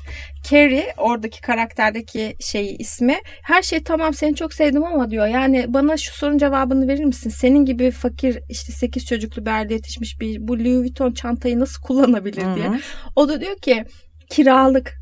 Carrie 0.50 0.94
oradaki 0.96 1.40
karakterdeki 1.40 2.36
şeyi 2.40 2.76
ismi. 2.76 3.16
Her 3.42 3.62
şey 3.62 3.82
tamam 3.82 4.14
seni 4.14 4.34
çok 4.34 4.54
sevdim 4.54 4.84
ama 4.84 5.07
diyor. 5.10 5.26
Yani 5.26 5.64
bana 5.68 5.96
şu 5.96 6.14
sorun 6.14 6.38
cevabını 6.38 6.88
verir 6.88 7.04
misin? 7.04 7.30
Senin 7.30 7.64
gibi 7.64 7.90
fakir 7.90 8.38
işte 8.48 8.72
8 8.72 9.06
çocuklu 9.06 9.46
bir 9.46 9.50
aile 9.50 9.74
yetişmiş 9.74 10.20
bir 10.20 10.48
bu 10.48 10.58
Louis 10.58 10.76
Vuitton 10.76 11.12
çantayı 11.12 11.60
nasıl 11.60 11.82
kullanabilir 11.82 12.54
diye. 12.54 12.68
Hı-hı. 12.68 12.78
O 13.16 13.28
da 13.28 13.40
diyor 13.40 13.56
ki 13.56 13.84
kiralık 14.30 14.94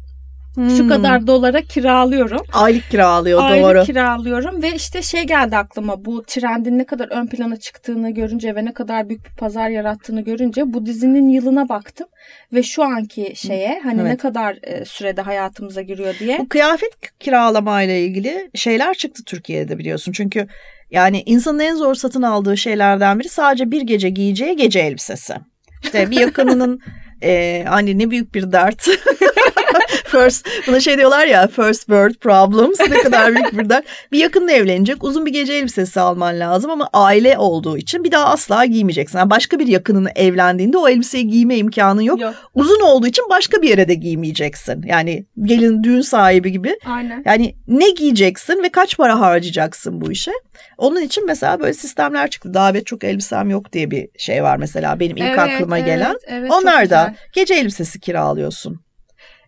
Hmm. 0.56 0.76
Şu 0.76 0.88
kadar 0.88 1.26
dolara 1.26 1.62
kiralıyorum. 1.62 2.42
Aylık 2.52 2.90
kiralıyor 2.90 3.42
Aylık 3.42 3.64
doğru. 3.64 3.78
Aylık 3.78 3.86
kiralıyorum 3.86 4.62
ve 4.62 4.74
işte 4.74 5.02
şey 5.02 5.22
geldi 5.22 5.56
aklıma 5.56 6.04
bu 6.04 6.22
trendin 6.22 6.78
ne 6.78 6.84
kadar 6.84 7.08
ön 7.08 7.26
plana 7.26 7.56
çıktığını 7.56 8.10
görünce 8.10 8.54
ve 8.54 8.64
ne 8.64 8.72
kadar 8.72 9.08
büyük 9.08 9.24
bir 9.24 9.36
pazar 9.36 9.68
yarattığını 9.68 10.20
görünce 10.20 10.72
bu 10.72 10.86
dizinin 10.86 11.28
yılına 11.28 11.68
baktım 11.68 12.06
ve 12.52 12.62
şu 12.62 12.84
anki 12.84 13.32
şeye 13.36 13.80
hani 13.84 14.00
evet. 14.00 14.10
ne 14.10 14.16
kadar 14.16 14.58
e, 14.62 14.84
sürede 14.84 15.20
hayatımıza 15.20 15.82
giriyor 15.82 16.14
diye. 16.18 16.38
Bu 16.38 16.48
kıyafet 16.48 17.18
kiralama 17.18 17.82
ile 17.82 18.04
ilgili 18.04 18.50
şeyler 18.54 18.94
çıktı 18.94 19.24
Türkiye'de 19.24 19.78
biliyorsun. 19.78 20.12
Çünkü 20.12 20.46
yani 20.90 21.22
insanın 21.26 21.58
en 21.58 21.74
zor 21.74 21.94
satın 21.94 22.22
aldığı 22.22 22.56
şeylerden 22.56 23.18
biri 23.18 23.28
sadece 23.28 23.70
bir 23.70 23.82
gece 23.82 24.08
giyeceği 24.08 24.56
gece 24.56 24.80
elbisesi. 24.80 25.34
İşte 25.82 26.10
bir 26.10 26.20
yakınının 26.20 26.80
e, 27.22 27.64
hani 27.68 27.98
ne 27.98 28.10
büyük 28.10 28.34
bir 28.34 28.52
dert. 28.52 28.88
first 30.04 30.48
buna 30.66 30.80
şey 30.80 30.98
diyorlar 30.98 31.26
ya 31.26 31.46
first 31.46 31.80
world 31.80 32.14
problems 32.14 32.80
ne 32.90 33.02
kadar 33.02 33.34
büyük 33.34 33.58
bir 33.58 33.68
dert. 33.68 33.84
Bir 34.12 34.18
yakınla 34.18 34.52
evlenecek 34.52 35.04
uzun 35.04 35.26
bir 35.26 35.32
gece 35.32 35.52
elbisesi 35.52 36.00
alman 36.00 36.40
lazım 36.40 36.70
ama 36.70 36.88
aile 36.92 37.38
olduğu 37.38 37.78
için 37.78 38.04
bir 38.04 38.12
daha 38.12 38.26
asla 38.26 38.64
giymeyeceksin. 38.64 39.18
Yani 39.18 39.30
başka 39.30 39.58
bir 39.58 39.66
yakının 39.66 40.08
evlendiğinde 40.16 40.78
o 40.78 40.88
elbiseyi 40.88 41.28
giyme 41.28 41.56
imkanın 41.56 42.00
yok. 42.00 42.20
yok. 42.20 42.34
Uzun 42.54 42.80
olduğu 42.80 43.06
için 43.06 43.24
başka 43.30 43.62
bir 43.62 43.68
yere 43.68 43.88
de 43.88 43.94
giymeyeceksin. 43.94 44.82
Yani 44.86 45.26
gelin 45.42 45.82
düğün 45.82 46.00
sahibi 46.00 46.52
gibi. 46.52 46.76
Aynen. 46.84 47.22
Yani 47.24 47.54
ne 47.68 47.90
giyeceksin 47.90 48.62
ve 48.62 48.68
kaç 48.68 48.96
para 48.96 49.20
harcayacaksın 49.20 50.00
bu 50.00 50.12
işe? 50.12 50.32
Onun 50.78 51.00
için 51.00 51.26
mesela 51.26 51.60
böyle 51.60 51.74
sistemler 51.74 52.30
çıktı. 52.30 52.54
Davet 52.54 52.86
çok 52.86 53.04
elbisem 53.04 53.50
yok 53.50 53.72
diye 53.72 53.90
bir 53.90 54.08
şey 54.18 54.42
var 54.42 54.56
mesela 54.56 55.00
benim 55.00 55.16
ilk 55.16 55.22
evet, 55.22 55.38
aklıma 55.38 55.78
evet, 55.78 55.86
gelen. 55.86 56.16
Evet, 56.26 56.50
Onlar 56.50 56.90
da 56.90 57.14
gece 57.32 57.54
elbisesi 57.54 58.00
kiralıyorsun 58.00 58.85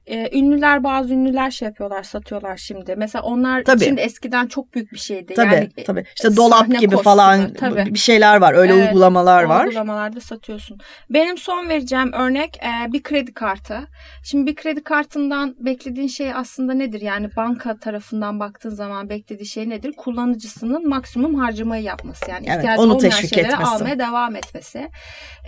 e, 0.08 0.38
ünlüler 0.38 0.84
bazı 0.84 1.14
ünlüler 1.14 1.50
şey 1.50 1.66
yapıyorlar 1.66 2.02
satıyorlar 2.02 2.56
şimdi. 2.56 2.96
Mesela 2.96 3.22
onlar 3.22 3.64
tabii. 3.64 3.84
şimdi 3.84 4.00
eskiden 4.00 4.46
çok 4.46 4.74
büyük 4.74 4.92
bir 4.92 4.98
şeydi. 4.98 5.34
Tabii 5.34 5.54
yani, 5.54 5.70
e, 5.76 5.84
tabii. 5.84 6.04
İşte 6.16 6.36
dolap 6.36 6.66
gibi 6.66 6.74
kostümü, 6.76 7.02
falan 7.02 7.52
tabii. 7.52 7.94
bir 7.94 7.98
şeyler 7.98 8.36
var. 8.36 8.54
Öyle 8.54 8.72
evet, 8.72 8.88
uygulamalar 8.88 9.44
var. 9.44 9.64
Uygulamalarda 9.64 10.20
satıyorsun. 10.20 10.78
Benim 11.10 11.38
son 11.38 11.68
vereceğim 11.68 12.12
örnek 12.12 12.56
e, 12.56 12.92
bir 12.92 13.02
kredi 13.02 13.34
kartı. 13.34 13.80
Şimdi 14.24 14.50
bir 14.50 14.56
kredi 14.56 14.82
kartından 14.82 15.56
beklediğin 15.58 16.08
şey 16.08 16.34
aslında 16.34 16.74
nedir? 16.74 17.00
Yani 17.00 17.28
banka 17.36 17.76
tarafından 17.76 18.40
baktığın 18.40 18.70
zaman 18.70 19.08
beklediği 19.08 19.46
şey 19.46 19.68
nedir? 19.68 19.92
Kullanıcısının 19.96 20.88
maksimum 20.88 21.34
harcamayı 21.34 21.82
yapması. 21.82 22.30
Yani 22.30 22.46
evet, 22.48 22.58
ihtiyacı 22.58 22.82
olmayan 22.82 23.10
şeyleri 23.10 23.52
etmesi. 23.52 23.70
almaya 23.70 23.98
devam 23.98 24.36
etmesi. 24.36 24.88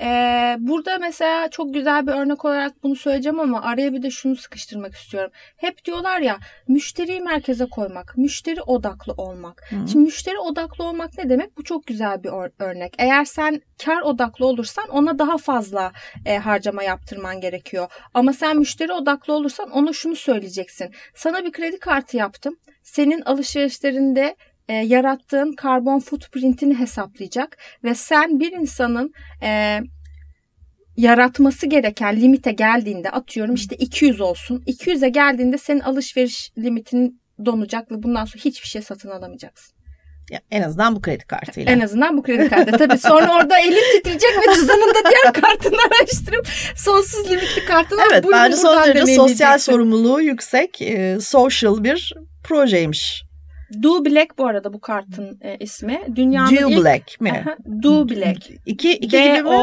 E, 0.02 0.56
burada 0.58 0.98
mesela 0.98 1.50
çok 1.50 1.74
güzel 1.74 2.06
bir 2.06 2.12
örnek 2.12 2.44
olarak 2.44 2.72
bunu 2.82 2.96
söyleyeceğim 2.96 3.40
ama 3.40 3.62
araya 3.62 3.92
bir 3.92 4.02
de 4.02 4.10
şunu 4.10 4.36
sıkıştırmak 4.50 4.94
istiyorum. 4.94 5.30
Hep 5.56 5.84
diyorlar 5.84 6.20
ya 6.20 6.38
müşteriyi 6.68 7.20
merkeze 7.20 7.66
koymak, 7.66 8.14
müşteri 8.16 8.62
odaklı 8.62 9.12
olmak. 9.12 9.70
Hı. 9.70 9.88
Şimdi 9.92 10.04
müşteri 10.04 10.38
odaklı 10.38 10.84
olmak 10.84 11.18
ne 11.18 11.28
demek? 11.30 11.56
Bu 11.56 11.64
çok 11.64 11.86
güzel 11.86 12.24
bir 12.24 12.30
örnek. 12.58 12.94
Eğer 12.98 13.24
sen 13.24 13.62
kar 13.84 14.00
odaklı 14.00 14.46
olursan 14.46 14.88
ona 14.88 15.18
daha 15.18 15.38
fazla 15.38 15.92
e, 16.26 16.38
harcama 16.38 16.82
yaptırman 16.82 17.40
gerekiyor. 17.40 17.88
Ama 18.14 18.32
sen 18.32 18.58
müşteri 18.58 18.92
odaklı 18.92 19.32
olursan 19.32 19.70
ona 19.70 19.92
şunu 19.92 20.16
söyleyeceksin. 20.16 20.90
Sana 21.14 21.44
bir 21.44 21.52
kredi 21.52 21.78
kartı 21.78 22.16
yaptım. 22.16 22.56
Senin 22.82 23.20
alışverişlerinde 23.20 24.36
e, 24.68 24.72
yarattığın 24.74 25.52
karbon 25.52 26.00
footprintini 26.00 26.78
hesaplayacak 26.78 27.58
ve 27.84 27.94
sen 27.94 28.40
bir 28.40 28.52
insanın 28.52 29.12
e, 29.42 29.80
yaratması 31.00 31.66
gereken 31.66 32.20
limite 32.20 32.52
geldiğinde 32.52 33.10
atıyorum 33.10 33.54
işte 33.54 33.76
200 33.76 34.20
olsun. 34.20 34.62
200'e 34.66 35.08
geldiğinde 35.08 35.58
senin 35.58 35.80
alışveriş 35.80 36.52
limitin 36.58 37.20
donacak 37.44 37.92
ve 37.92 38.02
bundan 38.02 38.24
sonra 38.24 38.44
hiçbir 38.44 38.68
şey 38.68 38.82
satın 38.82 39.10
alamayacaksın. 39.10 39.74
Ya 40.30 40.40
en 40.50 40.62
azından 40.62 40.96
bu 40.96 41.02
kredi 41.02 41.24
kartıyla. 41.24 41.72
En 41.72 41.80
azından 41.80 42.16
bu 42.16 42.22
kredi 42.22 42.48
kartı. 42.48 42.78
Tabii 42.78 42.98
sonra 42.98 43.34
orada 43.36 43.58
elin 43.58 43.96
titreyecek 43.96 44.30
ve 44.38 44.54
cüzdanında 44.54 45.10
diğer 45.10 45.32
kartını 45.32 45.76
araştırıp 45.86 46.46
sonsuz 46.76 47.30
limitli 47.30 47.64
kartını 47.64 48.00
Evet 48.10 48.24
bence 48.32 48.56
son 48.56 48.76
derece 48.76 49.14
sosyal 49.14 49.58
sorumluluğu 49.58 50.20
yüksek, 50.20 50.82
e, 50.82 51.18
social 51.20 51.84
bir 51.84 52.14
projeymiş. 52.44 53.22
Do 53.82 54.04
Black 54.04 54.38
bu 54.38 54.46
arada 54.46 54.72
bu 54.72 54.80
kartın 54.80 55.38
e, 55.42 55.56
ismi. 55.56 56.00
Dünyanın 56.16 56.56
Do 56.56 56.70
ilk... 56.70 56.84
Black 56.84 57.20
mi? 57.20 57.44
Do 57.82 58.08
Black. 58.08 58.50
İki, 58.66 58.92
iki 58.92 59.16
D 59.16 59.36
gibi 59.36 59.42
mi? 59.42 59.56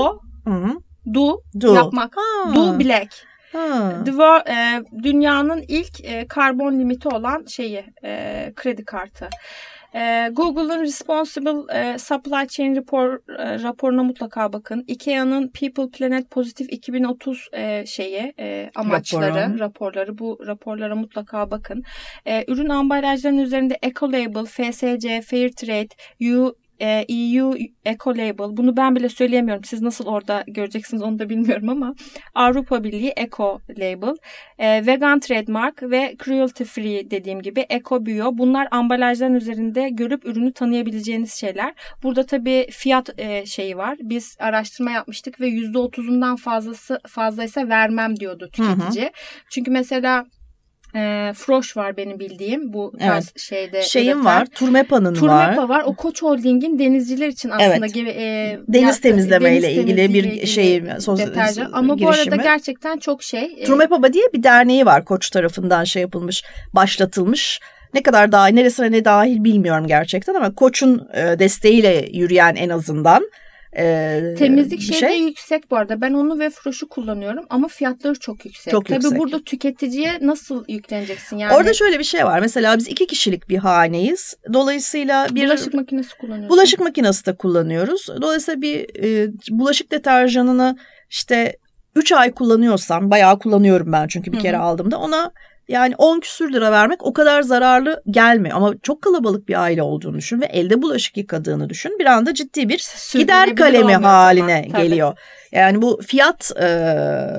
Hı-hı. 0.45 0.86
Do, 1.13 1.41
do. 1.61 1.73
yapmak. 1.73 2.15
Ha. 2.17 2.55
Do 2.55 2.79
black. 2.79 3.27
Ha. 3.53 4.03
The, 4.05 4.51
e, 4.51 4.83
dünyanın 5.03 5.63
ilk 5.67 6.05
e, 6.05 6.27
karbon 6.27 6.79
limiti 6.79 7.07
olan 7.07 7.45
şeyi 7.45 7.85
e, 8.03 8.53
kredi 8.55 8.85
kartı. 8.85 9.29
E, 9.95 10.29
Google'ın 10.33 10.81
Responsible 10.81 11.79
e, 11.79 11.97
Supply 11.97 12.47
Chain 12.47 12.75
Report, 12.75 13.21
e, 13.29 13.63
raporuna 13.63 14.03
mutlaka 14.03 14.53
bakın. 14.53 14.83
IKEA'nın 14.87 15.47
People 15.47 15.89
Planet 15.89 16.31
Positive 16.31 16.67
2030 16.67 17.49
e, 17.53 17.85
şeyi 17.85 18.33
e, 18.39 18.71
amaçları, 18.75 19.35
Raporu. 19.35 19.59
raporları 19.59 20.17
bu 20.17 20.39
raporlara 20.47 20.95
mutlaka 20.95 21.51
bakın. 21.51 21.83
E, 22.25 22.43
ürün 22.47 22.69
ambalajlarının 22.69 23.41
üzerinde 23.41 23.77
Ecolabel, 23.81 24.45
FSC, 24.45 25.21
Fairtrade, 25.21 25.89
U 26.21 26.55
e, 26.81 27.05
EU 27.09 27.55
Eco 27.85 28.11
Label. 28.11 28.57
Bunu 28.57 28.77
ben 28.77 28.95
bile 28.95 29.09
söyleyemiyorum. 29.09 29.63
Siz 29.63 29.81
nasıl 29.81 30.05
orada 30.05 30.43
göreceksiniz 30.47 31.03
onu 31.03 31.19
da 31.19 31.29
bilmiyorum 31.29 31.69
ama 31.69 31.95
Avrupa 32.35 32.83
Birliği 32.83 33.13
Eco 33.17 33.61
Label, 33.69 34.15
e, 34.59 34.85
Vegan 34.85 35.19
Trademark 35.19 35.83
ve 35.83 36.15
Cruelty 36.25 36.63
Free 36.63 37.11
dediğim 37.11 37.41
gibi 37.41 37.65
Eco 37.69 38.05
Bio. 38.05 38.37
Bunlar 38.37 38.67
ambalajların 38.71 39.35
üzerinde 39.35 39.89
görüp 39.89 40.25
ürünü 40.25 40.53
tanıyabileceğiniz 40.53 41.33
şeyler. 41.33 41.73
Burada 42.03 42.25
tabii 42.25 42.67
fiyat 42.71 43.19
e, 43.19 43.45
şeyi 43.45 43.77
var. 43.77 43.97
Biz 44.01 44.35
araştırma 44.39 44.91
yapmıştık 44.91 45.41
ve 45.41 45.49
%30'undan 45.49 46.37
fazlası 46.37 46.99
fazlaysa 47.07 47.69
vermem 47.69 48.19
diyordu 48.19 48.49
tüketici. 48.51 49.05
Hı 49.05 49.07
hı. 49.07 49.11
Çünkü 49.49 49.71
mesela 49.71 50.25
e, 50.95 51.33
Froş 51.35 51.77
var 51.77 51.97
benim 51.97 52.19
bildiğim 52.19 52.73
bu 52.73 52.93
tarz 52.99 53.25
evet. 53.25 53.39
şeyde. 53.39 53.81
Şeyin 53.81 54.07
üreten. 54.07 54.25
var, 54.25 54.45
Turmepa'nın 54.45 55.13
Turmepa 55.13 55.35
var. 55.35 55.45
Turmepa 55.45 55.69
var. 55.69 55.83
O 55.85 55.95
Koç 55.95 56.23
Holding'in 56.23 56.79
denizciler 56.79 57.27
için 57.27 57.49
aslında 57.49 57.77
evet. 57.77 57.93
gibi 57.93 58.09
e, 58.09 58.59
deniz 58.67 59.01
temizleme 59.01 59.57
ile 59.57 59.73
ilgili 59.73 60.13
bir 60.13 60.23
ilgili 60.23 60.47
şey 60.47 60.85
deterjan. 60.85 61.69
Ama 61.73 61.95
girişimi. 61.95 62.27
bu 62.29 62.33
arada 62.33 62.43
gerçekten 62.43 62.97
çok 62.97 63.23
şey. 63.23 63.55
E, 63.57 63.63
Turmepa 63.63 64.13
diye 64.13 64.25
bir 64.33 64.43
derneği 64.43 64.85
var 64.85 65.05
Koç 65.05 65.29
tarafından 65.29 65.83
şey 65.83 66.01
yapılmış, 66.01 66.43
başlatılmış. 66.73 67.59
Ne 67.93 68.03
kadar 68.03 68.31
dahil, 68.31 68.53
neresine 68.53 68.91
ne 68.91 69.05
dahil 69.05 69.43
bilmiyorum 69.43 69.87
gerçekten 69.87 70.33
ama 70.33 70.55
Koç'un 70.55 71.07
e, 71.13 71.39
desteğiyle 71.39 72.09
yürüyen 72.13 72.55
en 72.55 72.69
azından 72.69 73.29
e, 73.77 74.35
Temizlik 74.37 74.81
şeyi 74.81 74.99
şey. 74.99 75.19
yüksek 75.19 75.71
bu 75.71 75.77
arada. 75.77 76.01
Ben 76.01 76.13
onu 76.13 76.39
ve 76.39 76.49
Froş'u 76.49 76.89
kullanıyorum 76.89 77.45
ama 77.49 77.67
fiyatları 77.67 78.19
çok 78.19 78.45
yüksek. 78.45 78.71
Çok 78.71 78.85
Tabii 78.85 78.95
yüksek. 78.95 79.19
burada 79.19 79.43
tüketiciye 79.43 80.17
nasıl 80.21 80.65
yükleneceksin? 80.67 81.37
Yani... 81.37 81.53
Orada 81.53 81.73
şöyle 81.73 81.99
bir 81.99 82.03
şey 82.03 82.25
var. 82.25 82.39
Mesela 82.39 82.77
biz 82.77 82.87
iki 82.87 83.07
kişilik 83.07 83.49
bir 83.49 83.57
haneyiz. 83.57 84.37
Dolayısıyla 84.53 85.27
bir... 85.31 85.45
Bulaşık 85.45 85.73
makinesi 85.73 86.17
kullanıyoruz. 86.17 86.49
Bulaşık 86.49 86.79
makinesi 86.79 87.25
de 87.25 87.35
kullanıyoruz. 87.35 88.07
Dolayısıyla 88.21 88.61
bir 88.61 89.03
e, 89.03 89.31
bulaşık 89.49 89.91
deterjanını 89.91 90.77
işte 91.09 91.57
3 91.95 92.11
ay 92.11 92.31
kullanıyorsam 92.31 93.11
bayağı 93.11 93.39
kullanıyorum 93.39 93.91
ben 93.91 94.07
çünkü 94.07 94.31
bir 94.31 94.37
Hı-hı. 94.37 94.43
kere 94.43 94.57
aldığımda 94.57 94.97
ona 94.97 95.31
yani 95.67 95.95
10 95.97 96.19
küsür 96.19 96.53
lira 96.53 96.71
vermek 96.71 97.05
o 97.05 97.13
kadar 97.13 97.41
zararlı 97.41 98.03
gelmiyor. 98.11 98.57
Ama 98.57 98.73
çok 98.83 99.01
kalabalık 99.01 99.49
bir 99.49 99.61
aile 99.61 99.81
olduğunu 99.81 100.17
düşün 100.17 100.41
ve 100.41 100.45
elde 100.45 100.81
bulaşık 100.81 101.17
yıkadığını 101.17 101.69
düşün. 101.69 101.99
Bir 101.99 102.05
anda 102.05 102.33
ciddi 102.33 102.69
bir 102.69 102.87
gider 103.13 103.55
kalemi 103.55 103.93
haline 103.93 104.63
zaman, 104.67 104.83
geliyor. 104.83 105.17
Yani 105.51 105.81
bu 105.81 105.99
fiyat 106.07 106.51
e, 106.61 106.67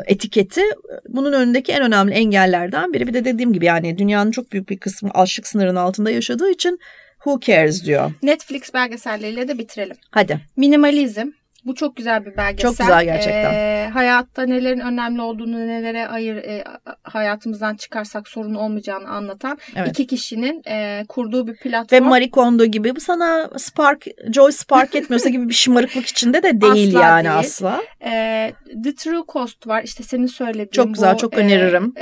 etiketi 0.07 0.63
bunun 1.09 1.33
önündeki 1.33 1.73
en 1.73 1.83
önemli 1.83 2.15
engellerden 2.15 2.93
biri. 2.93 3.07
Bir 3.07 3.15
de 3.15 3.25
dediğim 3.25 3.53
gibi 3.53 3.65
yani 3.65 3.99
dünyanın 3.99 4.31
çok 4.31 4.53
büyük 4.53 4.69
bir 4.69 4.79
kısmı 4.79 5.11
açlık 5.15 5.47
sınırının 5.47 5.77
altında 5.77 6.11
yaşadığı 6.11 6.51
için 6.51 6.81
who 7.19 7.41
cares 7.41 7.85
diyor. 7.85 8.13
Netflix 8.23 8.75
belgeselleriyle 8.75 9.49
de 9.49 9.59
bitirelim. 9.59 9.97
Hadi. 10.11 10.41
Minimalizm, 10.57 11.31
bu 11.65 11.75
çok 11.75 11.97
güzel 11.97 12.27
bir 12.27 12.37
belgesel. 12.37 12.71
Çok 12.71 12.79
güzel 12.79 13.05
gerçekten. 13.05 13.55
Ee, 13.55 13.91
hayatta 13.93 14.43
nelerin 14.43 14.81
önemli 14.81 15.21
olduğunu, 15.21 15.67
nelere 15.69 16.09
ayır 16.09 16.37
e, 16.37 16.65
hayatımızdan 17.03 17.75
çıkarsak 17.75 18.29
sorun 18.29 18.55
olmayacağını 18.55 19.09
anlatan 19.09 19.59
evet. 19.77 19.89
iki 19.89 20.07
kişinin 20.07 20.63
e, 20.69 21.05
kurduğu 21.09 21.47
bir 21.47 21.57
platform. 21.57 22.05
Ve 22.05 22.09
Marie 22.09 22.31
Kondo 22.31 22.65
gibi 22.65 22.97
bu 22.97 23.01
sana 23.01 23.51
Spark, 23.57 24.07
Joy 24.33 24.53
Spark 24.53 24.95
etmiyorsa 24.95 25.29
gibi 25.29 25.49
bir 25.49 25.55
şımarıklık 25.55 26.07
içinde 26.07 26.43
de 26.43 26.61
değil 26.61 26.97
asla 26.97 27.07
yani 27.07 27.25
değil. 27.25 27.39
asla. 27.39 27.83
E, 28.05 28.53
The 28.85 28.95
True 28.95 29.23
Cost 29.29 29.67
var. 29.67 29.83
İşte 29.83 30.03
senin 30.03 30.27
söylediğin 30.27 30.69
Çok 30.73 30.95
güzel, 30.95 31.15
bu, 31.15 31.19
çok 31.19 31.39
öneririm. 31.39 31.95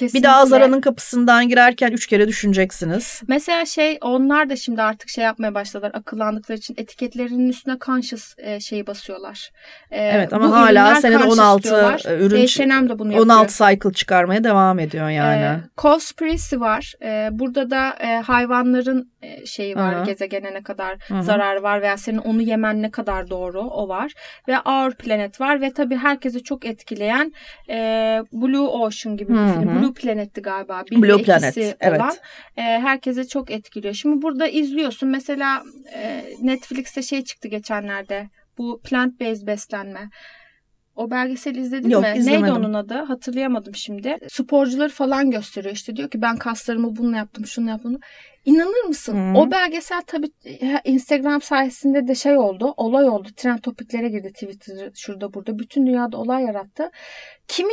E, 0.00 0.14
bir 0.14 0.22
daha 0.22 0.46
Zara'nın 0.46 0.80
kapısından 0.80 1.48
girerken 1.48 1.92
üç 1.92 2.06
kere 2.06 2.28
düşüneceksiniz. 2.28 3.20
Mesela 3.28 3.66
şey 3.66 3.98
onlar 4.00 4.50
da 4.50 4.56
şimdi 4.56 4.82
artık 4.82 5.08
şey 5.08 5.24
yapmaya 5.24 5.54
başladılar. 5.54 5.90
Akıllandıkları 5.94 6.58
için 6.58 6.74
etiketlerinin 6.78 7.48
üstüne 7.48 7.76
conscious 7.80 8.34
e, 8.38 8.60
şeyi 8.60 8.86
basıyor 8.86 9.03
basıyorlar. 9.04 9.52
Ee, 9.90 10.02
evet 10.02 10.32
ama 10.32 10.50
hala 10.50 10.94
senede 10.94 11.24
16 11.24 11.68
ürün 12.18 12.46
H&M 12.46 12.88
de 12.88 12.98
bunu 12.98 13.12
yapıyor. 13.12 13.36
16 13.36 13.54
cycle 13.54 13.92
çıkarmaya 13.92 14.44
devam 14.44 14.78
ediyor 14.78 15.08
yani. 15.08 15.42
Ee, 15.42 15.60
Cospressy 15.78 16.56
var. 16.56 16.94
Ee, 17.02 17.28
burada 17.32 17.70
da 17.70 17.94
e, 18.00 18.16
hayvanların 18.16 19.12
e, 19.22 19.46
şeyi 19.46 19.76
var 19.76 19.96
Hı-hı. 19.96 20.04
gezegene 20.04 20.54
ne 20.54 20.62
kadar 20.62 20.96
Hı-hı. 21.08 21.22
zararı 21.22 21.62
var 21.62 21.82
veya 21.82 21.96
senin 21.96 22.18
onu 22.18 22.42
yemen 22.42 22.82
ne 22.82 22.90
kadar 22.90 23.30
doğru 23.30 23.60
o 23.60 23.88
var. 23.88 24.12
Ve 24.48 24.60
Our 24.60 24.94
Planet 24.94 25.40
var 25.40 25.60
ve 25.60 25.72
tabii 25.72 25.96
herkesi 25.96 26.42
çok 26.42 26.64
etkileyen 26.64 27.32
e, 27.68 27.76
Blue 28.32 28.68
Ocean 28.68 29.16
gibi 29.16 29.32
bir 29.32 29.52
film. 29.52 29.82
Blue 29.82 29.92
Planet'ti 29.92 30.42
galiba. 30.42 30.82
Bir 30.90 31.02
Blue 31.02 31.22
Planet 31.22 31.56
olan, 31.58 31.74
evet. 31.80 32.20
E, 32.56 32.62
herkese 32.62 33.28
çok 33.28 33.50
etkiliyor. 33.50 33.94
Şimdi 33.94 34.22
burada 34.22 34.46
izliyorsun 34.46 35.08
mesela 35.08 35.62
e, 35.94 36.24
Netflix'te 36.42 37.02
şey 37.02 37.24
çıktı 37.24 37.48
geçenlerde 37.48 38.28
bu 38.58 38.80
plant 38.84 39.20
based 39.20 39.46
beslenme. 39.46 40.10
O 40.96 41.10
belgeseli 41.10 41.60
izledin 41.60 41.88
Yok, 41.88 42.02
mi? 42.02 42.12
Izlemedim. 42.16 42.44
Neydi 42.44 42.58
onun 42.58 42.74
adı? 42.74 42.94
Hatırlayamadım 42.94 43.74
şimdi. 43.74 44.16
Sporcuları 44.28 44.88
falan 44.88 45.30
gösteriyor 45.30 45.74
işte 45.74 45.96
diyor 45.96 46.10
ki 46.10 46.22
ben 46.22 46.36
kaslarımı 46.36 46.96
bununla 46.96 47.16
yaptım, 47.16 47.46
şunu 47.46 47.68
yaptım. 47.68 47.98
İnanır 48.44 48.84
mısın? 48.88 49.12
Hmm. 49.12 49.36
O 49.36 49.50
belgesel 49.50 50.02
tabii 50.06 50.30
Instagram 50.84 51.42
sayesinde 51.42 52.08
de 52.08 52.14
şey 52.14 52.36
oldu, 52.36 52.74
olay 52.76 53.08
oldu. 53.08 53.28
Trend 53.36 53.58
topiklere 53.58 54.08
girdi 54.08 54.32
Twitter 54.32 54.90
şurada 54.94 55.34
burada. 55.34 55.58
Bütün 55.58 55.86
dünyada 55.86 56.16
olay 56.16 56.42
yarattı. 56.42 56.90
Kimi 57.48 57.72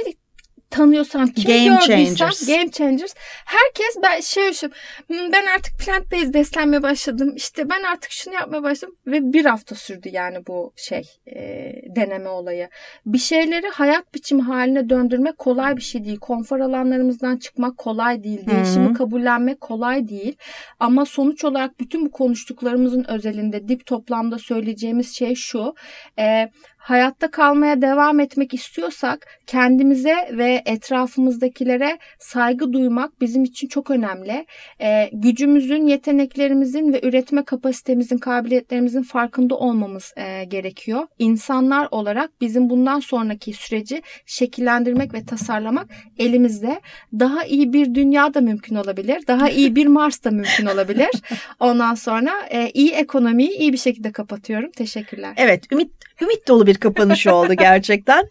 tanıyorsam, 0.71 1.27
kim 1.27 1.43
game 1.43 1.65
gördüysem 1.65 2.15
changers. 2.15 2.47
game 2.47 2.71
changers. 2.71 3.13
Herkes 3.45 3.97
ben 4.03 4.19
şey 4.19 4.53
şu 4.53 4.67
hmm, 5.07 5.31
ben 5.31 5.45
artık 5.55 5.79
plant 5.79 6.11
based 6.11 6.33
beslenmeye 6.33 6.83
başladım. 6.83 7.33
İşte 7.35 7.69
ben 7.69 7.83
artık 7.83 8.11
şunu 8.11 8.33
yapmaya 8.33 8.63
başladım 8.63 8.95
ve 9.07 9.33
bir 9.33 9.45
hafta 9.45 9.75
sürdü 9.75 10.09
yani 10.11 10.47
bu 10.47 10.73
şey 10.75 11.03
e, 11.27 11.73
deneme 11.95 12.29
olayı. 12.29 12.69
Bir 13.05 13.17
şeyleri 13.17 13.67
hayat 13.67 14.13
biçimi 14.13 14.41
haline 14.41 14.89
döndürmek 14.89 15.37
kolay 15.37 15.77
bir 15.77 15.81
şey 15.81 16.05
değil. 16.05 16.19
Konfor 16.19 16.59
alanlarımızdan 16.59 17.37
çıkmak 17.37 17.77
kolay 17.77 18.23
değil. 18.23 18.47
Değişimi 18.47 18.85
Hı-hı. 18.85 18.93
kabullenmek 18.93 19.61
kolay 19.61 20.07
değil. 20.07 20.35
Ama 20.79 21.05
sonuç 21.05 21.45
olarak 21.45 21.79
bütün 21.79 22.05
bu 22.05 22.11
konuştuklarımızın 22.11 23.03
özelinde 23.03 23.67
dip 23.67 23.85
toplamda 23.85 24.37
söyleyeceğimiz 24.37 25.15
şey 25.15 25.35
şu. 25.35 25.75
E, 26.19 26.51
hayatta 26.81 27.31
kalmaya 27.31 27.81
devam 27.81 28.19
etmek 28.19 28.53
istiyorsak 28.53 29.27
kendimize 29.47 30.15
ve 30.31 30.61
etrafımızdakilere 30.65 31.99
saygı 32.19 32.73
duymak 32.73 33.21
bizim 33.21 33.43
için 33.43 33.67
çok 33.67 33.91
önemli. 33.91 34.45
E, 34.81 35.09
gücümüzün, 35.13 35.87
yeteneklerimizin 35.87 36.93
ve 36.93 37.01
üretme 37.03 37.43
kapasitemizin, 37.43 38.17
kabiliyetlerimizin 38.17 39.03
farkında 39.03 39.55
olmamız 39.55 40.13
e, 40.17 40.43
gerekiyor. 40.43 41.07
İnsanlar 41.19 41.87
olarak 41.91 42.41
bizim 42.41 42.69
bundan 42.69 42.99
sonraki 42.99 43.53
süreci 43.53 44.01
şekillendirmek 44.25 45.13
ve 45.13 45.25
tasarlamak 45.25 45.87
elimizde. 46.17 46.81
Daha 47.19 47.43
iyi 47.43 47.73
bir 47.73 47.95
dünya 47.95 48.33
da 48.33 48.41
mümkün 48.41 48.75
olabilir. 48.75 49.27
Daha 49.27 49.49
iyi 49.49 49.75
bir 49.75 49.87
Mars 49.87 50.23
da 50.23 50.31
mümkün 50.31 50.65
olabilir. 50.65 51.09
Ondan 51.59 51.95
sonra 51.95 52.31
e, 52.51 52.69
iyi 52.73 52.91
ekonomiyi 52.91 53.49
iyi 53.49 53.73
bir 53.73 53.77
şekilde 53.77 54.11
kapatıyorum. 54.11 54.71
Teşekkürler. 54.71 55.33
Evet, 55.37 55.71
ümit 55.71 55.91
ümit 56.21 56.47
dolu 56.47 56.67
bir 56.67 56.70
kapanış 56.75 57.27
oldu 57.27 57.53
gerçekten. 57.53 58.27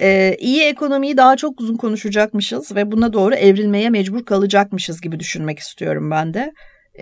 Ee, 0.00 0.36
iyi 0.38 0.62
ekonomiyi 0.62 1.16
daha 1.16 1.36
çok 1.36 1.60
uzun 1.60 1.76
konuşacakmışız 1.76 2.76
ve 2.76 2.92
buna 2.92 3.12
doğru 3.12 3.34
evrilmeye 3.34 3.90
mecbur 3.90 4.24
kalacakmışız 4.24 5.00
gibi 5.00 5.20
düşünmek 5.20 5.58
istiyorum 5.58 6.10
ben 6.10 6.34
de. 6.34 6.52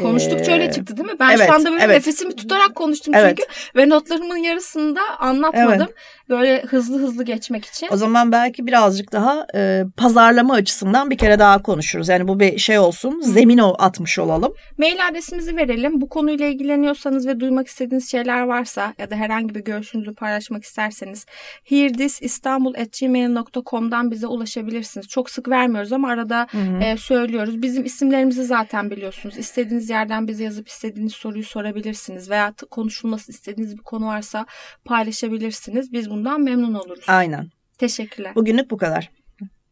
Konuştukça 0.02 0.52
ee, 0.52 0.54
öyle 0.54 0.72
çıktı 0.72 0.96
değil 0.96 1.08
mi? 1.08 1.14
Ben 1.20 1.30
evet, 1.30 1.46
şu 1.46 1.54
anda 1.54 1.72
böyle 1.72 1.84
evet. 1.84 1.96
nefesimi 1.96 2.36
tutarak 2.36 2.74
konuştum 2.74 3.14
evet. 3.14 3.38
çünkü 3.38 3.50
ve 3.76 3.88
notlarımın 3.88 4.36
yarısında 4.36 5.00
anlatmadım. 5.18 5.80
Evet. 5.80 5.94
Böyle 6.28 6.62
hızlı 6.62 6.98
hızlı 6.98 7.24
geçmek 7.24 7.64
için. 7.64 7.88
O 7.92 7.96
zaman 7.96 8.32
belki 8.32 8.66
birazcık 8.66 9.12
daha 9.12 9.46
e, 9.54 9.84
pazarlama 9.96 10.54
açısından 10.54 11.10
bir 11.10 11.18
kere 11.18 11.38
daha 11.38 11.62
konuşuruz. 11.62 12.08
Yani 12.08 12.28
bu 12.28 12.40
bir 12.40 12.58
şey 12.58 12.78
olsun, 12.78 13.20
zemin 13.20 13.58
o 13.58 13.74
atmış 13.78 14.18
olalım. 14.18 14.54
Mail 14.78 15.06
adresimizi 15.08 15.56
verelim. 15.56 16.00
Bu 16.00 16.08
konuyla 16.08 16.46
ilgileniyorsanız 16.46 17.26
ve 17.26 17.40
duymak 17.40 17.66
istediğiniz 17.66 18.10
şeyler 18.10 18.42
varsa 18.42 18.94
ya 18.98 19.10
da 19.10 19.16
herhangi 19.16 19.54
bir 19.54 19.60
görüşünüzü 19.60 20.14
paylaşmak 20.14 20.64
isterseniz 20.64 21.26
hearthisistanbul.gmail.com'dan 21.64 24.10
bize 24.10 24.26
ulaşabilirsiniz. 24.26 25.08
Çok 25.08 25.30
sık 25.30 25.48
vermiyoruz 25.48 25.92
ama 25.92 26.08
arada 26.08 26.46
e, 26.82 26.96
söylüyoruz. 26.96 27.62
Bizim 27.62 27.84
isimlerimizi 27.84 28.44
zaten 28.44 28.90
biliyorsunuz. 28.90 29.38
İstediğiniz 29.38 29.79
yerden 29.88 30.28
bize 30.28 30.44
yazıp 30.44 30.68
istediğiniz 30.68 31.12
soruyu 31.12 31.44
sorabilirsiniz 31.44 32.30
veya 32.30 32.54
konuşulması 32.70 33.32
istediğiniz 33.32 33.78
bir 33.78 33.82
konu 33.82 34.06
varsa 34.06 34.46
paylaşabilirsiniz. 34.84 35.92
Biz 35.92 36.10
bundan 36.10 36.40
memnun 36.40 36.74
oluruz. 36.74 37.04
Aynen. 37.06 37.50
Teşekkürler. 37.78 38.34
Bugünlük 38.34 38.70
bu 38.70 38.76
kadar. 38.76 39.10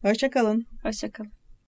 Hoşçakalın. 0.01 0.65
Hoşçakalın. 0.83 1.38